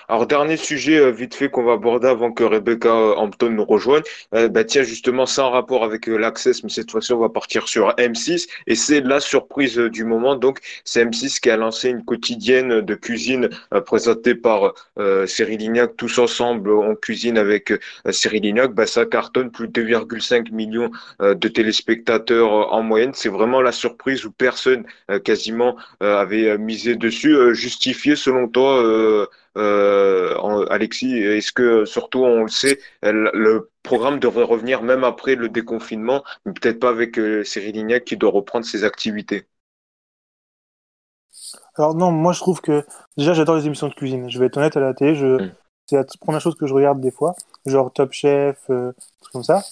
Alors, 0.08 0.26
dernier 0.26 0.56
sujet 0.56 0.98
euh, 0.98 1.10
vite 1.10 1.34
fait 1.34 1.48
qu'on 1.48 1.62
va 1.62 1.74
aborder 1.74 2.08
avant 2.08 2.32
que 2.32 2.42
Rebecca 2.42 2.88
euh, 2.88 3.14
Hampton 3.16 3.50
nous 3.50 3.64
rejoigne. 3.64 4.02
Euh, 4.34 4.48
bah, 4.48 4.64
tiens, 4.64 4.82
justement, 4.82 5.26
sans 5.26 5.50
rapport 5.50 5.84
avec 5.84 6.08
euh, 6.08 6.16
l'Access, 6.16 6.64
mais 6.64 6.70
cette 6.70 6.90
fois-ci, 6.90 7.12
on 7.12 7.18
va 7.18 7.28
partir 7.28 7.68
sur 7.68 7.90
M6. 7.96 8.48
Et 8.66 8.74
c'est 8.74 9.00
la 9.00 9.20
surprise 9.20 9.76
du 9.76 10.04
moment. 10.04 10.34
Donc, 10.34 10.58
c'est 10.84 11.04
M6 11.04 11.40
qui 11.40 11.50
a 11.50 11.56
lancé 11.56 11.88
une 11.90 12.04
quotidienne 12.04 12.80
de 12.80 12.94
cuisine 12.94 13.48
présentée 13.86 14.34
par 14.34 14.74
Cyril 15.26 15.58
Lignac. 15.58 15.96
Tous 15.96 16.18
ensemble, 16.18 16.70
on 16.70 16.94
cuisine 16.94 17.38
avec 17.38 17.72
Cyril 18.10 18.42
Lignac. 18.42 18.72
Bah, 18.72 18.86
ça 18.86 19.06
cartonne 19.06 19.50
plus 19.50 19.68
de 19.68 19.82
2,5 19.82 20.52
millions 20.52 20.90
de 21.20 21.48
téléspectateurs 21.48 22.72
en 22.72 22.82
moyenne. 22.82 23.12
C'est 23.14 23.28
vraiment 23.28 23.60
la 23.60 23.72
surprise 23.72 24.24
où 24.24 24.30
personne 24.30 24.84
quasiment 25.24 25.76
avait 26.00 26.58
misé 26.58 26.96
dessus. 26.96 27.36
Justifié, 27.54 28.16
selon 28.16 28.48
toi, 28.48 29.23
euh, 29.56 30.34
euh, 30.34 30.66
Alexis, 30.70 31.16
est-ce 31.18 31.52
que 31.52 31.84
surtout 31.84 32.24
on 32.24 32.42
le 32.42 32.48
sait, 32.48 32.78
le 33.02 33.70
programme 33.82 34.18
devrait 34.18 34.44
revenir 34.44 34.82
même 34.82 35.04
après 35.04 35.34
le 35.34 35.48
déconfinement, 35.48 36.24
mais 36.44 36.52
peut-être 36.52 36.80
pas 36.80 36.88
avec 36.88 37.18
euh, 37.18 37.44
Cyril 37.44 37.74
Lignac 37.74 38.04
qui 38.04 38.16
doit 38.16 38.30
reprendre 38.30 38.64
ses 38.64 38.84
activités? 38.84 39.46
Alors 41.76 41.94
non, 41.94 42.10
moi 42.10 42.32
je 42.32 42.40
trouve 42.40 42.60
que 42.60 42.84
déjà 43.16 43.34
j'adore 43.34 43.56
les 43.56 43.66
émissions 43.66 43.88
de 43.88 43.94
cuisine. 43.94 44.30
Je 44.30 44.38
vais 44.38 44.46
être 44.46 44.56
honnête 44.56 44.76
à 44.76 44.80
la 44.80 44.94
télé, 44.94 45.14
je... 45.14 45.26
Mm. 45.26 45.52
c'est 45.86 45.96
la 45.96 46.04
première 46.20 46.40
chose 46.40 46.54
que 46.56 46.66
je 46.66 46.74
regarde 46.74 47.00
des 47.00 47.10
fois, 47.10 47.34
genre 47.66 47.92
Top 47.92 48.12
Chef, 48.12 48.58
euh, 48.70 48.92
trucs 49.20 49.32
comme 49.32 49.44
ça. 49.44 49.62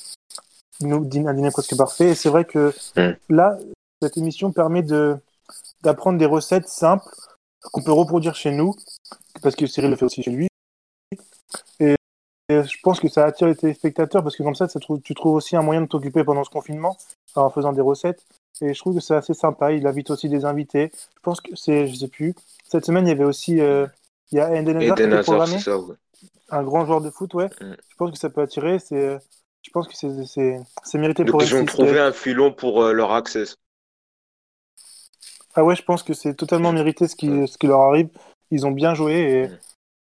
Nous, 0.80 0.96
un 0.96 1.34
dîner 1.34 1.50
presque 1.50 1.76
parfait. 1.76 2.10
Et 2.10 2.14
c'est 2.14 2.28
vrai 2.28 2.44
que 2.44 2.72
Mm. 2.96 3.12
là, 3.30 3.56
cette 4.00 4.16
émission 4.16 4.52
permet 4.52 4.82
de 4.82 5.16
d'apprendre 5.82 6.18
des 6.18 6.26
recettes 6.26 6.68
simples 6.68 7.04
qu'on 7.70 7.83
peut 7.83 7.92
reproduire 7.92 8.35
chez 8.35 8.51
nous, 8.51 8.75
parce 9.42 9.57
que 9.57 9.66
Cyril 9.66 9.90
le 9.90 9.96
fait 9.96 10.05
aussi 10.05 10.22
chez 10.22 10.31
lui. 10.31 10.48
Et, 11.81 11.94
et 12.48 12.62
je 12.62 12.79
pense 12.83 13.01
que 13.01 13.09
ça 13.09 13.25
attire 13.25 13.46
les 13.46 13.57
téléspectateurs 13.57 14.22
parce 14.22 14.37
que 14.37 14.42
comme 14.42 14.55
ça, 14.55 14.66
tu 14.68 15.14
trouves 15.14 15.35
aussi 15.35 15.57
un 15.57 15.62
moyen 15.62 15.83
de 15.83 15.87
t'occuper 15.87 16.25
pendant 16.25 16.44
ce 16.44 16.51
confinement 16.51 16.96
en 17.35 17.51
faisant 17.51 17.72
des 17.72 17.81
recettes. 17.81 18.25
Et 18.61 18.75
je 18.75 18.79
trouve 18.79 18.94
que 18.94 19.01
c'est 19.01 19.14
assez 19.14 19.35
sympa. 19.35 19.72
Il 19.72 19.87
invite 19.87 20.11
aussi 20.11 20.29
des 20.29 20.44
invités. 20.44 20.92
Je 20.94 21.20
pense 21.22 21.40
que 21.40 21.55
c'est, 21.57 21.87
je 21.87 21.94
sais 21.94 22.09
plus. 22.09 22.35
Cette 22.68 22.85
semaine, 22.85 23.07
il 23.07 23.11
y 23.11 23.12
avait 23.12 23.25
aussi, 23.25 23.61
euh, 23.61 23.87
il 24.31 24.38
y 24.38 24.40
a 24.40 24.55
Eden 24.55 24.77
Hazard 24.77 24.96
qui 24.96 25.03
était 25.05 25.18
programmé, 25.20 25.59
c'est 25.59 25.64
ça, 25.64 25.79
ouais. 25.79 25.96
un 26.51 26.62
grand 26.62 26.85
joueur 26.87 27.01
de 27.01 27.11
foot, 27.11 27.35
ouais. 27.35 27.48
Mm. 27.61 27.75
Je 27.88 27.96
pense 27.96 28.11
que 28.11 28.18
ça 28.18 28.31
peut 28.31 28.42
attirer. 28.42 28.79
C'est, 28.79 28.96
euh, 28.96 29.18
je 29.62 29.70
pense 29.70 29.88
que 29.88 29.94
c'est, 29.94 30.98
mérité 30.98 31.25
Donc 31.25 31.31
pour 31.31 31.42
ils 31.42 31.55
ont 31.55 31.62
M6. 31.62 31.66
trouvé 31.66 31.98
un 31.98 32.12
filon 32.12 32.53
pour 32.53 32.83
euh, 32.83 32.92
leur 32.92 33.12
access. 33.12 33.57
Ah 35.54 35.64
ouais, 35.64 35.76
je 35.76 35.82
pense 35.82 36.02
que 36.02 36.14
c'est 36.14 36.34
totalement 36.34 36.72
mérité 36.72 37.08
ce 37.08 37.16
qui, 37.16 37.46
ce 37.46 37.58
qui 37.58 37.66
leur 37.66 37.80
arrive. 37.80 38.08
Ils 38.50 38.66
ont 38.66 38.70
bien 38.70 38.94
joué 38.94 39.12
et 39.12 39.48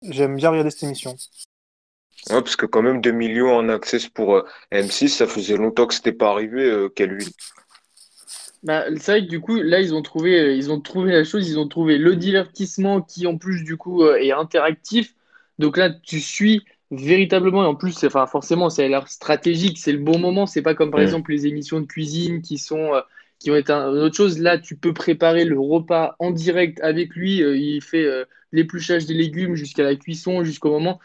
j'aime 0.02 0.36
bien 0.36 0.50
regarder 0.50 0.70
cette 0.70 0.84
émission. 0.84 1.14
Ouais, 2.30 2.42
parce 2.42 2.56
que 2.56 2.66
quand 2.66 2.82
même 2.82 3.00
2 3.00 3.12
millions 3.12 3.56
en 3.56 3.68
access 3.68 4.08
pour 4.08 4.36
euh, 4.36 4.44
M6, 4.72 5.08
ça 5.08 5.26
faisait 5.26 5.56
longtemps 5.56 5.86
que 5.86 5.94
c'était 5.94 6.12
pas 6.12 6.30
arrivé, 6.30 6.62
euh, 6.64 6.88
Kelvin. 6.88 7.26
Bah, 8.62 8.84
c'est 8.96 9.12
vrai 9.12 9.22
que 9.22 9.30
du 9.30 9.40
coup, 9.40 9.56
là, 9.56 9.80
ils 9.80 9.94
ont 9.94 10.02
trouvé, 10.02 10.38
euh, 10.38 10.54
ils 10.54 10.70
ont 10.70 10.80
trouvé 10.80 11.12
la 11.12 11.24
chose, 11.24 11.48
ils 11.48 11.58
ont 11.58 11.68
trouvé 11.68 11.96
le 11.96 12.14
divertissement 12.16 13.00
qui, 13.00 13.26
en 13.26 13.38
plus, 13.38 13.64
du 13.64 13.76
coup, 13.76 14.02
euh, 14.04 14.16
est 14.16 14.32
interactif. 14.32 15.14
Donc 15.58 15.76
là, 15.78 15.90
tu 15.90 16.20
suis 16.20 16.64
véritablement, 16.90 17.64
et 17.64 17.66
en 17.66 17.74
plus, 17.74 18.04
enfin, 18.04 18.26
forcément, 18.26 18.68
ça 18.68 18.82
a 18.82 18.88
l'air 18.88 19.08
stratégique, 19.08 19.78
c'est 19.78 19.92
le 19.92 19.98
bon 19.98 20.18
moment. 20.18 20.46
C'est 20.46 20.62
pas 20.62 20.74
comme, 20.74 20.90
par 20.90 21.00
exemple, 21.00 21.32
les 21.32 21.46
émissions 21.46 21.80
de 21.80 21.86
cuisine 21.86 22.42
qui 22.42 22.58
sont, 22.58 22.94
euh, 22.94 23.00
qui 23.40 23.50
ont 23.52 23.56
été 23.56 23.72
un- 23.72 23.90
une 23.92 23.98
autre 24.02 24.16
chose. 24.16 24.38
Là, 24.40 24.58
tu 24.58 24.76
peux 24.76 24.94
préparer 24.94 25.44
le 25.46 25.60
repas 25.60 26.16
en 26.20 26.30
direct 26.32 26.80
avec 26.82 27.16
lui. 27.16 27.42
euh, 27.42 27.56
il 27.56 27.82
fait 27.82 28.04
euh, 28.06 28.26
l'épluchage 28.52 29.06
des 29.06 29.14
légumes 29.14 29.56
jusqu'à 29.56 29.84
la 29.84 29.96
cuisson, 29.96 30.44
jusqu'au 30.44 30.70
moment. 30.72 31.00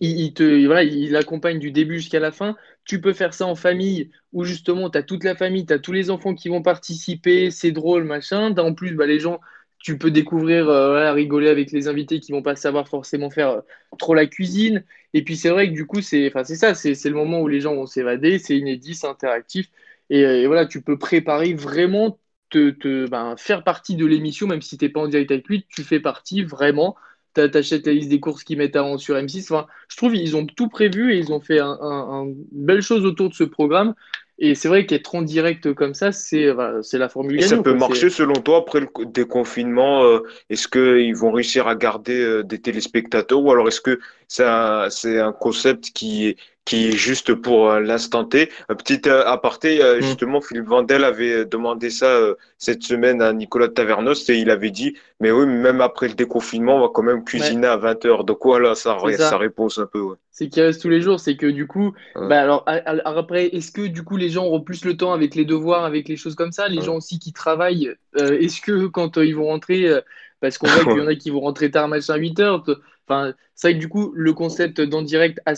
Il, 0.00 0.20
il 0.20 0.34
te, 0.34 1.14
accompagne 1.16 1.58
du 1.58 1.72
début 1.72 1.98
jusqu'à 1.98 2.20
la 2.20 2.32
fin. 2.32 2.56
Tu 2.84 3.00
peux 3.00 3.12
faire 3.12 3.34
ça 3.34 3.46
en 3.46 3.54
famille 3.56 4.10
où 4.32 4.44
justement 4.44 4.90
tu 4.90 4.98
as 4.98 5.02
toute 5.02 5.24
la 5.24 5.34
famille, 5.34 5.66
tu 5.66 5.72
as 5.72 5.78
tous 5.78 5.92
les 5.92 6.10
enfants 6.10 6.34
qui 6.34 6.48
vont 6.48 6.62
participer, 6.62 7.50
c'est 7.50 7.72
drôle, 7.72 8.04
machin. 8.04 8.56
En 8.58 8.74
plus 8.74 8.94
bah, 8.94 9.06
les 9.06 9.18
gens, 9.20 9.40
tu 9.78 9.98
peux 9.98 10.10
découvrir, 10.10 10.68
euh, 10.68 11.12
rigoler 11.12 11.48
avec 11.48 11.72
les 11.72 11.88
invités 11.88 12.20
qui 12.20 12.32
vont 12.32 12.42
pas 12.42 12.56
savoir 12.56 12.88
forcément 12.88 13.30
faire 13.30 13.62
trop 13.98 14.14
la 14.14 14.26
cuisine. 14.26 14.84
Et 15.14 15.22
puis 15.24 15.36
c'est 15.36 15.50
vrai 15.50 15.68
que 15.68 15.74
du 15.74 15.86
coup, 15.86 16.00
c'est 16.02 16.30
ça, 16.56 16.74
c'est 16.74 16.92
le 17.04 17.14
moment 17.14 17.40
où 17.40 17.48
les 17.48 17.60
gens 17.60 17.74
vont 17.74 17.86
s'évader, 17.86 18.38
c'est 18.38 18.56
inédit, 18.58 18.94
c'est 18.94 19.06
interactif. 19.08 19.68
Et, 20.10 20.24
euh, 20.24 20.36
et 20.42 20.46
voilà, 20.46 20.66
tu 20.66 20.82
peux 20.82 20.98
préparer 20.98 21.54
vraiment, 21.54 22.18
te, 22.50 22.70
te, 22.70 23.06
ben, 23.08 23.36
faire 23.36 23.64
partie 23.64 23.96
de 23.96 24.06
l'émission, 24.06 24.46
même 24.46 24.62
si 24.62 24.78
t'es 24.78 24.88
pas 24.88 25.00
en 25.00 25.08
direct 25.08 25.30
avec 25.30 25.48
lui, 25.48 25.66
tu 25.68 25.82
fais 25.84 26.00
partie 26.00 26.42
vraiment. 26.44 26.96
T'a- 27.34 27.48
T'achètes 27.48 27.86
la 27.86 27.92
liste 27.92 28.08
des 28.08 28.20
courses 28.20 28.42
qu'ils 28.44 28.58
mettent 28.58 28.76
avant 28.76 28.98
sur 28.98 29.16
M6. 29.16 29.50
Enfin, 29.50 29.66
je 29.88 29.96
trouve 29.96 30.12
qu'ils 30.14 30.36
ont 30.36 30.46
tout 30.46 30.68
prévu 30.68 31.12
et 31.12 31.18
ils 31.18 31.32
ont 31.32 31.40
fait 31.40 31.58
un, 31.60 31.70
un- 31.80 32.22
un- 32.22 32.24
une 32.26 32.46
belle 32.52 32.82
chose 32.82 33.04
autour 33.04 33.28
de 33.28 33.34
ce 33.34 33.44
programme. 33.44 33.94
Et 34.38 34.54
c'est 34.54 34.68
vrai 34.68 34.86
qu'être 34.86 35.14
en 35.14 35.22
direct 35.22 35.72
comme 35.74 35.94
ça, 35.94 36.12
c'est 36.12 36.48
c'est 36.82 36.98
la 36.98 37.08
formule 37.08 37.38
Et 37.38 37.42
ça 37.42 37.56
peut 37.56 37.72
quoi. 37.76 37.96
Marcher 37.96 38.10
selon 38.10 38.40
toi 38.42 38.58
après 38.58 38.80
le 38.80 38.86
co- 38.86 39.04
déconfinement, 39.04 40.02
euh, 40.04 40.20
est-ce 40.50 40.66
qu'ils 40.68 41.14
vont 41.14 41.30
réussir 41.30 41.68
à 41.68 41.76
garder 41.76 42.20
euh, 42.20 42.42
des 42.42 42.60
téléspectateurs 42.60 43.40
ou 43.42 43.52
alors 43.52 43.68
est-ce 43.68 43.80
que 43.80 44.00
c'est 44.26 44.44
un, 44.44 44.90
c'est 44.90 45.20
un 45.20 45.32
concept 45.32 45.90
qui 45.92 46.26
est, 46.28 46.36
qui 46.68 46.88
est 46.88 46.92
juste 46.96 47.34
pour 47.34 47.70
euh, 47.70 47.80
l'instant 47.80 48.24
T? 48.24 48.50
Un 48.68 48.74
petit 48.76 49.00
euh, 49.08 49.24
aparté, 49.26 49.82
euh, 49.82 50.00
Hmm. 50.00 50.18
justement, 50.18 50.40
Philippe 50.40 50.66
Vandel 50.68 51.04
avait 51.04 51.32
euh, 51.32 51.44
demandé 51.44 51.90
ça 51.90 52.06
euh, 52.06 52.34
cette 52.58 52.82
semaine 52.82 53.22
à 53.22 53.32
Nicolas 53.32 53.68
Tavernos 53.68 54.28
et 54.30 54.36
il 54.38 54.50
avait 54.50 54.70
dit, 54.70 54.96
mais 55.20 55.30
oui, 55.32 55.46
même 55.46 55.80
après 55.80 56.08
le 56.08 56.14
déconfinement, 56.14 56.76
on 56.76 56.80
va 56.82 56.88
quand 56.92 57.02
même 57.02 57.24
Ouais, 57.32 57.54
cuisiner 57.54 57.66
à 57.66 57.76
20 57.76 58.04
heures. 58.04 58.24
Donc 58.24 58.38
voilà, 58.44 58.74
ça, 58.74 58.98
ça 59.18 59.38
ça. 59.38 59.38
réponse 59.38 59.78
un 59.78 59.86
peu, 59.86 60.00
ouais. 60.00 60.16
C'est 60.32 60.48
qu'il 60.50 60.62
reste 60.62 60.82
tous 60.82 60.88
les 60.90 61.02
jours. 61.02 61.20
C'est 61.20 61.36
que 61.36 61.46
du 61.46 61.66
coup, 61.68 61.94
Ouais, 62.14 62.28
bah 62.28 62.40
alors 62.42 62.64
après, 63.06 63.48
est-ce 63.48 63.72
que 63.72 63.86
du 63.88 64.04
coup 64.04 64.16
les 64.16 64.30
gens 64.30 64.46
auront 64.46 64.62
plus 64.62 64.84
le 64.84 64.96
temps 64.96 65.12
avec 65.12 65.34
les 65.34 65.44
devoirs, 65.46 65.84
avec 65.84 66.08
les 66.08 66.16
choses 66.16 66.36
comme 66.36 66.52
ça? 66.52 66.68
Les 66.68 66.82
gens 66.82 66.96
aussi 66.96 67.18
qui 67.20 67.32
travaillent, 67.32 67.94
euh, 68.16 68.38
est-ce 68.40 68.60
que 68.62 68.86
quand 68.88 69.18
euh, 69.18 69.26
ils 69.26 69.36
vont 69.36 69.46
rentrer, 69.46 69.88
euh, 69.88 70.00
parce 70.40 70.58
qu'on 70.58 70.70
voit 70.70 70.86
qu'il 70.88 71.00
y 71.00 71.04
en 71.04 71.08
a 71.08 71.16
qui 71.16 71.30
vont 71.30 71.40
rentrer 71.40 71.70
tard, 71.70 71.88
machin, 71.88 72.16
8 72.16 72.40
heures, 72.40 72.62
t- 72.64 72.72
enfin, 73.08 73.34
c'est 73.56 73.68
vrai 73.70 73.74
que 73.76 73.80
du 73.80 73.88
coup, 73.88 74.12
le 74.14 74.32
concept 74.34 74.80
d'en 74.82 75.02
direct 75.02 75.40
à 75.46 75.54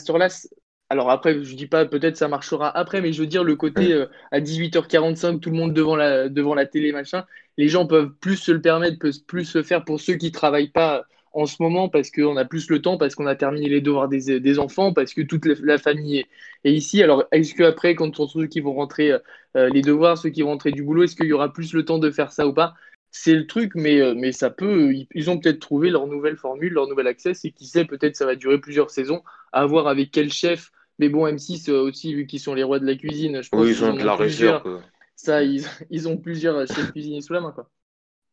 alors 0.91 1.11
après, 1.11 1.45
je 1.45 1.55
dis 1.55 1.67
pas 1.69 1.87
peut-être 1.87 2.17
ça 2.17 2.29
marchera 2.29 2.69
après, 2.77 3.01
mais 3.01 3.13
je 3.13 3.21
veux 3.23 3.27
dire 3.29 3.45
le 3.45 3.57
côté 3.57 3.93
euh, 3.93 4.07
à 4.33 4.41
18h45, 4.41 5.41
tout 5.41 5.51
le 5.51 5.57
monde 5.57 5.73
devant 5.73 5.97
la, 5.97 6.29
devant 6.29 6.55
la 6.55 6.67
télé, 6.67 6.93
machin, 6.93 7.25
les 7.57 7.69
gens 7.69 7.87
peuvent 7.87 8.13
plus 8.21 8.37
se 8.37 8.53
le 8.53 8.61
permettre, 8.61 8.99
peuvent 8.99 9.25
plus 9.27 9.55
le 9.55 9.63
faire 9.63 9.85
pour 9.85 10.01
ceux 10.01 10.15
qui 10.17 10.33
travaillent 10.33 10.71
pas 10.71 11.07
en 11.33 11.47
ce 11.47 11.63
moment 11.63 11.89
parce 11.89 12.11
qu'on 12.11 12.37
a 12.37 12.45
plus 12.45 12.69
le 12.71 12.83
temps, 12.83 12.99
parce 12.99 13.15
qu'on 13.15 13.27
a 13.27 13.37
terminé 13.37 13.69
les 13.69 13.81
devoirs 13.81 14.09
des, 14.09 14.41
des 14.41 14.59
enfants, 14.59 14.93
parce 14.93 15.15
que 15.15 15.23
toute 15.23 15.45
la, 15.47 15.55
la 15.63 15.79
famille 15.79 16.19
est, 16.19 16.27
est 16.65 16.73
ici. 16.73 17.03
Alors, 17.03 17.25
est-ce 17.33 17.55
que 17.55 17.63
après, 17.63 17.95
quand 17.95 18.19
on 18.19 18.27
ceux 18.27 18.47
qui 18.47 18.61
vont 18.61 18.75
rentrer 18.75 19.13
euh, 19.57 19.69
les 19.71 19.83
devoirs, 19.83 20.19
ceux 20.19 20.31
qui 20.31 20.43
vont 20.43 20.51
rentrer 20.51 20.73
du 20.73 20.83
boulot, 20.83 21.05
est-ce 21.05 21.15
qu'il 21.17 21.27
y 21.27 21.33
aura 21.33 21.53
plus 21.53 21.73
le 21.73 21.85
temps 21.85 21.99
de 21.99 22.11
faire 22.11 22.33
ça 22.33 22.47
ou 22.49 22.53
pas? 22.53 22.75
C'est 23.13 23.35
le 23.35 23.47
truc, 23.47 23.73
mais, 23.75 24.01
euh, 24.01 24.15
mais 24.17 24.33
ça 24.33 24.51
peut. 24.51 24.93
Ils, 24.93 25.07
ils 25.15 25.31
ont 25.31 25.39
peut-être 25.39 25.61
trouvé 25.61 25.91
leur 25.91 26.07
nouvelle 26.07 26.37
formule, 26.37 26.73
leur 26.73 26.89
nouvel 26.89 27.07
accès, 27.07 27.33
et 27.45 27.53
qui 27.53 27.67
sait, 27.67 27.85
peut-être 27.85 28.17
ça 28.17 28.27
va 28.27 28.37
durer 28.37 28.59
plusieurs 28.61 28.91
saisons, 28.91 29.23
à 29.53 29.67
voir 29.67 29.87
avec 29.89 30.11
quel 30.11 30.33
chef. 30.33 30.71
Mais 31.01 31.09
bon, 31.09 31.27
M6 31.27 31.69
euh, 31.69 31.81
aussi, 31.83 32.15
vu 32.15 32.27
qu'ils 32.27 32.41
sont 32.41 32.55
les 32.55 32.63
rois 32.63 32.79
de 32.79 32.87
la 32.87 32.95
cuisine, 32.95 33.43
je 33.43 33.51
pense 33.51 33.61
Oui, 33.63 33.71
ils 33.71 33.77
qu'ils 33.77 33.85
ont 33.85 33.95
de 33.95 34.05
la 34.05 34.15
réserve. 34.17 34.63
plusieurs. 34.63 34.85
Ça, 35.17 35.43
ils, 35.43 35.65
ils 35.91 36.09
ont 36.09 36.17
plusieurs 36.17 36.67
chefs 36.69 36.93
cuisiniers 36.93 37.23
sous 37.23 37.33
la 37.33 37.41
main, 37.41 37.53
quoi. 37.53 37.69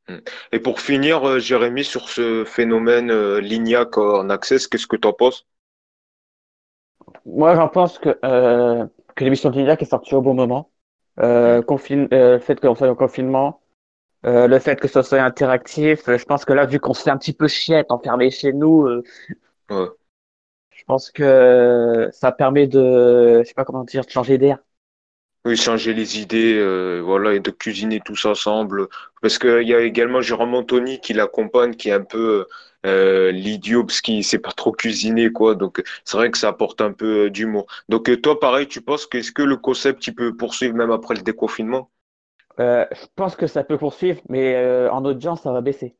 Mm. 0.09 0.17
Et 0.51 0.59
pour 0.59 0.81
finir, 0.81 1.27
euh, 1.27 1.39
Jérémy, 1.39 1.83
sur 1.85 2.09
ce 2.09 2.43
phénomène 2.45 3.09
euh, 3.11 3.39
Lignac 3.39 3.97
en 3.97 4.29
Access, 4.29 4.67
qu'est-ce 4.67 4.87
que 4.87 4.95
tu 4.97 5.07
en 5.07 5.13
penses? 5.13 5.45
Moi, 7.25 7.55
j'en 7.55 7.67
pense 7.67 7.99
que, 7.99 8.17
euh, 8.25 8.85
que 9.15 9.23
l'émission 9.23 9.49
de 9.49 9.57
Lignac 9.57 9.81
est 9.81 9.85
sortie 9.85 10.15
au 10.15 10.21
bon 10.21 10.33
moment. 10.33 10.71
Euh, 11.19 11.61
Mm. 11.61 11.65
confine- 11.65 12.07
euh, 12.13 12.33
le 12.35 12.39
fait 12.39 12.59
qu'on 12.59 12.75
soit 12.75 12.89
en 12.89 12.95
confinement, 12.95 13.61
euh, 14.25 14.47
le 14.47 14.59
fait 14.59 14.79
que 14.79 14.87
ce 14.89 15.01
soit 15.03 15.21
interactif, 15.21 16.07
euh, 16.09 16.17
je 16.17 16.25
pense 16.25 16.45
que 16.45 16.53
là, 16.53 16.65
vu 16.65 16.79
qu'on 16.79 16.93
se 16.95 17.03
fait 17.03 17.11
un 17.11 17.17
petit 17.17 17.33
peu 17.33 17.47
chiette 17.49 17.87
enfermé 17.91 18.31
chez 18.31 18.53
nous, 18.53 18.85
euh, 18.87 19.03
Ouais. 19.69 19.87
Je 20.87 20.93
pense 20.93 21.11
que 21.11 22.09
ça 22.13 22.31
permet 22.31 22.65
de, 22.65 23.41
je 23.43 23.47
sais 23.47 23.53
pas 23.53 23.65
comment 23.65 23.83
dire, 23.83 24.05
de 24.05 24.09
changer 24.09 24.37
d'air. 24.37 24.59
Oui, 25.43 25.57
changer 25.57 25.93
les 25.93 26.21
idées, 26.21 26.55
euh, 26.55 27.01
voilà, 27.03 27.33
et 27.33 27.41
de 27.41 27.51
cuisiner 27.51 27.99
tous 27.99 28.23
ensemble. 28.23 28.87
Parce 29.21 29.37
qu'il 29.37 29.67
y 29.67 29.73
a 29.73 29.81
également 29.81 30.21
Jérôme 30.21 30.55
Anthony 30.55 31.01
qui 31.01 31.11
l'accompagne, 31.11 31.75
qui 31.75 31.89
est 31.89 31.93
un 31.93 32.05
peu 32.05 32.47
euh, 32.85 33.31
l'idiot, 33.31 33.83
parce 33.83 33.99
qu'il 33.99 34.23
sait 34.23 34.39
pas 34.39 34.53
trop 34.53 34.71
cuisiner, 34.71 35.29
quoi. 35.29 35.55
Donc, 35.55 35.83
c'est 36.05 36.15
vrai 36.15 36.31
que 36.31 36.37
ça 36.37 36.47
apporte 36.47 36.79
un 36.79 36.93
peu 36.93 37.25
euh, 37.25 37.29
d'humour. 37.29 37.67
Donc, 37.89 38.09
toi, 38.21 38.39
pareil, 38.39 38.67
tu 38.67 38.79
penses 38.79 39.05
que 39.07 39.17
est-ce 39.17 39.33
que 39.33 39.41
le 39.41 39.57
concept, 39.57 40.07
il 40.07 40.15
peut 40.15 40.37
poursuivre 40.37 40.73
même 40.73 40.91
après 40.91 41.15
le 41.15 41.21
déconfinement? 41.21 41.91
Euh, 42.61 42.85
je 42.93 43.05
pense 43.17 43.35
que 43.35 43.45
ça 43.47 43.65
peut 43.65 43.77
poursuivre, 43.77 44.21
mais 44.29 44.87
en 44.89 45.03
audience, 45.03 45.41
ça 45.41 45.51
va 45.51 45.59
baisser. 45.59 45.97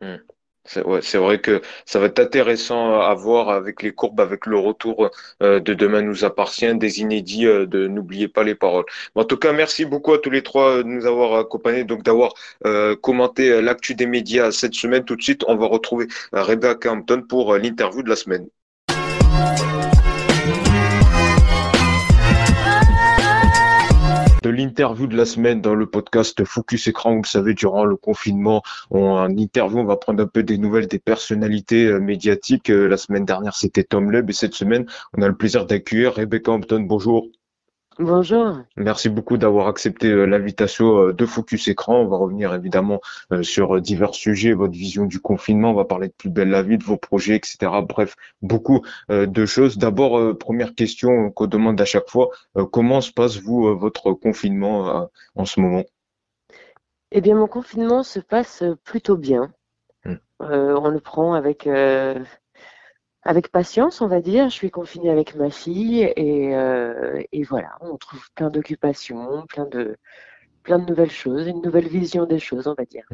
Hmm. 0.00 0.16
C'est 0.64 1.18
vrai 1.18 1.40
que 1.40 1.60
ça 1.86 1.98
va 1.98 2.06
être 2.06 2.20
intéressant 2.20 3.00
à 3.00 3.14
voir 3.14 3.50
avec 3.50 3.82
les 3.82 3.92
courbes, 3.92 4.20
avec 4.20 4.46
le 4.46 4.58
retour 4.58 5.10
euh, 5.42 5.58
de 5.60 5.74
Demain 5.74 6.02
nous 6.02 6.24
appartient, 6.24 6.72
des 6.76 7.00
inédits, 7.00 7.46
euh, 7.46 7.66
de 7.66 7.88
n'oubliez 7.88 8.28
pas 8.28 8.44
les 8.44 8.54
paroles. 8.54 8.84
En 9.16 9.24
tout 9.24 9.36
cas, 9.36 9.52
merci 9.52 9.84
beaucoup 9.84 10.12
à 10.12 10.18
tous 10.18 10.30
les 10.30 10.42
trois 10.42 10.78
euh, 10.78 10.82
de 10.84 10.88
nous 10.88 11.06
avoir 11.06 11.34
accompagnés, 11.38 11.84
donc 11.84 12.02
d'avoir 12.04 12.34
commenté 13.00 13.60
l'actu 13.60 13.94
des 13.94 14.06
médias 14.06 14.52
cette 14.52 14.74
semaine. 14.74 15.04
Tout 15.04 15.16
de 15.16 15.22
suite, 15.22 15.44
on 15.48 15.56
va 15.56 15.66
retrouver 15.66 16.06
Rebecca 16.32 16.92
Hampton 16.92 17.22
pour 17.28 17.56
l'interview 17.56 18.02
de 18.02 18.08
la 18.08 18.16
semaine. 18.16 18.48
L'interview 24.62 25.08
de 25.08 25.16
la 25.16 25.24
semaine 25.24 25.60
dans 25.60 25.74
le 25.74 25.86
podcast 25.86 26.44
Focus 26.44 26.86
Écran. 26.86 27.16
Vous 27.16 27.22
le 27.22 27.26
savez, 27.26 27.54
durant 27.54 27.84
le 27.84 27.96
confinement, 27.96 28.62
on, 28.90 29.06
en 29.06 29.36
interview, 29.36 29.78
on 29.78 29.84
va 29.84 29.96
prendre 29.96 30.22
un 30.22 30.26
peu 30.26 30.44
des 30.44 30.56
nouvelles 30.56 30.86
des 30.86 31.00
personnalités 31.00 31.86
euh, 31.86 31.98
médiatiques. 31.98 32.70
Euh, 32.70 32.86
la 32.86 32.96
semaine 32.96 33.24
dernière, 33.24 33.56
c'était 33.56 33.82
Tom 33.82 34.12
Leb 34.12 34.30
et 34.30 34.32
cette 34.32 34.54
semaine, 34.54 34.86
on 35.16 35.22
a 35.22 35.28
le 35.28 35.34
plaisir 35.34 35.66
d'accueillir 35.66 36.14
Rebecca 36.14 36.52
Hampton. 36.52 36.80
Bonjour. 36.80 37.26
Bonjour. 37.98 38.58
Merci 38.76 39.08
beaucoup 39.08 39.36
d'avoir 39.36 39.68
accepté 39.68 40.08
euh, 40.08 40.24
l'invitation 40.24 40.98
euh, 40.98 41.12
de 41.12 41.26
Focus 41.26 41.68
Écran. 41.68 42.00
On 42.00 42.08
va 42.08 42.16
revenir 42.16 42.54
évidemment 42.54 43.00
euh, 43.32 43.42
sur 43.42 43.80
divers 43.80 44.14
sujets, 44.14 44.52
votre 44.52 44.72
vision 44.72 45.04
du 45.04 45.20
confinement. 45.20 45.70
On 45.70 45.74
va 45.74 45.84
parler 45.84 46.08
de 46.08 46.14
Plus 46.14 46.30
belle 46.30 46.48
la 46.48 46.62
vie, 46.62 46.78
de 46.78 46.84
vos 46.84 46.96
projets, 46.96 47.36
etc. 47.36 47.70
Bref, 47.86 48.16
beaucoup 48.40 48.82
de 49.08 49.46
choses. 49.46 49.78
D'abord, 49.78 50.36
première 50.38 50.74
question 50.74 51.30
qu'on 51.30 51.46
demande 51.46 51.80
à 51.80 51.84
chaque 51.84 52.08
fois. 52.08 52.30
Comment 52.70 53.00
se 53.00 53.12
passe, 53.12 53.38
vous, 53.38 53.66
euh, 53.66 53.74
votre 53.74 54.12
confinement 54.12 55.08
en 55.34 55.44
ce 55.44 55.60
moment? 55.60 55.84
Eh 57.10 57.20
bien, 57.20 57.34
mon 57.34 57.46
confinement 57.46 58.02
se 58.02 58.20
passe 58.20 58.64
plutôt 58.84 59.16
bien. 59.16 59.52
Hmm. 60.04 60.16
Euh, 60.42 60.74
on 60.80 60.88
le 60.88 61.00
prend 61.00 61.34
avec, 61.34 61.66
euh, 61.66 62.18
avec 63.24 63.50
patience, 63.50 64.00
on 64.00 64.08
va 64.08 64.20
dire. 64.20 64.48
Je 64.48 64.54
suis 64.54 64.70
confinée 64.70 65.10
avec 65.10 65.34
ma 65.34 65.50
fille 65.50 66.02
et, 66.16 66.54
euh, 66.56 67.22
et 67.32 67.42
voilà, 67.44 67.76
on 67.80 67.96
trouve 67.96 68.30
plein 68.34 68.50
d'occupations, 68.50 69.46
plein 69.46 69.66
de, 69.66 69.96
plein 70.62 70.78
de 70.78 70.88
nouvelles 70.88 71.10
choses, 71.10 71.46
une 71.46 71.60
nouvelle 71.60 71.88
vision 71.88 72.24
des 72.24 72.38
choses, 72.38 72.66
on 72.66 72.74
va 72.74 72.84
dire. 72.84 73.04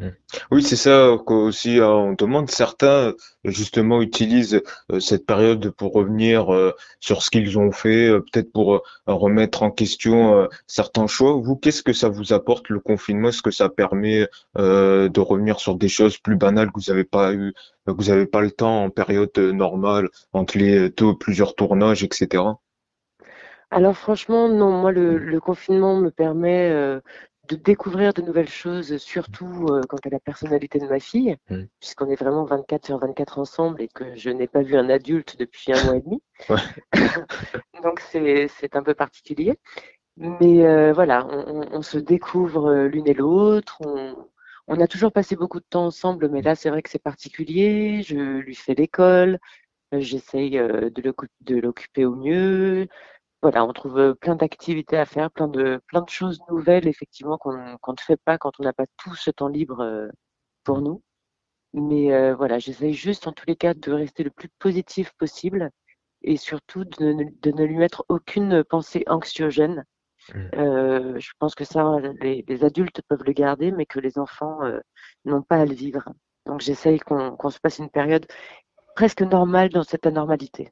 Oui, 0.51 0.63
c'est 0.63 0.75
ça 0.75 1.17
qu'aussi 1.25 1.79
euh, 1.79 1.87
on 1.87 2.13
demande. 2.13 2.49
Certains, 2.49 3.07
euh, 3.07 3.13
justement, 3.43 4.01
utilisent 4.01 4.61
euh, 4.91 4.99
cette 4.99 5.25
période 5.25 5.71
pour 5.71 5.93
revenir 5.93 6.47
sur 6.99 7.23
ce 7.23 7.29
qu'ils 7.29 7.57
ont 7.57 7.71
fait, 7.71 8.09
peut-être 8.31 8.51
pour 8.51 8.81
remettre 9.07 9.63
en 9.63 9.71
question 9.71 10.47
certains 10.67 11.07
choix. 11.07 11.33
Vous, 11.33 11.55
qu'est-ce 11.55 11.83
que 11.83 11.93
ça 11.93 12.09
vous 12.09 12.33
apporte, 12.33 12.69
le 12.69 12.79
confinement? 12.79 13.29
Est-ce 13.29 13.41
que 13.41 13.51
ça 13.51 13.69
permet 13.69 14.27
de 14.55 15.19
revenir 15.19 15.59
sur 15.59 15.75
des 15.75 15.89
choses 15.89 16.17
plus 16.17 16.35
banales 16.35 16.71
que 16.71 16.79
vous 16.79 16.91
n'avez 16.91 17.03
pas 17.03 17.33
eu, 17.33 17.53
que 17.85 17.91
vous 17.91 18.09
n'avez 18.09 18.25
pas 18.25 18.41
le 18.41 18.51
temps 18.51 18.83
en 18.83 18.89
période 18.89 19.37
normale, 19.37 20.09
entre 20.33 20.57
les 20.57 20.89
deux, 20.89 21.15
plusieurs 21.15 21.55
tournages, 21.55 22.03
etc. 22.03 22.43
Alors 23.71 23.95
franchement, 23.95 24.49
non, 24.49 24.71
moi 24.81 24.91
le, 24.91 25.17
le 25.17 25.39
confinement 25.39 25.95
me 25.95 26.09
permet 26.09 26.71
euh, 26.71 27.01
de 27.49 27.55
découvrir 27.55 28.13
de 28.13 28.21
nouvelles 28.21 28.49
choses, 28.49 28.97
surtout 28.97 29.65
euh, 29.71 29.81
quant 29.89 29.97
à 30.05 30.09
la 30.09 30.19
personnalité 30.19 30.79
de 30.79 30.87
ma 30.87 30.99
fille, 30.99 31.35
Mm. 31.49 31.63
puisqu'on 31.79 32.09
est 32.09 32.15
vraiment 32.15 32.45
24 32.45 32.85
sur 32.85 32.99
24 32.99 33.39
ensemble 33.39 33.81
et 33.81 33.87
que 33.87 34.15
je 34.15 34.29
n'ai 34.29 34.47
pas 34.47 34.61
vu 34.61 34.75
un 34.77 34.89
adulte 34.89 35.37
depuis 35.37 35.73
un 35.73 35.83
mois 35.83 35.95
et 35.95 36.01
demi. 36.01 36.21
Donc 37.83 37.99
c'est 38.01 38.75
un 38.75 38.83
peu 38.83 38.93
particulier. 38.93 39.57
Mais 40.17 40.65
euh, 40.65 40.93
voilà, 40.93 41.25
on, 41.27 41.81
se 41.81 41.97
découvre 41.97 42.69
euh, 42.69 42.87
l'une 42.87 43.07
et 43.07 43.13
l'autre. 43.13 43.77
On, 43.85 44.15
on 44.67 44.79
a 44.79 44.87
toujours 44.87 45.11
passé 45.11 45.35
beaucoup 45.35 45.59
de 45.59 45.65
temps 45.69 45.85
ensemble, 45.85 46.29
mais 46.29 46.41
là 46.41 46.55
c'est 46.55 46.69
vrai 46.69 46.81
que 46.81 46.89
c'est 46.89 47.01
particulier. 47.01 48.03
Je 48.03 48.17
lui 48.39 48.55
fais 48.55 48.75
l'école, 48.75 49.39
j'essaye 49.93 50.51
de 50.51 51.59
l'occuper 51.59 52.05
au 52.05 52.15
mieux. 52.15 52.87
Voilà, 53.41 53.65
on 53.65 53.73
trouve 53.73 54.15
plein 54.15 54.35
d'activités 54.35 54.97
à 54.97 55.05
faire, 55.05 55.31
plein 55.31 55.47
de, 55.47 55.81
plein 55.87 56.01
de 56.01 56.09
choses 56.09 56.39
nouvelles, 56.49 56.87
effectivement, 56.87 57.37
qu'on 57.37 57.77
qu'on 57.81 57.93
ne 57.93 57.97
fait 57.99 58.17
pas 58.17 58.37
quand 58.37 58.59
on 58.59 58.63
n'a 58.63 58.73
pas 58.73 58.85
tout 58.97 59.15
ce 59.15 59.31
temps 59.31 59.47
libre 59.47 60.09
pour 60.63 60.81
nous. 60.81 61.01
Mais 61.73 62.13
euh, 62.13 62.35
voilà, 62.35 62.59
j'essaye 62.59 62.93
juste, 62.93 63.27
en 63.27 63.31
tous 63.31 63.45
les 63.47 63.55
cas, 63.55 63.73
de 63.73 63.91
rester 63.91 64.23
le 64.23 64.31
plus 64.31 64.49
positif 64.59 65.11
possible 65.17 65.69
et 66.21 66.37
surtout 66.37 66.83
de 66.83 67.13
ne, 67.13 67.23
de 67.41 67.51
ne 67.51 67.63
lui 67.63 67.77
mettre 67.77 68.05
aucune 68.09 68.63
pensée 68.63 69.03
anxiogène. 69.07 69.85
Mm. 70.33 70.39
Euh, 70.55 71.19
je 71.19 71.31
pense 71.39 71.55
que 71.55 71.63
ça, 71.65 71.97
les, 72.21 72.43
les 72.47 72.63
adultes 72.63 73.01
peuvent 73.07 73.23
le 73.23 73.33
garder, 73.33 73.71
mais 73.71 73.85
que 73.85 73.99
les 73.99 74.17
enfants 74.17 74.63
euh, 74.63 74.79
n'ont 75.25 75.43
pas 75.43 75.57
à 75.57 75.65
le 75.65 75.73
vivre. 75.73 76.03
Donc 76.45 76.61
j'essaye 76.61 76.99
qu'on 76.99 77.35
qu'on 77.37 77.49
se 77.51 77.59
passe 77.59 77.79
une 77.79 77.89
période 77.89 78.25
presque 78.95 79.21
normale 79.21 79.69
dans 79.69 79.83
cette 79.83 80.07
anormalité. 80.07 80.71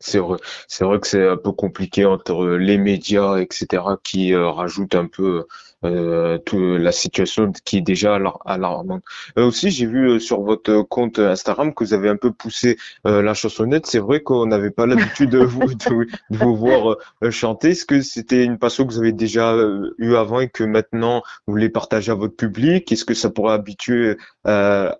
C'est 0.00 0.18
vrai. 0.18 0.36
C'est 0.68 0.84
vrai 0.84 1.00
que 1.00 1.06
c'est 1.06 1.26
un 1.26 1.36
peu 1.36 1.52
compliqué 1.52 2.04
entre 2.04 2.46
les 2.56 2.78
médias, 2.78 3.38
etc., 3.38 3.98
qui 4.04 4.32
euh, 4.34 4.50
rajoutent 4.50 4.94
un 4.94 5.06
peu 5.06 5.46
euh, 5.84 6.38
la 6.52 6.92
situation 6.92 7.52
qui 7.64 7.78
est 7.78 7.82
déjà 7.82 8.18
alarmante. 8.44 9.02
aussi, 9.36 9.70
j'ai 9.70 9.86
vu 9.86 10.18
sur 10.20 10.40
votre 10.42 10.82
compte 10.82 11.18
Instagram 11.18 11.74
que 11.74 11.84
vous 11.84 11.94
avez 11.94 12.08
un 12.08 12.16
peu 12.16 12.32
poussé 12.32 12.78
la 13.04 13.34
chansonnette. 13.34 13.86
C'est 13.86 13.98
vrai 13.98 14.20
qu'on 14.22 14.46
n'avait 14.46 14.70
pas 14.70 14.86
l'habitude 14.86 15.30
de 15.30 15.38
vous, 15.38 15.74
de, 15.74 16.08
vous 16.30 16.56
voir 16.56 16.96
chanter. 17.30 17.70
Est-ce 17.70 17.84
que 17.84 18.00
c'était 18.00 18.44
une 18.44 18.58
passion 18.58 18.86
que 18.86 18.92
vous 18.92 19.00
avez 19.00 19.12
déjà 19.12 19.56
eu 19.98 20.14
avant 20.14 20.40
et 20.40 20.48
que 20.48 20.64
maintenant 20.64 21.22
vous 21.46 21.52
voulez 21.52 21.68
partager 21.68 22.10
à 22.10 22.14
votre 22.14 22.36
public? 22.36 22.90
Est-ce 22.90 23.04
que 23.04 23.14
ça 23.14 23.30
pourrait 23.30 23.54
habituer, 23.54 24.16
à 24.44 24.96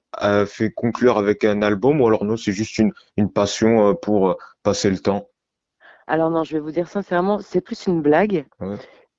fait 0.47 0.71
conclure 0.71 1.19
avec 1.19 1.45
un 1.45 1.63
album 1.63 2.01
ou 2.01 2.07
alors 2.07 2.25
non, 2.25 2.37
c'est 2.37 2.53
juste 2.53 2.79
une, 2.79 2.93
une 3.17 3.31
passion 3.31 3.95
pour 3.95 4.37
passer 4.63 4.91
le 4.91 4.99
temps? 4.99 5.29
Alors 6.07 6.31
non, 6.31 6.45
je 6.45 6.53
vais 6.53 6.61
vous 6.61 6.71
dire 6.71 6.89
sincèrement, 6.89 7.41
c'est 7.41 7.61
plus 7.61 7.87
une 7.87 8.01
blague. 8.01 8.47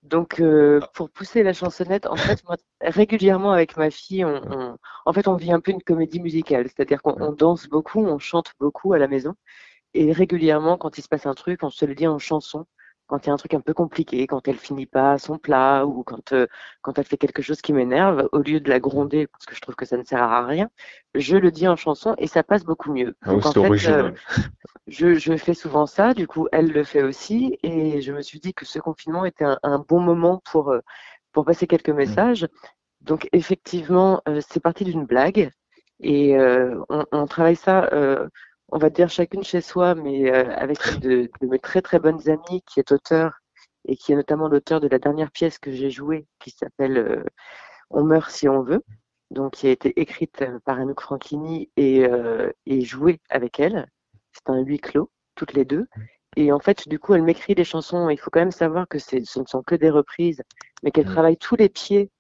Donc, 0.08 0.40
euh, 0.40 0.80
pour 0.94 1.10
pousser 1.10 1.44
la 1.44 1.54
chansonnette, 1.54 2.06
en 2.08 2.16
fait, 2.16 2.44
moi, 2.46 2.56
régulièrement 2.82 3.52
avec 3.52 3.76
ma 3.78 3.92
fille, 3.92 4.24
on, 4.26 4.78
en 5.06 5.14
fait, 5.14 5.28
on 5.28 5.36
vit 5.36 5.52
un 5.52 5.60
peu 5.60 5.72
une 5.72 5.84
comédie 5.84 6.22
musicale. 6.22 6.68
C'est-à-dire 6.68 7.02
qu'on 7.02 7.34
danse 7.34 7.68
beaucoup, 7.68 8.06
on 8.06 8.18
chante 8.20 8.54
beaucoup 8.60 8.94
à 8.94 9.00
la 9.00 9.08
maison. 9.08 9.36
Et 9.94 10.12
régulièrement, 10.14 10.78
quand 10.78 10.98
il 10.98 11.04
se 11.04 11.10
passe 11.10 11.26
un 11.26 11.34
truc, 11.34 11.64
on 11.64 11.70
se 11.70 11.86
le 11.86 11.96
dit 11.96 12.08
en 12.08 12.20
chanson 12.20 12.68
quand 13.08 13.26
il 13.26 13.28
y 13.28 13.30
a 13.30 13.34
un 13.34 13.38
truc 13.38 13.54
un 13.54 13.62
peu 13.62 13.74
compliqué, 13.74 14.28
quand 14.28 14.48
elle 14.48 14.58
finit 14.58 14.86
pas 14.86 15.18
son 15.18 15.38
plat 15.38 15.86
ou 15.86 16.04
quand, 16.04 16.34
euh, 16.34 16.46
quand 16.82 17.00
elle 17.00 17.06
fait 17.06 17.18
quelque 17.18 17.42
chose 17.42 17.62
qui 17.62 17.74
m'énerve, 17.74 18.28
au 18.34 18.40
lieu 18.40 18.60
de 18.60 18.70
la 18.70 18.80
gronder 18.80 19.28
parce 19.28 19.46
que 19.46 19.56
je 19.56 19.62
trouve 19.62 19.76
que 19.76 19.86
ça 19.86 19.98
ne 19.98 20.04
sert 20.04 20.22
à 20.22 20.46
rien, 20.46 20.70
je 21.16 21.38
le 21.38 21.50
dis 21.50 21.68
en 21.68 21.78
chanson 21.78 22.16
et 22.18 22.28
ça 22.28 22.44
passe 22.44 22.66
beaucoup 22.66 22.92
mieux. 22.92 23.16
Ah 23.24 23.34
en 23.34 23.42
fait, 23.42 23.90
euh, 23.90 24.12
je, 24.88 25.16
je, 25.16 25.38
fais 25.38 25.54
souvent 25.54 25.86
ça, 25.86 26.14
du 26.14 26.28
coup 26.28 26.48
elle 26.52 26.72
le 26.72 26.84
fait 26.84 27.02
aussi 27.02 27.58
et 27.64 28.02
je 28.02 28.12
me 28.12 28.22
suis 28.22 28.40
dit 28.40 28.54
que 28.54 28.66
ce 28.66 28.80
confinement 28.80 29.24
était 29.24 29.46
un, 29.46 29.80
bon 29.80 30.02
moment 30.02 30.42
pour, 30.52 30.72
euh, 30.72 30.82
pour 31.32 31.46
passer 31.46 31.66
quelques 31.66 31.90
mmh. 31.90 31.96
messages. 31.96 32.48
Donc 33.02 33.30
effectivement, 33.32 34.22
c'est 34.42 34.60
parti 34.60 34.84
d'une 34.84 35.06
blague 35.06 35.50
et 36.02 36.36
on, 36.90 37.06
on, 37.12 37.26
travaille 37.26 37.56
ça 37.56 37.90
on 38.70 38.78
va 38.78 38.90
dire 38.90 39.10
chacune 39.10 39.44
chez 39.44 39.62
soi, 39.62 39.96
mais 39.96 40.32
euh, 40.32 40.54
avec 40.56 40.86
une 40.86 41.00
de, 41.00 41.30
mes 41.42 41.60
très 41.60 41.82
très 41.82 42.00
bonnes 42.00 42.30
amies 42.30 42.62
qui 42.68 42.80
est 42.80 42.92
auteur 42.92 43.34
et 43.86 43.96
qui 43.96 44.12
est 44.12 44.16
notamment 44.16 44.48
l'auteur 44.48 44.82
de 44.82 44.88
la 44.88 45.00
dernière 45.00 45.32
pièce 45.32 45.60
que 45.60 45.72
j'ai 45.72 45.90
jouée 45.90 46.28
qui 46.40 46.52
s'appelle 46.52 46.98
euh, 46.98 47.24
On 47.90 48.04
meurt 48.04 48.30
si 48.32 48.50
on 48.50 48.62
veut, 48.62 48.84
donc 49.32 49.54
qui 49.54 49.68
a 49.68 49.72
été 49.72 50.00
écrite 50.00 50.42
euh, 50.42 50.60
par 50.66 50.80
Anouk 50.80 51.02
Franchini 51.02 51.70
et, 51.78 52.06
et 52.66 52.82
jouée 52.82 53.22
avec 53.30 53.60
elle. 53.60 53.88
C'est 54.34 54.50
un 54.50 54.60
huis 54.60 54.80
clos, 54.80 55.12
toutes 55.36 55.54
les 55.54 55.66
deux. 55.66 55.88
Et 56.36 56.52
en 56.52 56.60
fait, 56.60 56.88
du 56.88 57.00
coup, 57.00 57.16
elle 57.16 57.24
m'écrit 57.24 57.56
des 57.56 57.64
chansons. 57.64 58.10
Il 58.10 58.18
faut 58.18 58.30
quand 58.30 58.40
même 58.40 58.52
savoir 58.52 58.88
que 58.88 59.00
ce 59.00 59.16
ne 59.18 59.46
sont 59.46 59.64
que 59.64 59.76
des 59.76 59.90
reprises, 59.90 60.44
mais 60.84 60.92
qu'elle 60.92 61.06
travaille 61.06 61.38
tous 61.38 61.56
les 61.56 61.70
pieds 61.70 62.12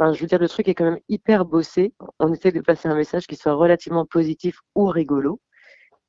Enfin, 0.00 0.14
je 0.14 0.20
veux 0.22 0.26
dire, 0.26 0.38
le 0.38 0.48
truc 0.48 0.66
est 0.66 0.74
quand 0.74 0.86
même 0.86 1.00
hyper 1.10 1.44
bossé. 1.44 1.92
On 2.18 2.32
essaie 2.32 2.52
de 2.52 2.62
passer 2.62 2.88
un 2.88 2.94
message 2.94 3.26
qui 3.26 3.36
soit 3.36 3.52
relativement 3.52 4.06
positif 4.06 4.58
ou 4.74 4.86
rigolo. 4.86 5.40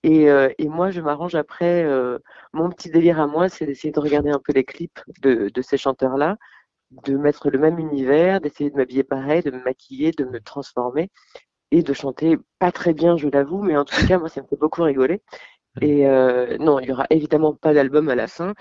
Et, 0.03 0.29
euh, 0.31 0.49
et, 0.57 0.67
moi, 0.67 0.89
je 0.91 1.01
m'arrange 1.01 1.35
après. 1.35 1.83
Euh, 1.83 2.19
mon 2.53 2.69
petit 2.69 2.89
délire 2.89 3.19
à 3.19 3.27
moi, 3.27 3.49
c'est 3.49 3.65
d'essayer 3.65 3.91
de 3.91 3.99
regarder 3.99 4.31
un 4.31 4.39
peu 4.39 4.53
les 4.53 4.63
clips 4.63 4.99
de, 5.21 5.49
de 5.49 5.61
ces 5.61 5.77
chanteurs-là, 5.77 6.37
de 7.05 7.15
mettre 7.17 7.49
le 7.49 7.59
même 7.59 7.79
univers, 7.79 8.41
d'essayer 8.41 8.71
de 8.71 8.75
m'habiller 8.75 9.03
pareil, 9.03 9.43
de 9.43 9.51
me 9.51 9.63
maquiller, 9.63 10.11
de 10.11 10.25
me 10.25 10.39
transformer 10.39 11.09
et 11.71 11.83
de 11.83 11.93
chanter 11.93 12.37
pas 12.59 12.71
très 12.71 12.93
bien, 12.93 13.15
je 13.17 13.29
l'avoue, 13.29 13.61
mais 13.61 13.77
en 13.77 13.85
tout 13.85 13.95
cas, 14.07 14.17
moi, 14.19 14.29
ça 14.29 14.41
me 14.41 14.47
fait 14.47 14.57
beaucoup 14.57 14.83
rigoler. 14.83 15.21
Et 15.79 16.05
euh, 16.05 16.57
non, 16.57 16.79
il 16.79 16.89
y 16.89 16.91
aura 16.91 17.05
évidemment 17.09 17.53
pas 17.53 17.73
d'album 17.73 18.09
à 18.09 18.15
la 18.15 18.27
fin. 18.27 18.53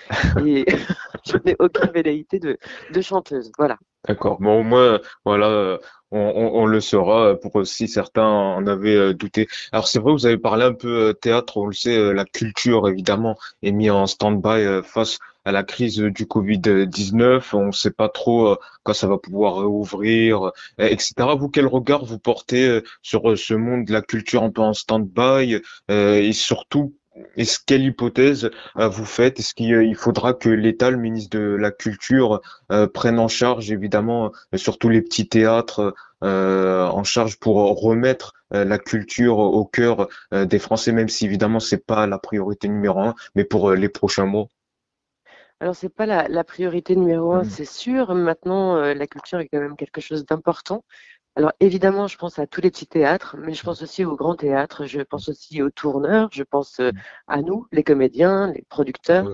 Et 0.45 0.65
je 1.27 1.37
n'ai 1.45 1.57
aucune 1.59 1.91
velléité 1.91 2.39
de, 2.39 2.57
de 2.93 3.01
chanteuse. 3.01 3.51
Voilà. 3.59 3.79
D'accord. 4.07 4.41
Bon, 4.41 4.61
au 4.61 4.63
moins, 4.63 5.01
voilà, 5.25 5.79
on, 6.13 6.67
le 6.67 6.81
saura 6.81 7.37
pour 7.37 7.57
aussi 7.57 7.89
certains 7.89 8.27
en 8.27 8.67
avaient 8.67 8.97
euh, 8.97 9.15
douté. 9.15 9.49
Alors 9.73 9.89
c'est 9.89 9.99
vrai, 9.99 10.13
vous 10.13 10.27
avez 10.27 10.39
parlé 10.39 10.65
un 10.65 10.73
peu 10.73 11.09
euh, 11.09 11.13
théâtre, 11.13 11.57
on 11.57 11.67
le 11.67 11.73
sait, 11.73 11.97
euh, 11.97 12.13
la 12.13 12.25
culture 12.25 12.89
évidemment 12.89 13.37
est 13.63 13.73
mise 13.73 13.91
en 13.91 14.07
stand-by 14.07 14.83
face 14.85 15.19
à 15.45 15.53
la 15.53 15.63
crise 15.63 15.99
du 15.99 16.25
Covid-19. 16.25 17.55
On 17.55 17.67
ne 17.67 17.73
sait 17.73 17.91
pas 17.91 18.09
trop 18.09 18.57
quand 18.83 18.93
ça 18.93 19.07
va 19.07 19.17
pouvoir 19.19 19.69
ouvrir, 19.71 20.53
etc. 20.79 21.15
Vous, 21.39 21.49
quel 21.49 21.67
regard 21.67 22.05
vous 22.05 22.19
portez 22.19 22.81
sur 23.03 23.39
ce 23.39 23.55
monde 23.55 23.87
de 23.87 23.93
la 23.93 24.03
culture 24.03 24.43
un 24.43 24.51
peu 24.51 24.61
en 24.61 24.75
stand-by 24.75 25.61
et 25.89 26.33
surtout 26.33 26.95
est-ce 27.37 27.59
quelle 27.65 27.85
hypothèse 27.85 28.51
euh, 28.77 28.89
vous 28.89 29.05
faites? 29.05 29.39
Est-ce 29.39 29.55
qu'il 29.55 29.73
euh, 29.75 29.95
faudra 29.95 30.35
que 30.35 30.49
l'État, 30.49 30.91
le 30.91 30.97
ministre 30.97 31.37
de 31.39 31.55
la 31.55 31.71
Culture, 31.71 32.41
euh, 32.73 32.87
prenne 32.87 33.19
en 33.19 33.29
charge 33.29 33.71
évidemment 33.71 34.33
surtout 34.55 34.89
les 34.89 35.03
petits 35.03 35.29
théâtres 35.29 35.95
en 36.23 37.03
charge 37.03 37.39
pour 37.39 37.57
remettre 37.81 38.35
la 38.51 38.79
culture 38.79 39.39
au 39.39 39.65
cœur 39.65 40.09
des 40.33 40.59
Français, 40.59 40.93
même 40.93 41.09
si 41.09 41.25
évidemment 41.25 41.61
c'est 41.61 41.87
pas 41.87 42.07
la 42.07 42.19
priorité 42.19 42.69
numéro 42.69 43.01
un, 43.01 43.15
mais 43.35 43.45
pour 43.45 43.73
les 43.73 43.89
prochains 43.89 44.27
mois? 44.27 44.49
Alors, 45.61 45.75
c'est 45.75 45.89
pas 45.89 46.05
la, 46.05 46.29
la, 46.29 46.45
priorité 46.45 46.95
numéro 46.95 47.33
un, 47.33 47.43
mmh. 47.43 47.51
c'est 47.51 47.65
sûr. 47.65 48.15
Maintenant, 48.15 48.77
la 48.77 49.07
culture 49.07 49.41
est 49.41 49.49
quand 49.49 49.61
même 49.61 49.77
quelque 49.77 50.03
chose 50.03 50.27
d'important. 50.27 50.85
Alors 51.37 51.53
évidemment, 51.61 52.09
je 52.09 52.19
pense 52.19 52.39
à 52.39 52.47
tous 52.47 52.61
les 52.61 52.71
petits 52.71 52.87
théâtres, 52.87 53.37
mais 53.39 53.55
je 53.55 53.63
pense 53.63 53.83
aussi 53.83 54.05
aux 54.05 54.17
grands 54.17 54.35
théâtres, 54.35 54.87
je 54.87 55.01
pense 55.01 55.29
aussi 55.29 55.63
aux 55.63 55.71
tourneurs, 55.71 56.29
je 56.33 56.43
pense 56.43 56.81
euh, 56.81 56.91
à 57.29 57.41
nous, 57.43 57.67
les 57.73 57.85
comédiens, 57.85 58.53
les 58.53 58.63
producteurs. 58.69 59.33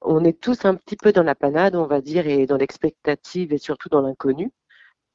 On 0.00 0.24
est 0.24 0.40
tous 0.40 0.64
un 0.64 0.74
petit 0.74 0.96
peu 0.96 1.12
dans 1.12 1.22
la 1.22 1.34
panade, 1.34 1.76
on 1.76 1.86
va 1.86 2.00
dire, 2.00 2.26
et 2.26 2.46
dans 2.46 2.56
l'expectative 2.56 3.52
et 3.52 3.58
surtout 3.58 3.88
dans 3.88 4.00
l'inconnu, 4.00 4.52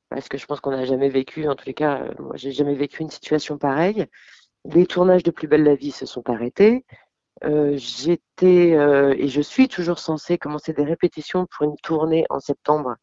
parce 0.10 0.30
que 0.30 0.38
je 0.38 0.46
pense 0.46 0.60
qu'on 0.62 0.72
n'a 0.72 0.86
jamais 0.86 1.10
vécu, 1.10 1.48
en 1.48 1.56
tous 1.56 1.66
les 1.66 1.74
cas, 1.74 2.02
euh, 2.04 2.14
moi 2.20 2.36
j'ai 2.38 2.52
jamais 2.52 2.76
vécu 2.76 3.02
une 3.02 3.10
situation 3.12 3.58
pareille. 3.58 4.06
Les 4.66 4.86
tournages 4.86 5.24
de 5.24 5.32
Plus 5.32 5.48
belle 5.48 5.64
la 5.64 5.76
vie 5.76 5.92
se 5.92 6.06
sont 6.06 6.30
arrêtés. 6.30 6.86
Euh, 7.46 7.76
J'étais 7.78 8.72
et 8.72 9.28
je 9.28 9.42
suis 9.42 9.68
toujours 9.68 10.00
censée 10.00 10.38
commencer 10.38 10.74
des 10.74 10.84
répétitions 10.84 11.48
pour 11.48 11.66
une 11.66 11.78
tournée 11.78 12.26
en 12.30 12.40
septembre 12.40 12.98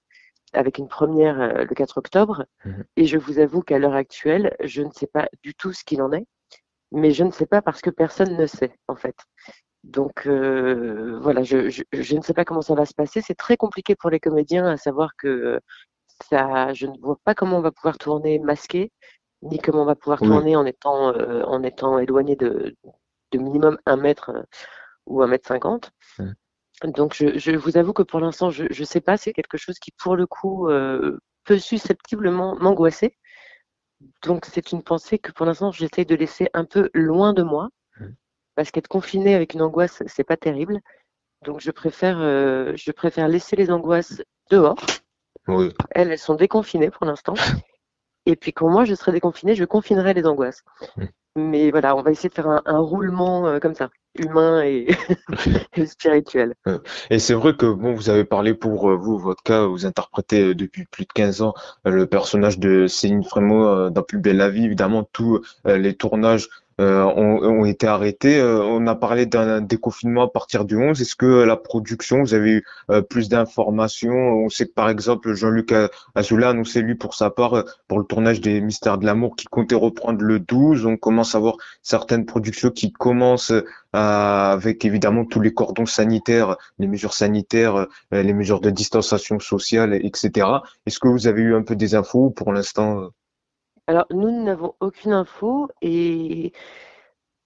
avec 0.53 0.79
une 0.79 0.89
première 0.89 1.41
euh, 1.41 1.65
le 1.65 1.75
4 1.75 1.99
octobre. 1.99 2.47
Mhm. 2.65 2.85
Et 2.97 3.07
je 3.07 3.19
vous 3.19 3.39
avoue 3.39 3.63
qu'à 3.63 3.79
l'heure 3.79 3.95
actuelle, 3.95 4.57
je 4.63 4.83
ne 4.83 4.91
sais 4.93 5.07
pas 5.07 5.29
du 5.43 5.55
tout 5.55 5.73
ce 5.73 5.85
qu'il 5.85 6.03
en 6.03 6.13
est. 6.13 6.27
Mais 6.93 7.11
je 7.11 7.25
ne 7.25 7.33
sais 7.33 7.47
pas 7.47 7.63
parce 7.63 7.81
que 7.81 7.91
personne 7.91 8.37
ne 8.37 8.47
sait, 8.47 8.73
en 8.89 8.97
fait. 8.97 9.17
Donc 9.85 10.27
euh, 10.27 11.19
voilà, 11.21 11.43
je, 11.43 11.69
je, 11.69 12.17
ne 12.17 12.21
sais 12.21 12.35
pas 12.35 12.45
comment 12.45 12.63
ça 12.63 12.75
va 12.75 12.87
se 12.87 12.95
passer. 12.95 13.21
C'est 13.21 13.35
très 13.35 13.57
compliqué 13.57 13.95
pour 13.95 14.11
les 14.11 14.21
comédiens 14.21 14.67
à 14.67 14.77
savoir 14.77 15.11
que 15.17 15.61
ça, 16.29 16.73
je 16.73 16.87
ne 16.87 16.99
vois 16.99 17.19
pas 17.25 17.35
comment 17.35 17.59
on 17.59 17.63
va 17.63 17.71
pouvoir 17.71 17.99
tourner 17.99 18.39
masqué, 18.39 18.91
ni 19.43 19.59
comment 19.59 19.83
on 19.83 19.87
va 19.87 19.95
pouvoir 19.95 20.19
tourner 20.19 20.57
en 20.57 20.67
étant, 20.67 21.13
euh, 21.13 21.43
en 21.45 21.63
étant 21.63 21.99
éloigné 21.99 22.37
de, 22.37 22.75
de 23.33 23.39
minimum 23.39 23.79
un 23.87 23.97
mètre 23.97 24.33
ou 25.07 25.23
un 25.23 25.27
mètre 25.27 25.47
cinquante. 25.47 25.93
Donc, 26.85 27.15
je, 27.15 27.39
je, 27.39 27.53
vous 27.53 27.77
avoue 27.77 27.93
que 27.93 28.03
pour 28.03 28.21
l'instant, 28.21 28.51
je 28.51 28.65
ne 28.65 28.85
sais 28.85 29.01
pas. 29.01 29.17
C'est 29.17 29.33
quelque 29.33 29.57
chose 29.57 29.79
qui, 29.79 29.93
pour 29.93 30.17
le 30.17 30.27
coup, 30.27 30.69
euh, 30.69 31.19
peut 31.45 31.59
susceptiblement 31.59 32.57
m'angoisser. 32.57 33.17
Donc, 34.23 34.45
c'est 34.45 34.73
une 34.73 34.83
pensée 34.83 35.19
que 35.19 35.33
pour 35.33 35.47
l'instant, 35.47 35.73
j'essaie 35.73 36.05
de 36.05 36.15
laisser 36.15 36.49
un 36.53 36.65
peu 36.65 36.91
loin 36.93 37.33
de 37.33 37.43
moi. 37.43 37.71
Mmh. 37.99 38.07
Parce 38.55 38.71
qu'être 38.71 38.89
confiné 38.89 39.35
avec 39.35 39.55
une 39.55 39.63
angoisse, 39.63 40.03
c'est 40.07 40.25
pas 40.25 40.37
terrible. 40.37 40.81
Donc, 41.45 41.61
je 41.61 41.71
préfère, 41.71 42.19
euh, 42.21 42.73
je 42.77 42.91
préfère 42.93 43.29
laisser 43.29 43.57
les 43.57 43.71
angoisses 43.71 44.23
dehors. 44.51 44.77
Oui. 45.49 45.73
Elles, 45.91 46.11
elles 46.11 46.19
sont 46.19 46.35
déconfinées 46.35 46.91
pour 46.91 47.07
l'instant. 47.07 47.35
Et 48.27 48.37
puis, 48.37 48.53
quand 48.53 48.69
moi, 48.69 48.85
je 48.85 48.95
serai 48.95 49.13
déconfiné, 49.13 49.55
je 49.55 49.65
confinerai 49.65 50.13
les 50.13 50.27
angoisses. 50.27 50.63
Mais 51.37 51.71
voilà, 51.71 51.95
on 51.95 52.03
va 52.03 52.11
essayer 52.11 52.31
de 52.31 52.35
faire 52.35 52.49
un, 52.49 52.63
un 52.65 52.79
roulement 52.79 53.47
euh, 53.47 53.59
comme 53.59 53.75
ça 53.75 53.91
humain 54.19 54.63
et, 54.65 54.89
spirituel. 55.87 56.55
Et 57.11 57.19
c'est 57.19 57.35
vrai 57.35 57.55
que 57.55 57.67
bon, 57.67 57.93
vous 57.93 58.09
avez 58.09 58.25
parlé 58.25 58.55
pour 58.55 58.91
euh, 58.91 58.97
vous, 58.97 59.19
votre 59.19 59.43
cas, 59.43 59.67
vous 59.67 59.85
interprétez 59.85 60.43
euh, 60.43 60.55
depuis 60.55 60.87
plus 60.87 61.05
de 61.05 61.13
15 61.13 61.43
ans 61.43 61.53
le 61.85 62.07
personnage 62.07 62.59
de 62.59 62.87
Céline 62.87 63.23
Frémaux 63.23 63.91
dans 63.91 64.03
Plus 64.03 64.19
belle 64.19 64.39
la 64.39 64.49
vie. 64.49 64.65
Évidemment, 64.65 65.07
tous 65.13 65.43
les 65.67 65.95
tournages 65.95 66.49
euh, 66.79 67.05
ont, 67.05 67.65
été 67.65 67.87
arrêtés. 67.87 68.39
Euh, 68.39 68.63
on 68.63 68.87
a 68.87 68.95
parlé 68.95 69.25
d'un 69.25 69.63
déconfinement 69.63 70.25
à 70.25 70.29
partir 70.29 70.67
du 70.67 70.77
11. 70.77 71.01
Est-ce 71.01 71.17
que 71.17 71.25
la 71.25 71.57
production, 71.57 72.21
vous 72.21 72.35
avez 72.35 72.51
eu 72.51 72.65
euh, 72.91 73.01
plus 73.01 73.31
d'informations? 73.31 74.13
On 74.13 74.51
sait 74.51 74.67
que 74.67 74.73
par 74.73 74.91
exemple 74.91 75.33
Jean-Luc 75.33 75.73
Azoulay 76.15 76.45
a 76.45 76.51
annoncé 76.51 76.83
lui 76.83 76.95
pour 76.95 77.15
sa 77.15 77.31
part 77.31 77.65
pour 77.89 77.99
le 77.99 78.05
tournage 78.05 78.43
des 78.43 78.61
Mystères 78.61 78.99
de 78.99 79.07
l'amour 79.07 79.37
qui 79.37 79.47
comptait 79.47 79.75
reprendre 79.75 80.21
le 80.21 80.39
12. 80.39 80.85
On 80.85 80.99
commence 80.99 81.35
à 81.35 81.39
voir 81.39 81.57
certaines 81.81 82.27
productions 82.27 82.71
qui 82.71 82.93
commencent 82.93 83.55
avec 83.95 84.85
évidemment 84.85 85.25
tous 85.25 85.41
les 85.41 85.55
cordons 85.55 85.87
sanitaires, 85.87 86.57
les 86.79 86.89
mesures 86.89 87.15
sanitaires, 87.15 87.87
les 88.13 88.35
mesures 88.35 88.61
de 88.61 88.69
distanciation 88.69 89.39
sociale, 89.39 89.95
etc. 89.95 90.47
Est-ce 90.85 90.99
que 90.99 91.09
vous 91.09 91.27
avez 91.27 91.41
eu 91.41 91.55
un 91.55 91.63
peu 91.63 91.75
des 91.75 91.95
infos 91.95 92.29
pour 92.29 92.53
l'instant 92.53 93.09
alors, 93.87 94.07
nous 94.11 94.31
n'avons 94.31 94.75
aucune 94.81 95.13
info 95.13 95.69
et 95.81 96.53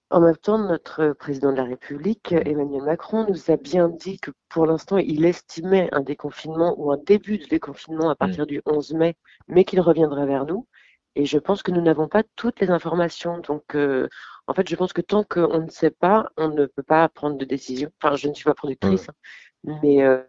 En 0.09 0.19
même 0.19 0.35
temps, 0.37 0.57
notre 0.57 1.13
président 1.13 1.51
de 1.51 1.57
la 1.57 1.63
République, 1.63 2.33
Emmanuel 2.33 2.83
Macron, 2.83 3.25
nous 3.29 3.49
a 3.49 3.57
bien 3.57 3.87
dit 3.87 4.19
que 4.19 4.31
pour 4.49 4.65
l'instant, 4.65 4.97
il 4.97 5.23
estimait 5.25 5.87
un 5.93 6.01
déconfinement 6.01 6.75
ou 6.77 6.91
un 6.91 6.97
début 6.97 7.37
de 7.37 7.45
déconfinement 7.45 8.09
à 8.09 8.15
partir 8.15 8.45
du 8.45 8.61
11 8.65 8.93
mai, 8.93 9.15
mais 9.47 9.63
qu'il 9.63 9.79
reviendrait 9.79 10.25
vers 10.25 10.45
nous. 10.45 10.67
Et 11.15 11.25
je 11.25 11.37
pense 11.37 11.63
que 11.63 11.71
nous 11.71 11.81
n'avons 11.81 12.07
pas 12.09 12.23
toutes 12.35 12.59
les 12.59 12.71
informations. 12.71 13.39
Donc, 13.39 13.75
euh, 13.75 14.09
en 14.47 14.53
fait, 14.53 14.67
je 14.69 14.75
pense 14.75 14.93
que 14.93 15.01
tant 15.01 15.23
qu'on 15.23 15.61
ne 15.61 15.69
sait 15.69 15.91
pas, 15.91 16.29
on 16.37 16.49
ne 16.49 16.65
peut 16.65 16.83
pas 16.83 17.07
prendre 17.09 17.37
de 17.37 17.45
décision. 17.45 17.89
Enfin, 18.01 18.15
je 18.15 18.27
ne 18.27 18.33
suis 18.33 18.45
pas 18.45 18.53
productrice, 18.55 19.09
hein. 19.09 19.13
mais 19.83 20.03
euh, 20.03 20.21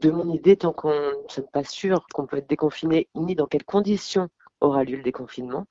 de 0.00 0.10
mon 0.10 0.32
idée, 0.32 0.56
tant 0.56 0.72
qu'on 0.72 0.90
ne 0.92 1.28
sommes 1.28 1.48
pas 1.52 1.64
sûr 1.64 2.06
qu'on 2.12 2.26
peut 2.26 2.38
être 2.38 2.48
déconfiné, 2.48 3.08
ni 3.14 3.34
dans 3.36 3.46
quelles 3.46 3.64
conditions 3.64 4.28
aura 4.60 4.84
lieu 4.84 4.96
le 4.96 5.02
déconfinement, 5.02 5.66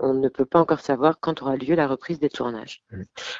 on 0.00 0.14
ne 0.14 0.28
peut 0.28 0.44
pas 0.44 0.58
encore 0.58 0.80
savoir 0.80 1.18
quand 1.20 1.42
aura 1.42 1.56
lieu 1.56 1.74
la 1.74 1.86
reprise 1.86 2.18
des 2.18 2.28
tournages. 2.28 2.82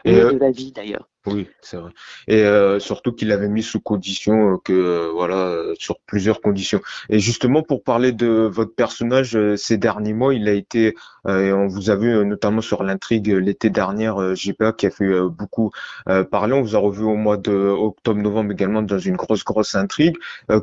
Et, 0.04 0.20
euh, 0.20 0.32
de 0.32 0.38
la 0.38 0.50
vie 0.50 0.72
d'ailleurs. 0.72 1.08
Oui, 1.26 1.48
c'est 1.62 1.78
vrai. 1.78 1.90
Et 2.28 2.42
euh, 2.42 2.78
surtout 2.78 3.12
qu'il 3.12 3.32
avait 3.32 3.48
mis 3.48 3.62
sous 3.62 3.80
condition 3.80 4.52
euh, 4.52 4.56
que 4.62 5.10
voilà 5.12 5.56
sur 5.78 5.98
plusieurs 6.00 6.40
conditions. 6.40 6.80
Et 7.08 7.18
justement 7.18 7.62
pour 7.62 7.82
parler 7.82 8.12
de 8.12 8.26
votre 8.26 8.74
personnage 8.74 9.38
ces 9.56 9.78
derniers 9.78 10.12
mois, 10.12 10.34
il 10.34 10.48
a 10.48 10.52
été 10.52 10.94
et 11.26 11.52
on 11.52 11.66
vous 11.66 11.88
a 11.88 11.96
vu 11.96 12.24
notamment 12.26 12.60
sur 12.60 12.82
l'intrigue 12.82 13.28
l'été 13.28 13.70
dernier 13.70 14.12
JPA 14.34 14.72
qui 14.72 14.86
a 14.86 14.90
fait 14.90 15.20
beaucoup 15.30 15.70
parler. 16.30 16.52
On 16.52 16.60
vous 16.60 16.76
a 16.76 16.78
revu 16.78 17.02
au 17.02 17.16
mois 17.16 17.38
de 17.38 17.52
octobre-novembre 17.52 18.52
également 18.52 18.82
dans 18.82 18.98
une 18.98 19.16
grosse 19.16 19.44
grosse 19.44 19.74
intrigue. 19.74 20.16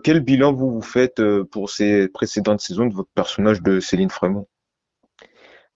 quel 0.04 0.19
bilan 0.19 0.54
vous 0.54 0.71
vous 0.71 0.82
faites 0.84 1.21
pour 1.45 1.71
ces 1.71 2.08
précédentes 2.08 2.62
saisons 2.62 2.86
de 2.86 2.93
votre 2.93 3.10
personnage 3.15 3.63
de 3.63 3.80
Céline 3.80 4.12
Frémont 4.12 4.47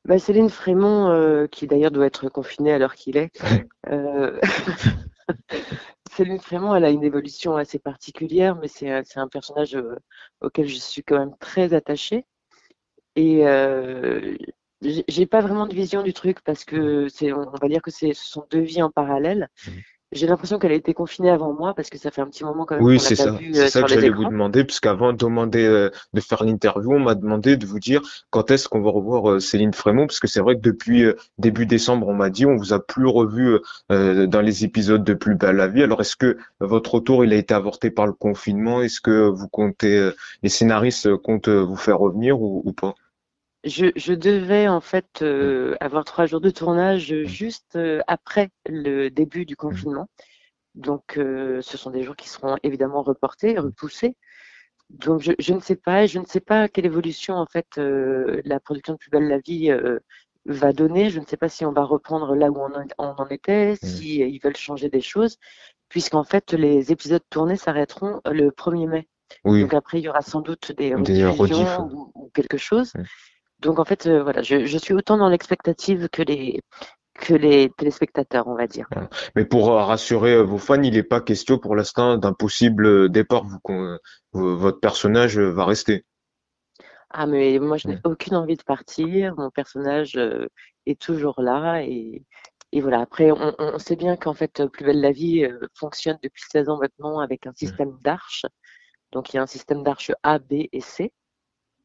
bah, 0.06 0.20
Céline 0.20 0.50
Frémont, 0.50 1.10
euh, 1.10 1.48
qui 1.48 1.68
d'ailleurs 1.68 1.92
doit 1.92 2.06
être 2.06 2.30
confinée 2.30 2.72
à 2.72 2.78
l'heure 2.78 2.96
qu'il 2.96 3.18
est. 3.18 3.32
Euh, 3.90 4.40
Céline 6.12 6.40
Frémont, 6.40 6.76
elle 6.76 6.86
a 6.86 6.92
une 6.92 7.04
évolution 7.04 7.56
assez 7.56 7.80
particulière, 7.80 8.56
mais 8.56 8.68
c'est 8.68 8.90
un 8.90 9.28
personnage 9.28 9.76
euh, 9.76 9.96
auquel 10.42 10.68
je 10.68 10.76
suis 10.76 11.04
quand 11.04 11.18
même 11.18 11.36
très 11.40 11.74
attachée. 11.74 12.26
Et 13.16 13.44
j'ai 14.82 15.26
pas 15.26 15.42
vraiment 15.42 15.68
de 15.68 15.74
vision 15.74 16.04
du 16.04 16.14
truc 16.14 16.42
parce 16.42 16.66
que 16.66 17.08
c'est, 17.10 17.32
on 17.32 17.50
va 17.50 17.68
dire 17.68 17.82
que 17.82 17.92
ce 17.92 18.14
sont 18.14 18.46
deux 18.52 18.62
vies 18.62 18.82
en 18.82 18.92
parallèle. 18.92 19.50
J'ai 20.16 20.28
l'impression 20.28 20.60
qu'elle 20.60 20.72
a 20.72 20.76
été 20.76 20.94
confinée 20.94 21.30
avant 21.30 21.54
moi 21.54 21.74
parce 21.74 21.90
que 21.90 21.98
ça 21.98 22.10
fait 22.10 22.22
un 22.22 22.28
petit 22.28 22.46
moment 22.46 22.66
quand 22.66 22.76
même. 22.76 22.86
Oui, 22.86 23.02
c'est 23.02 23.16
ça. 23.16 23.38
C'est 23.38 23.60
euh, 23.60 23.68
ça 23.68 23.82
que 23.82 23.90
j'allais 23.90 24.10
vous 24.10 24.24
demander, 24.24 24.64
puisqu'avant 24.64 25.12
de 25.12 25.18
demander 25.18 25.66
euh, 25.66 25.90
de 26.14 26.22
faire 26.22 26.46
l'interview, 26.46 26.94
on 26.94 27.00
m'a 27.00 27.16
demandé 27.16 27.58
de 27.58 27.66
vous 27.66 27.80
dire 27.80 28.02
quand 28.30 28.50
est-ce 28.50 28.70
qu'on 28.70 28.82
va 28.82 28.92
revoir 28.92 29.30
euh, 29.30 29.40
Céline 29.42 29.74
Frémont, 29.74 30.08
parce 30.08 30.22
que 30.22 30.28
c'est 30.28 30.40
vrai 30.40 30.56
que 30.56 30.62
depuis 30.62 31.04
début 31.38 31.66
décembre, 31.66 32.08
on 32.08 32.14
m'a 32.14 32.30
dit 32.30 32.46
on 32.46 32.56
vous 32.56 32.72
a 32.72 32.80
plus 32.80 33.08
revu 33.08 33.60
dans 33.90 34.42
les 34.42 34.64
épisodes 34.64 35.04
de 35.04 35.14
Plus 35.14 35.36
belle 35.36 35.58
la 35.58 35.68
vie. 35.68 35.84
Alors 35.84 36.00
est-ce 36.02 36.16
que 36.16 36.38
votre 36.62 36.96
retour 36.96 37.26
il 37.26 37.34
a 37.34 37.36
été 37.36 37.54
avorté 37.54 37.92
par 37.92 38.08
le 38.08 38.14
confinement? 38.14 38.82
Est-ce 38.82 39.02
que 39.02 39.28
vous 39.28 39.50
comptez, 39.50 40.12
les 40.44 40.50
scénaristes 40.50 41.14
comptent 41.18 41.50
vous 41.50 41.76
faire 41.76 42.00
revenir 42.00 42.42
ou 42.42 42.72
pas? 42.72 42.96
Je, 43.66 44.14
devais 44.14 44.68
en 44.68 44.82
fait 44.82 45.22
euh, 45.22 45.76
avoir 45.80 46.06
trois 46.06 46.26
jours 46.28 46.42
de 46.42 46.50
tournage 46.50 47.24
juste 47.24 47.76
euh, 47.76 48.02
après 48.08 48.50
le 48.68 49.10
début 49.10 49.46
du 49.46 49.56
confinement. 49.56 50.08
Donc, 50.76 51.18
euh, 51.18 51.62
ce 51.62 51.78
sont 51.78 51.90
des 51.90 52.04
jours 52.04 52.16
qui 52.16 52.30
seront 52.30 52.58
évidemment 52.64 53.02
reportés, 53.02 53.58
repoussés. 53.58 54.16
Donc, 54.90 55.22
je, 55.22 55.54
ne 55.54 55.60
sais 55.60 55.76
pas, 55.76 56.06
je 56.06 56.20
ne 56.20 56.26
sais 56.26 56.42
pas 56.42 56.68
quelle 56.68 56.86
évolution 56.86 57.36
en 57.36 57.48
fait 57.48 57.78
la 57.78 58.60
production 58.60 58.94
de 58.94 59.00
Plus 59.00 59.10
belle 59.10 59.28
la 59.28 59.40
vie 59.40 59.76
va 60.46 60.74
donner. 60.74 61.10
Je 61.10 61.20
ne 61.20 61.26
sais 61.26 61.38
pas 61.38 61.50
si 61.50 61.66
on 61.66 61.72
va 61.72 61.84
reprendre 61.84 62.36
là 62.36 62.52
où 62.52 62.60
on, 62.60 63.04
en 63.04 63.28
était, 63.30 63.76
si 63.82 64.18
ils 64.18 64.40
veulent 64.40 64.56
changer 64.56 64.90
des 64.90 65.02
choses, 65.02 65.38
puisqu'en 65.90 66.24
fait 66.24 66.54
les 66.54 66.92
épisodes 66.92 67.24
tournés 67.32 67.56
s'arrêteront 67.56 68.22
le 68.26 68.52
1er 68.52 68.88
mai. 68.88 69.08
Donc 69.44 69.74
après, 69.74 70.00
il 70.00 70.04
y 70.04 70.10
aura 70.10 70.22
sans 70.22 70.42
doute 70.42 70.72
des, 70.74 70.94
rediffusions 70.94 71.90
ou, 72.14 72.30
quelque 72.36 72.58
chose. 72.58 72.94
Donc 73.60 73.80
en 73.80 73.86
fait, 73.86 74.06
euh, 74.08 74.24
voilà, 74.24 74.42
je, 74.42 74.78
suis 74.78 74.94
autant 74.94 75.18
dans 75.18 75.30
l'expectative 75.30 76.10
que 76.10 76.22
les 76.22 76.62
que 77.14 77.34
les 77.34 77.70
téléspectateurs, 77.78 78.46
on 78.48 78.56
va 78.56 78.68
dire. 78.68 78.90
Mais 79.38 79.46
pour 79.46 79.72
euh, 79.72 79.82
rassurer 79.84 80.34
euh, 80.34 80.42
vos 80.42 80.58
fans, 80.58 80.82
il 80.82 80.94
n'est 80.94 81.04
pas 81.04 81.22
question 81.22 81.58
pour 81.58 81.76
l'instant 81.76 82.18
d'un 82.18 82.34
possible 82.34 83.10
départ. 83.10 83.46
Vous, 83.46 84.58
votre 84.58 84.80
personnage 84.82 85.40
va 85.40 85.66
rester. 85.66 86.06
Ah 87.10 87.28
mais 87.28 87.60
moi 87.60 87.78
je 87.78 87.88
n'ai 87.88 88.00
aucune 88.04 88.36
envie 88.36 88.58
de 88.58 88.64
partir. 88.64 89.34
Mon 89.38 89.50
personnage 89.50 90.20
est 90.86 91.00
toujours 91.00 91.42
là 91.42 91.82
et, 91.82 92.26
et 92.74 92.82
voilà. 92.82 93.00
Après, 93.00 93.32
on, 93.32 93.80
sait 93.80 93.96
bien 93.96 94.18
qu'en 94.18 94.34
fait, 94.34 94.66
Plus 94.68 94.84
belle 94.84 95.00
la 95.00 95.14
vie 95.14 95.48
fonctionne 95.74 96.18
depuis 96.22 96.44
16 96.52 96.68
ans 96.68 96.78
maintenant 96.78 97.20
avec 97.20 97.48
un 97.48 97.54
système 97.54 97.98
d'arches. 98.02 98.46
Donc 99.14 99.34
il 99.34 99.38
y 99.38 99.40
a 99.40 99.44
un 99.44 99.48
système 99.48 99.84
d'arches 99.84 100.12
A, 100.24 100.40
B 100.40 100.68
et 100.74 100.82
C 100.82 101.14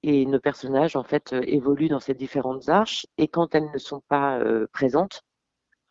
et 0.03 0.27
nos 0.27 0.41
personnages 0.41 0.97
en 0.97 1.05
fait 1.05 1.33
euh, 1.33 1.43
évoluent 1.47 1.89
dans 1.89 2.01
ces 2.01 2.15
différentes 2.15 2.69
arches 2.69 3.07
et 3.19 3.29
quand 3.29 3.55
elles 3.55 3.71
ne 3.73 3.79
sont 3.79 4.03
pas 4.09 4.39
euh, 4.39 4.67
présentes, 4.73 5.23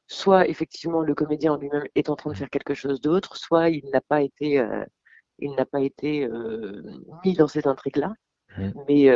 soit 0.07 0.47
effectivement 0.47 1.01
le 1.01 1.13
comédien 1.15 1.53
en 1.53 1.57
lui-même 1.57 1.85
est 1.95 2.09
en 2.09 2.15
train 2.15 2.31
de 2.31 2.37
faire 2.37 2.49
quelque 2.49 2.73
chose 2.73 3.01
d'autre, 3.01 3.37
soit 3.37 3.69
il 3.69 3.89
n'a 3.91 4.01
pas 4.01 4.21
été 4.21 4.59
euh, 4.59 4.83
il 5.39 5.55
n'a 5.55 5.65
pas 5.65 5.79
été 5.79 6.27
mis 7.23 7.33
dans 7.33 7.47
cette 7.47 7.65
intrigue-là. 7.65 8.13
Mmh. 8.57 8.71
Mais 8.89 9.09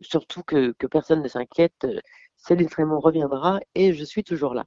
surtout 0.00 0.42
que, 0.42 0.72
que, 0.72 0.88
personne 0.88 1.22
ne 1.22 1.28
s'inquiète, 1.28 1.86
Céline 2.36 2.68
Frémont 2.68 2.98
reviendra 2.98 3.60
et 3.76 3.92
je 3.92 4.04
suis 4.04 4.24
toujours 4.24 4.54
là. 4.54 4.64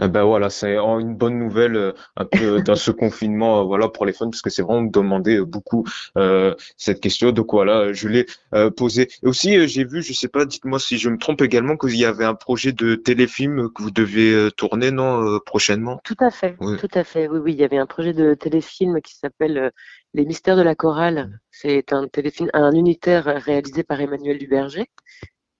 Eh 0.00 0.08
ben 0.08 0.24
voilà, 0.24 0.50
c'est 0.50 0.76
une 0.76 1.14
bonne 1.14 1.38
nouvelle 1.38 1.76
euh, 1.76 1.92
un 2.16 2.26
peu 2.26 2.60
dans 2.62 2.76
ce 2.76 2.90
confinement, 2.90 3.60
euh, 3.60 3.64
voilà 3.64 3.88
pour 3.88 4.04
les 4.04 4.12
fans, 4.12 4.28
parce 4.28 4.42
que 4.42 4.50
c'est 4.50 4.62
vraiment 4.62 4.82
demandé 4.82 5.40
beaucoup 5.40 5.84
euh, 6.18 6.54
cette 6.76 7.00
question. 7.00 7.32
Donc 7.32 7.52
voilà, 7.52 7.92
je 7.92 8.08
l'ai 8.08 8.26
euh, 8.54 8.70
posée. 8.70 9.08
Et 9.22 9.26
aussi, 9.26 9.66
j'ai 9.68 9.84
vu, 9.84 10.02
je 10.02 10.12
sais 10.12 10.28
pas, 10.28 10.44
dites-moi 10.44 10.78
si 10.78 10.98
je 10.98 11.08
me 11.08 11.16
trompe 11.16 11.40
également, 11.40 11.76
qu'il 11.76 11.96
y 11.96 12.04
avait 12.04 12.24
un 12.24 12.34
projet 12.34 12.72
de 12.72 12.94
téléfilm 12.94 13.70
que 13.72 13.82
vous 13.82 13.90
deviez 13.90 14.50
tourner, 14.56 14.90
non, 14.90 15.38
prochainement? 15.46 16.00
Tout 16.04 16.16
à 16.20 16.30
fait, 16.30 16.56
tout 16.56 16.88
à 16.92 17.04
fait. 17.04 17.28
Oui, 17.28 17.38
oui, 17.38 17.52
il 17.52 17.58
y 17.58 17.64
avait 17.64 17.78
un 17.78 17.86
projet 17.86 18.12
de 18.12 18.34
téléfilm 18.34 19.00
qui 19.00 19.14
s'appelle 19.14 19.72
Les 20.12 20.26
Mystères 20.26 20.56
de 20.56 20.62
la 20.62 20.74
Chorale. 20.74 21.40
C'est 21.50 21.92
un 21.92 22.06
téléfilm, 22.06 22.50
un 22.52 22.72
unitaire 22.72 23.24
réalisé 23.24 23.82
par 23.82 24.00
Emmanuel 24.00 24.38
Duberger 24.38 24.86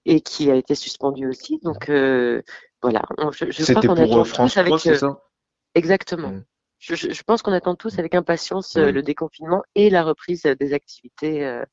et 0.04 0.20
qui 0.20 0.50
a 0.50 0.54
été 0.54 0.74
suspendu 0.74 1.26
aussi. 1.26 1.58
Donc 1.62 1.90
voilà, 2.82 3.02
je, 3.32 3.50
je 3.50 3.72
crois 3.72 3.82
qu'on 3.82 3.96
attend 3.96 4.24
tous 4.24 4.56
avec. 4.56 4.78
c'est 4.78 4.96
ça? 4.96 5.20
Exactement. 5.74 6.28
Mmh. 6.28 6.44
Je, 6.78 7.22
pense 7.22 7.42
qu'on 7.42 7.52
attend 7.52 7.74
tous 7.74 7.98
avec 7.98 8.14
impatience 8.14 8.76
euh, 8.76 8.92
le 8.92 9.02
déconfinement 9.02 9.62
et 9.74 9.88
la 9.88 10.04
reprise 10.04 10.42
des 10.42 10.74
activités 10.74 11.44
euh, 11.44 11.64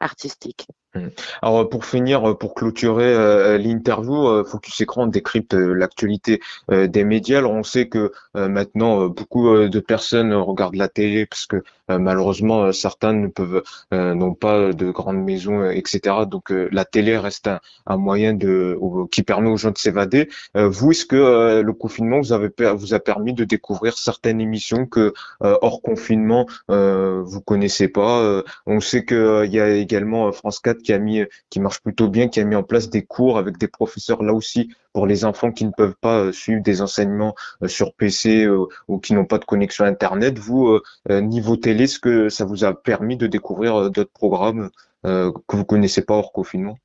artistiques. 0.00 0.68
Mmh. 0.94 1.08
Alors 1.42 1.68
pour 1.68 1.84
finir, 1.86 2.38
pour 2.38 2.54
clôturer 2.54 3.12
euh, 3.12 3.58
l'interview, 3.58 4.28
euh, 4.28 4.44
Focus 4.44 4.80
Écran 4.80 5.08
décrypte 5.08 5.54
l'actualité 5.54 6.40
des 6.70 7.04
médias. 7.04 7.38
Alors 7.38 7.52
on 7.52 7.62
sait 7.62 7.88
que 7.88 8.12
maintenant 8.34 9.06
beaucoup 9.08 9.56
de 9.56 9.80
personnes 9.80 10.32
regardent 10.32 10.76
la 10.76 10.88
télé 10.88 11.26
parce 11.26 11.46
que 11.46 11.62
malheureusement 11.88 12.72
certains 12.72 13.12
ne 13.12 13.28
peuvent 13.28 13.62
n'ont 13.92 14.34
pas 14.34 14.72
de 14.72 14.90
grandes 14.90 15.22
maisons, 15.22 15.68
etc. 15.70 16.00
Donc 16.26 16.50
la 16.50 16.84
télé 16.84 17.18
reste 17.18 17.50
un, 17.86 17.96
moyen 17.96 18.34
de 18.34 18.78
qui 19.10 19.22
permet 19.22 19.50
aux 19.50 19.56
gens 19.56 19.70
de 19.70 19.78
s'évader. 19.78 20.28
vous, 20.54 20.92
est-ce 20.92 21.06
que 21.06 21.60
le 21.60 21.72
confinement 21.72 22.20
vous 22.20 22.32
avez 22.32 22.50
vous 22.74 22.94
a 22.94 23.00
permis 23.00 23.34
de 23.34 23.44
découvrir 23.44 23.96
certaines 23.96 24.40
émissions 24.40 24.86
que 24.86 25.12
hors 25.40 25.82
confinement 25.82 26.46
vous 26.68 27.40
connaissez 27.40 27.88
pas 27.88 28.42
On 28.66 28.80
sait 28.80 29.04
qu'il 29.04 29.50
y 29.50 29.60
a 29.60 29.68
également 29.68 30.30
France 30.32 30.60
4 30.60 30.83
qui 30.84 30.92
a 30.92 30.98
mis, 30.98 31.24
qui 31.50 31.58
marche 31.58 31.80
plutôt 31.80 32.08
bien, 32.08 32.28
qui 32.28 32.38
a 32.38 32.44
mis 32.44 32.54
en 32.54 32.62
place 32.62 32.90
des 32.90 33.02
cours 33.02 33.38
avec 33.38 33.58
des 33.58 33.68
professeurs 33.68 34.22
là 34.22 34.32
aussi 34.32 34.70
pour 34.94 35.06
les 35.06 35.24
enfants 35.24 35.52
qui 35.52 35.66
ne 35.66 35.72
peuvent 35.72 35.96
pas 36.00 36.20
euh, 36.20 36.32
suivre 36.32 36.62
des 36.62 36.80
enseignements 36.80 37.34
euh, 37.62 37.68
sur 37.68 37.92
PC 37.94 38.44
euh, 38.44 38.66
ou 38.88 38.98
qui 38.98 39.12
n'ont 39.12 39.26
pas 39.26 39.38
de 39.38 39.44
connexion 39.44 39.84
Internet. 39.84 40.38
Vous, 40.38 40.78
niveau 41.10 41.56
télé, 41.56 41.84
est-ce 41.84 41.98
que 41.98 42.28
ça 42.28 42.44
vous 42.44 42.64
a 42.64 42.72
permis 42.72 43.16
de 43.16 43.26
découvrir 43.26 43.90
d'autres 43.90 44.12
programmes 44.12 44.70
que 45.02 45.56
vous 45.56 45.64
connaissez 45.64 46.02
pas 46.02 46.14
hors 46.14 46.32
confinement? 46.32 46.78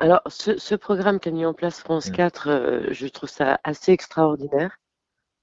Alors, 0.00 0.20
ce, 0.26 0.74
programme 0.74 1.20
qu'a 1.20 1.30
mis 1.30 1.46
en 1.46 1.54
place 1.54 1.78
France 1.78 2.10
4, 2.10 2.48
mmh. 2.48 2.92
je 2.92 3.06
trouve 3.06 3.28
ça 3.28 3.60
assez 3.62 3.92
extraordinaire 3.92 4.76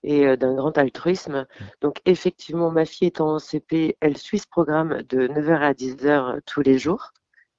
et 0.03 0.35
d'un 0.35 0.53
grand 0.53 0.77
altruisme. 0.77 1.41
Mmh. 1.41 1.63
Donc, 1.81 2.01
effectivement, 2.05 2.71
ma 2.71 2.85
fille 2.85 3.07
étant 3.07 3.35
en 3.35 3.39
CP, 3.39 3.97
elle 4.01 4.17
suit 4.17 4.39
ce 4.39 4.47
programme 4.47 5.01
de 5.03 5.27
9h 5.27 5.59
à 5.61 5.73
10h 5.73 6.41
tous 6.45 6.61
les 6.61 6.77
jours. 6.77 7.11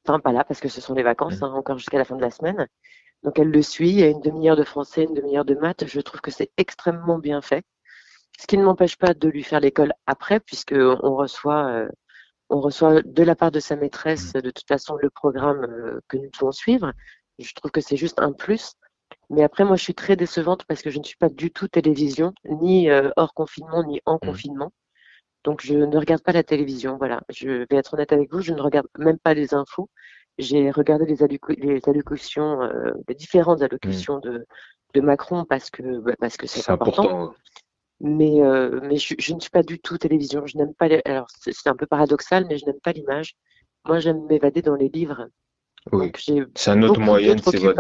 Enfin, 0.07 0.19
pas 0.21 0.33
là, 0.33 0.45
parce 0.45 0.61
que 0.61 0.69
ce 0.69 0.81
sont 0.81 0.95
les 0.95 1.03
vacances, 1.03 1.41
mmh. 1.41 1.45
hein, 1.45 1.53
encore 1.55 1.79
jusqu'à 1.79 1.99
la 1.99 2.05
fin 2.05 2.17
de 2.17 2.21
la 2.23 2.31
semaine. 2.31 2.67
Donc, 3.23 3.39
elle 3.39 3.51
le 3.51 3.63
suit. 3.63 3.91
Il 3.91 4.01
y 4.01 4.03
a 4.03 4.09
une 4.09 4.21
demi-heure 4.21 4.57
de 4.57 4.65
français, 4.65 5.05
une 5.05 5.15
demi-heure 5.15 5.45
de 5.45 5.55
maths. 5.55 5.87
Je 5.87 6.01
trouve 6.01 6.21
que 6.21 6.31
c'est 6.33 6.51
extrêmement 6.57 7.19
bien 7.19 7.41
fait. 7.41 7.65
Ce 8.41 8.47
qui 8.47 8.59
ne 8.59 8.65
m'empêche 8.65 8.97
pas 8.97 9.15
de 9.15 9.29
lui 9.29 9.43
faire 9.45 9.61
l'école 9.61 9.93
après, 10.07 10.41
puisque 10.41 10.75
on 10.75 11.15
reçoit, 11.15 11.67
euh, 11.69 11.89
on 12.49 12.61
reçoit 12.61 13.03
de 13.03 13.23
la 13.23 13.37
part 13.37 13.53
de 13.53 13.61
sa 13.61 13.77
maîtresse, 13.77 14.35
mmh. 14.35 14.41
de 14.41 14.51
toute 14.51 14.67
façon, 14.67 14.97
le 14.97 15.11
programme 15.11 15.65
euh, 15.65 16.01
que 16.09 16.17
nous 16.17 16.31
devons 16.33 16.53
suivre. 16.53 16.93
Je 17.39 17.53
trouve 17.55 17.71
que 17.71 17.81
c'est 17.81 17.97
juste 17.97 18.21
un 18.21 18.33
plus. 18.33 18.75
Mais 19.31 19.43
après, 19.45 19.65
moi, 19.65 19.77
je 19.77 19.83
suis 19.83 19.95
très 19.95 20.17
décevante 20.17 20.65
parce 20.67 20.83
que 20.83 20.91
je 20.91 20.99
ne 20.99 21.05
suis 21.05 21.17
pas 21.17 21.29
du 21.29 21.51
tout 21.51 21.69
télévision, 21.69 22.33
ni 22.45 22.91
euh, 22.91 23.11
hors 23.17 23.35
confinement, 23.35 23.85
ni 23.85 24.01
en 24.07 24.17
Mm. 24.17 24.27
confinement. 24.27 24.73
Donc, 25.45 25.61
je 25.63 25.75
ne 25.75 25.97
regarde 25.97 26.23
pas 26.23 26.33
la 26.33 26.43
télévision. 26.43 26.97
Voilà, 26.97 27.21
je 27.29 27.67
vais 27.69 27.77
être 27.77 27.95
honnête 27.95 28.13
avec 28.13 28.33
vous, 28.33 28.41
je 28.41 28.53
ne 28.53 28.61
regarde 28.61 28.87
même 28.99 29.19
pas 29.19 29.35
les 29.35 29.55
infos. 29.55 29.89
J'ai 30.39 30.71
regardé 30.71 31.05
les, 31.05 31.19
allocu- 31.23 31.59
les 31.59 31.81
allocutions, 31.89 32.63
euh, 32.63 32.93
les 33.09 33.15
différentes 33.15 33.61
allocutions 33.63 34.19
de, 34.19 34.47
de 34.95 35.01
Macron 35.01 35.45
parce 35.45 35.69
que 35.69 35.99
bah, 35.99 36.15
parce 36.19 36.37
que 36.37 36.47
c'est 36.47 36.71
important. 36.71 37.05
important. 37.05 37.35
Mais, 38.01 38.43
euh, 38.43 38.81
mais 38.83 38.97
je, 38.97 39.15
je 39.19 39.35
ne 39.35 39.41
suis 39.41 39.51
pas 39.51 39.63
du 39.63 39.79
tout 39.79 39.99
télévision. 39.99 40.47
Je 40.47 40.57
n'aime 40.57 40.75
pas 40.75 40.89
les... 40.89 41.03
Alors, 41.05 41.29
c'est 41.39 41.69
un 41.69 41.77
peu 41.77 41.87
paradoxal, 41.87 42.47
mais 42.49 42.57
je 42.57 42.65
n'aime 42.67 42.81
pas 42.83 42.93
l'image. 42.93 43.35
Moi, 43.85 44.01
j'aime 44.01 44.25
m'évader 44.27 44.63
dans 44.63 44.75
les 44.75 44.89
livres. 44.89 45.29
Oui. 45.93 46.11
C'est 46.57 46.71
un 46.71 46.83
autre 46.83 47.01
moyen 47.01 47.35
de 47.35 47.41
s'évader. 47.43 47.75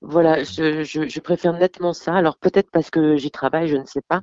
Voilà, 0.00 0.42
je, 0.44 0.82
je, 0.84 1.08
je 1.08 1.20
préfère 1.20 1.52
nettement 1.54 1.92
ça. 1.94 2.14
Alors, 2.14 2.36
peut-être 2.36 2.70
parce 2.70 2.90
que 2.90 3.16
j'y 3.16 3.30
travaille, 3.30 3.68
je 3.68 3.76
ne 3.76 3.86
sais 3.86 4.02
pas. 4.02 4.20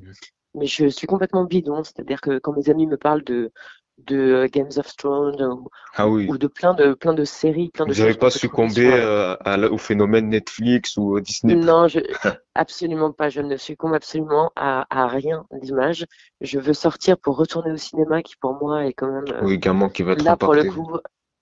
Mais 0.56 0.66
je 0.66 0.88
suis 0.88 1.08
complètement 1.08 1.46
bidon. 1.46 1.84
C'est-à-dire 1.84 2.22
que 2.22 2.40
quand 2.40 2.54
mes 2.54 2.70
amis 2.70 2.88
me 2.88 2.98
parlent 2.98 3.24
de, 3.24 3.52
de 4.00 4.18
euh, 4.18 4.48
Games 4.52 4.72
of 4.78 4.96
Thrones 4.96 5.42
ou, 5.42 5.70
Ah 5.96 6.08
oui. 6.08 6.28
ou 6.30 6.38
de 6.38 6.48
plein 6.48 6.74
de, 6.74 6.94
plein 6.94 7.14
de 7.14 7.24
séries, 7.24 7.70
plein 7.70 7.86
de 7.86 7.94
Vous 7.94 8.00
n'avez 8.00 8.14
pas 8.16 8.30
succombé 8.30 8.92
à 8.92 9.58
au 9.72 9.78
phénomène 9.78 10.30
Netflix 10.30 10.98
ou 10.98 11.18
euh, 11.18 11.22
Disney+. 11.22 11.56
non, 11.56 11.88
je, 11.88 12.00
absolument 12.56 13.12
pas. 13.12 13.30
Je 13.30 13.42
ne 13.42 13.56
succombe 13.58 13.94
absolument 13.94 14.52
à, 14.56 14.86
à 14.90 15.08
rien 15.08 15.46
d'image. 15.52 16.06
Je 16.42 16.60
veux 16.60 16.74
sortir 16.74 17.18
pour 17.18 17.38
retourner 17.38 17.72
au 17.72 17.78
cinéma, 17.78 18.22
qui 18.22 18.36
pour 18.38 18.54
moi 18.62 18.86
est 18.86 18.94
quand 18.94 19.12
même 19.12 19.26
euh, 19.34 19.42
Oui, 19.44 19.54
également 19.54 19.90
qui 19.90 20.04
va 20.04 20.14
être 20.14 20.24
là 20.24 20.36
pour 20.38 20.54
le 20.54 20.64
coup 20.66 20.98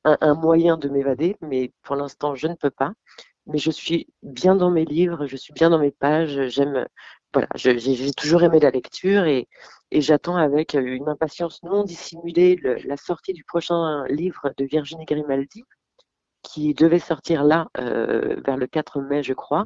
un, 0.05 0.17
un 0.21 0.33
moyen 0.35 0.77
de 0.77 0.89
m'évader, 0.89 1.35
mais 1.41 1.71
pour 1.83 1.95
l'instant 1.95 2.35
je 2.35 2.47
ne 2.47 2.55
peux 2.55 2.69
pas. 2.71 2.91
Mais 3.47 3.57
je 3.57 3.71
suis 3.71 4.07
bien 4.21 4.55
dans 4.55 4.69
mes 4.69 4.85
livres, 4.85 5.25
je 5.25 5.35
suis 5.35 5.53
bien 5.53 5.69
dans 5.71 5.79
mes 5.79 5.91
pages. 5.91 6.47
J'aime, 6.49 6.85
voilà, 7.33 7.47
j'ai 7.55 8.11
toujours 8.13 8.43
aimé 8.43 8.59
la 8.59 8.71
lecture 8.71 9.25
et, 9.25 9.47
et 9.91 10.01
j'attends 10.01 10.35
avec 10.37 10.73
une 10.73 11.07
impatience 11.09 11.61
non 11.63 11.83
dissimulée 11.83 12.55
le- 12.55 12.75
la 12.85 12.97
sortie 12.97 13.33
du 13.33 13.43
prochain 13.43 14.05
livre 14.07 14.51
de 14.57 14.65
Virginie 14.65 15.05
Grimaldi, 15.05 15.63
qui 16.43 16.73
devait 16.73 16.99
sortir 16.99 17.43
là 17.43 17.67
euh, 17.79 18.41
vers 18.45 18.57
le 18.57 18.67
4 18.67 19.01
mai, 19.01 19.23
je 19.23 19.33
crois, 19.33 19.65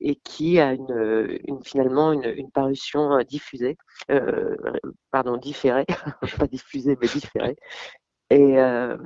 et 0.00 0.16
qui 0.16 0.60
a 0.60 0.74
une, 0.74 1.38
une 1.48 1.64
finalement 1.64 2.12
une, 2.12 2.24
une 2.36 2.50
parution 2.52 3.14
euh, 3.14 3.24
diffusée, 3.24 3.76
euh, 4.10 4.56
pardon, 5.12 5.36
différée, 5.38 5.86
pas 6.38 6.46
diffusée, 6.48 6.98
mais 7.00 7.08
différée. 7.08 7.56
Et, 8.30 8.58
euh, 8.58 8.96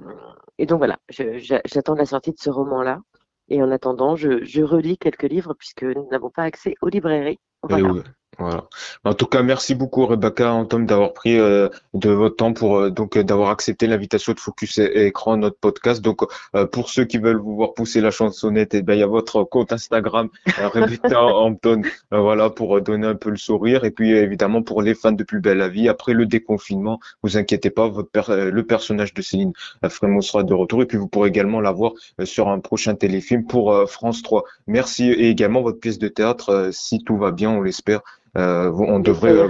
et 0.58 0.66
donc 0.66 0.78
voilà, 0.78 0.98
j'attends 1.08 1.94
la 1.94 2.06
sortie 2.06 2.32
de 2.32 2.38
ce 2.38 2.50
roman-là. 2.50 3.00
Et 3.48 3.62
en 3.62 3.70
attendant, 3.70 4.16
je, 4.16 4.44
je 4.44 4.62
relis 4.62 4.98
quelques 4.98 5.24
livres 5.24 5.54
puisque 5.54 5.82
nous 5.82 6.08
n'avons 6.10 6.30
pas 6.30 6.44
accès 6.44 6.74
aux 6.80 6.88
librairies. 6.88 7.38
Voilà. 7.62 8.02
Voilà. 8.38 8.64
En 9.04 9.12
tout 9.12 9.26
cas, 9.26 9.42
merci 9.42 9.74
beaucoup 9.74 10.06
Rebecca 10.06 10.52
Antom 10.52 10.86
d'avoir 10.86 11.12
pris 11.12 11.38
euh, 11.38 11.68
de 11.92 12.08
votre 12.10 12.36
temps 12.36 12.54
pour 12.54 12.78
euh, 12.78 12.90
donc 12.90 13.16
euh, 13.16 13.22
d'avoir 13.22 13.50
accepté 13.50 13.86
l'invitation 13.86 14.32
de 14.32 14.40
Focus 14.40 14.78
é- 14.78 15.06
Écran, 15.06 15.36
notre 15.36 15.58
podcast. 15.58 16.00
Donc 16.02 16.22
euh, 16.56 16.66
pour 16.66 16.88
ceux 16.88 17.04
qui 17.04 17.18
veulent 17.18 17.36
vous 17.38 17.54
voir 17.54 17.74
pousser 17.74 18.00
la 18.00 18.10
chansonnette, 18.10 18.74
eh 18.74 18.80
ben 18.82 18.94
il 18.94 19.00
y 19.00 19.02
a 19.02 19.06
votre 19.06 19.44
compte 19.44 19.72
Instagram 19.72 20.28
Rebecca 20.56 21.22
Hampton, 21.22 21.82
voilà 22.10 22.48
pour 22.48 22.80
donner 22.80 23.06
un 23.06 23.14
peu 23.14 23.28
le 23.30 23.36
sourire. 23.36 23.84
Et 23.84 23.90
puis 23.90 24.10
évidemment 24.12 24.62
pour 24.62 24.80
les 24.80 24.94
fans 24.94 25.12
de 25.12 25.24
Plus 25.24 25.40
belle 25.40 25.58
la 25.58 25.68
vie, 25.68 25.88
après 25.90 26.14
le 26.14 26.24
déconfinement, 26.24 27.00
vous 27.22 27.36
inquiétez 27.36 27.70
pas, 27.70 27.88
votre 27.88 28.10
per- 28.10 28.50
le 28.50 28.62
personnage 28.66 29.12
de 29.12 29.20
Céline 29.20 29.52
Frémaux 29.90 30.22
sera 30.22 30.42
de 30.42 30.54
retour. 30.54 30.82
Et 30.82 30.86
puis 30.86 30.96
vous 30.96 31.06
pourrez 31.06 31.28
également 31.28 31.60
la 31.60 31.70
voir 31.70 31.92
euh, 32.18 32.24
sur 32.24 32.48
un 32.48 32.60
prochain 32.60 32.94
téléfilm 32.94 33.46
pour 33.46 33.88
France 33.90 34.22
3. 34.22 34.44
Merci 34.66 35.10
et 35.10 35.28
également 35.28 35.60
votre 35.60 35.78
pièce 35.80 35.98
de 35.98 36.08
théâtre, 36.08 36.48
euh, 36.48 36.70
si 36.72 37.04
tout 37.04 37.18
va 37.18 37.30
bien, 37.30 37.50
on 37.50 37.60
l'espère. 37.60 38.00
Euh, 38.36 38.70
on 38.72 39.02
Et 39.02 39.02
devrait 39.02 39.32
ça 39.34 39.36
euh, 39.36 39.48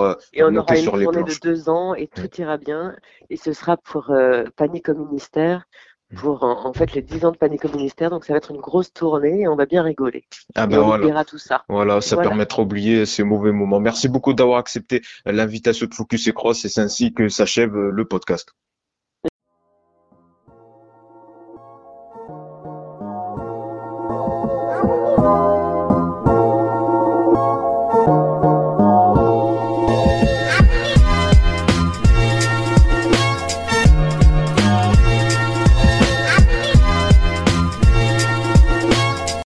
euh, 0.00 0.14
Et 0.32 0.42
on 0.44 0.50
monter 0.50 0.58
aura 0.58 0.78
une 0.78 0.82
sur 0.82 0.96
les 0.96 1.04
tournée 1.04 1.24
de 1.24 1.24
planches. 1.24 1.40
deux 1.40 1.68
ans 1.68 1.94
et 1.94 2.08
tout 2.08 2.28
ira 2.40 2.56
bien. 2.58 2.96
Et 3.30 3.36
ce 3.36 3.52
sera 3.52 3.76
pour 3.76 4.10
euh, 4.10 4.44
Panique 4.56 4.88
au 4.88 4.94
ministère, 4.94 5.64
Mm. 6.10 6.16
pour 6.16 6.42
en, 6.44 6.72
fait 6.74 6.92
les 6.94 7.02
10 7.02 7.24
ans 7.24 7.32
de 7.32 7.36
Panique 7.38 7.64
au 7.64 7.68
ministère. 7.70 8.10
Donc 8.10 8.24
ça 8.24 8.32
va 8.34 8.38
être 8.38 8.50
une 8.50 8.60
grosse 8.60 8.92
tournée 8.92 9.42
et 9.42 9.48
on 9.48 9.56
va 9.56 9.66
bien 9.66 9.82
rigoler. 9.82 10.24
Ah 10.54 10.66
Et 10.68 10.68
ben 10.68 10.78
on 10.78 10.84
voilà, 10.84 11.04
oubliera 11.04 11.24
tout 11.24 11.38
ça. 11.38 11.64
voilà, 11.68 12.00
ça 12.00 12.16
Voilà. 12.16 12.30
permettra 12.30 12.62
d'oublier 12.62 13.06
ces 13.06 13.22
mauvais 13.24 13.52
moments. 13.52 13.80
Merci 13.80 14.08
beaucoup 14.08 14.34
d'avoir 14.34 14.58
accepté 14.58 15.02
l'invitation 15.26 15.86
de 15.86 15.94
Focus 15.94 16.26
et 16.28 16.32
Cross 16.32 16.64
et 16.64 16.68
c'est 16.68 16.80
ainsi 16.82 17.12
que 17.14 17.28
s'achève 17.28 17.74
le 17.74 18.04
podcast. 18.04 18.52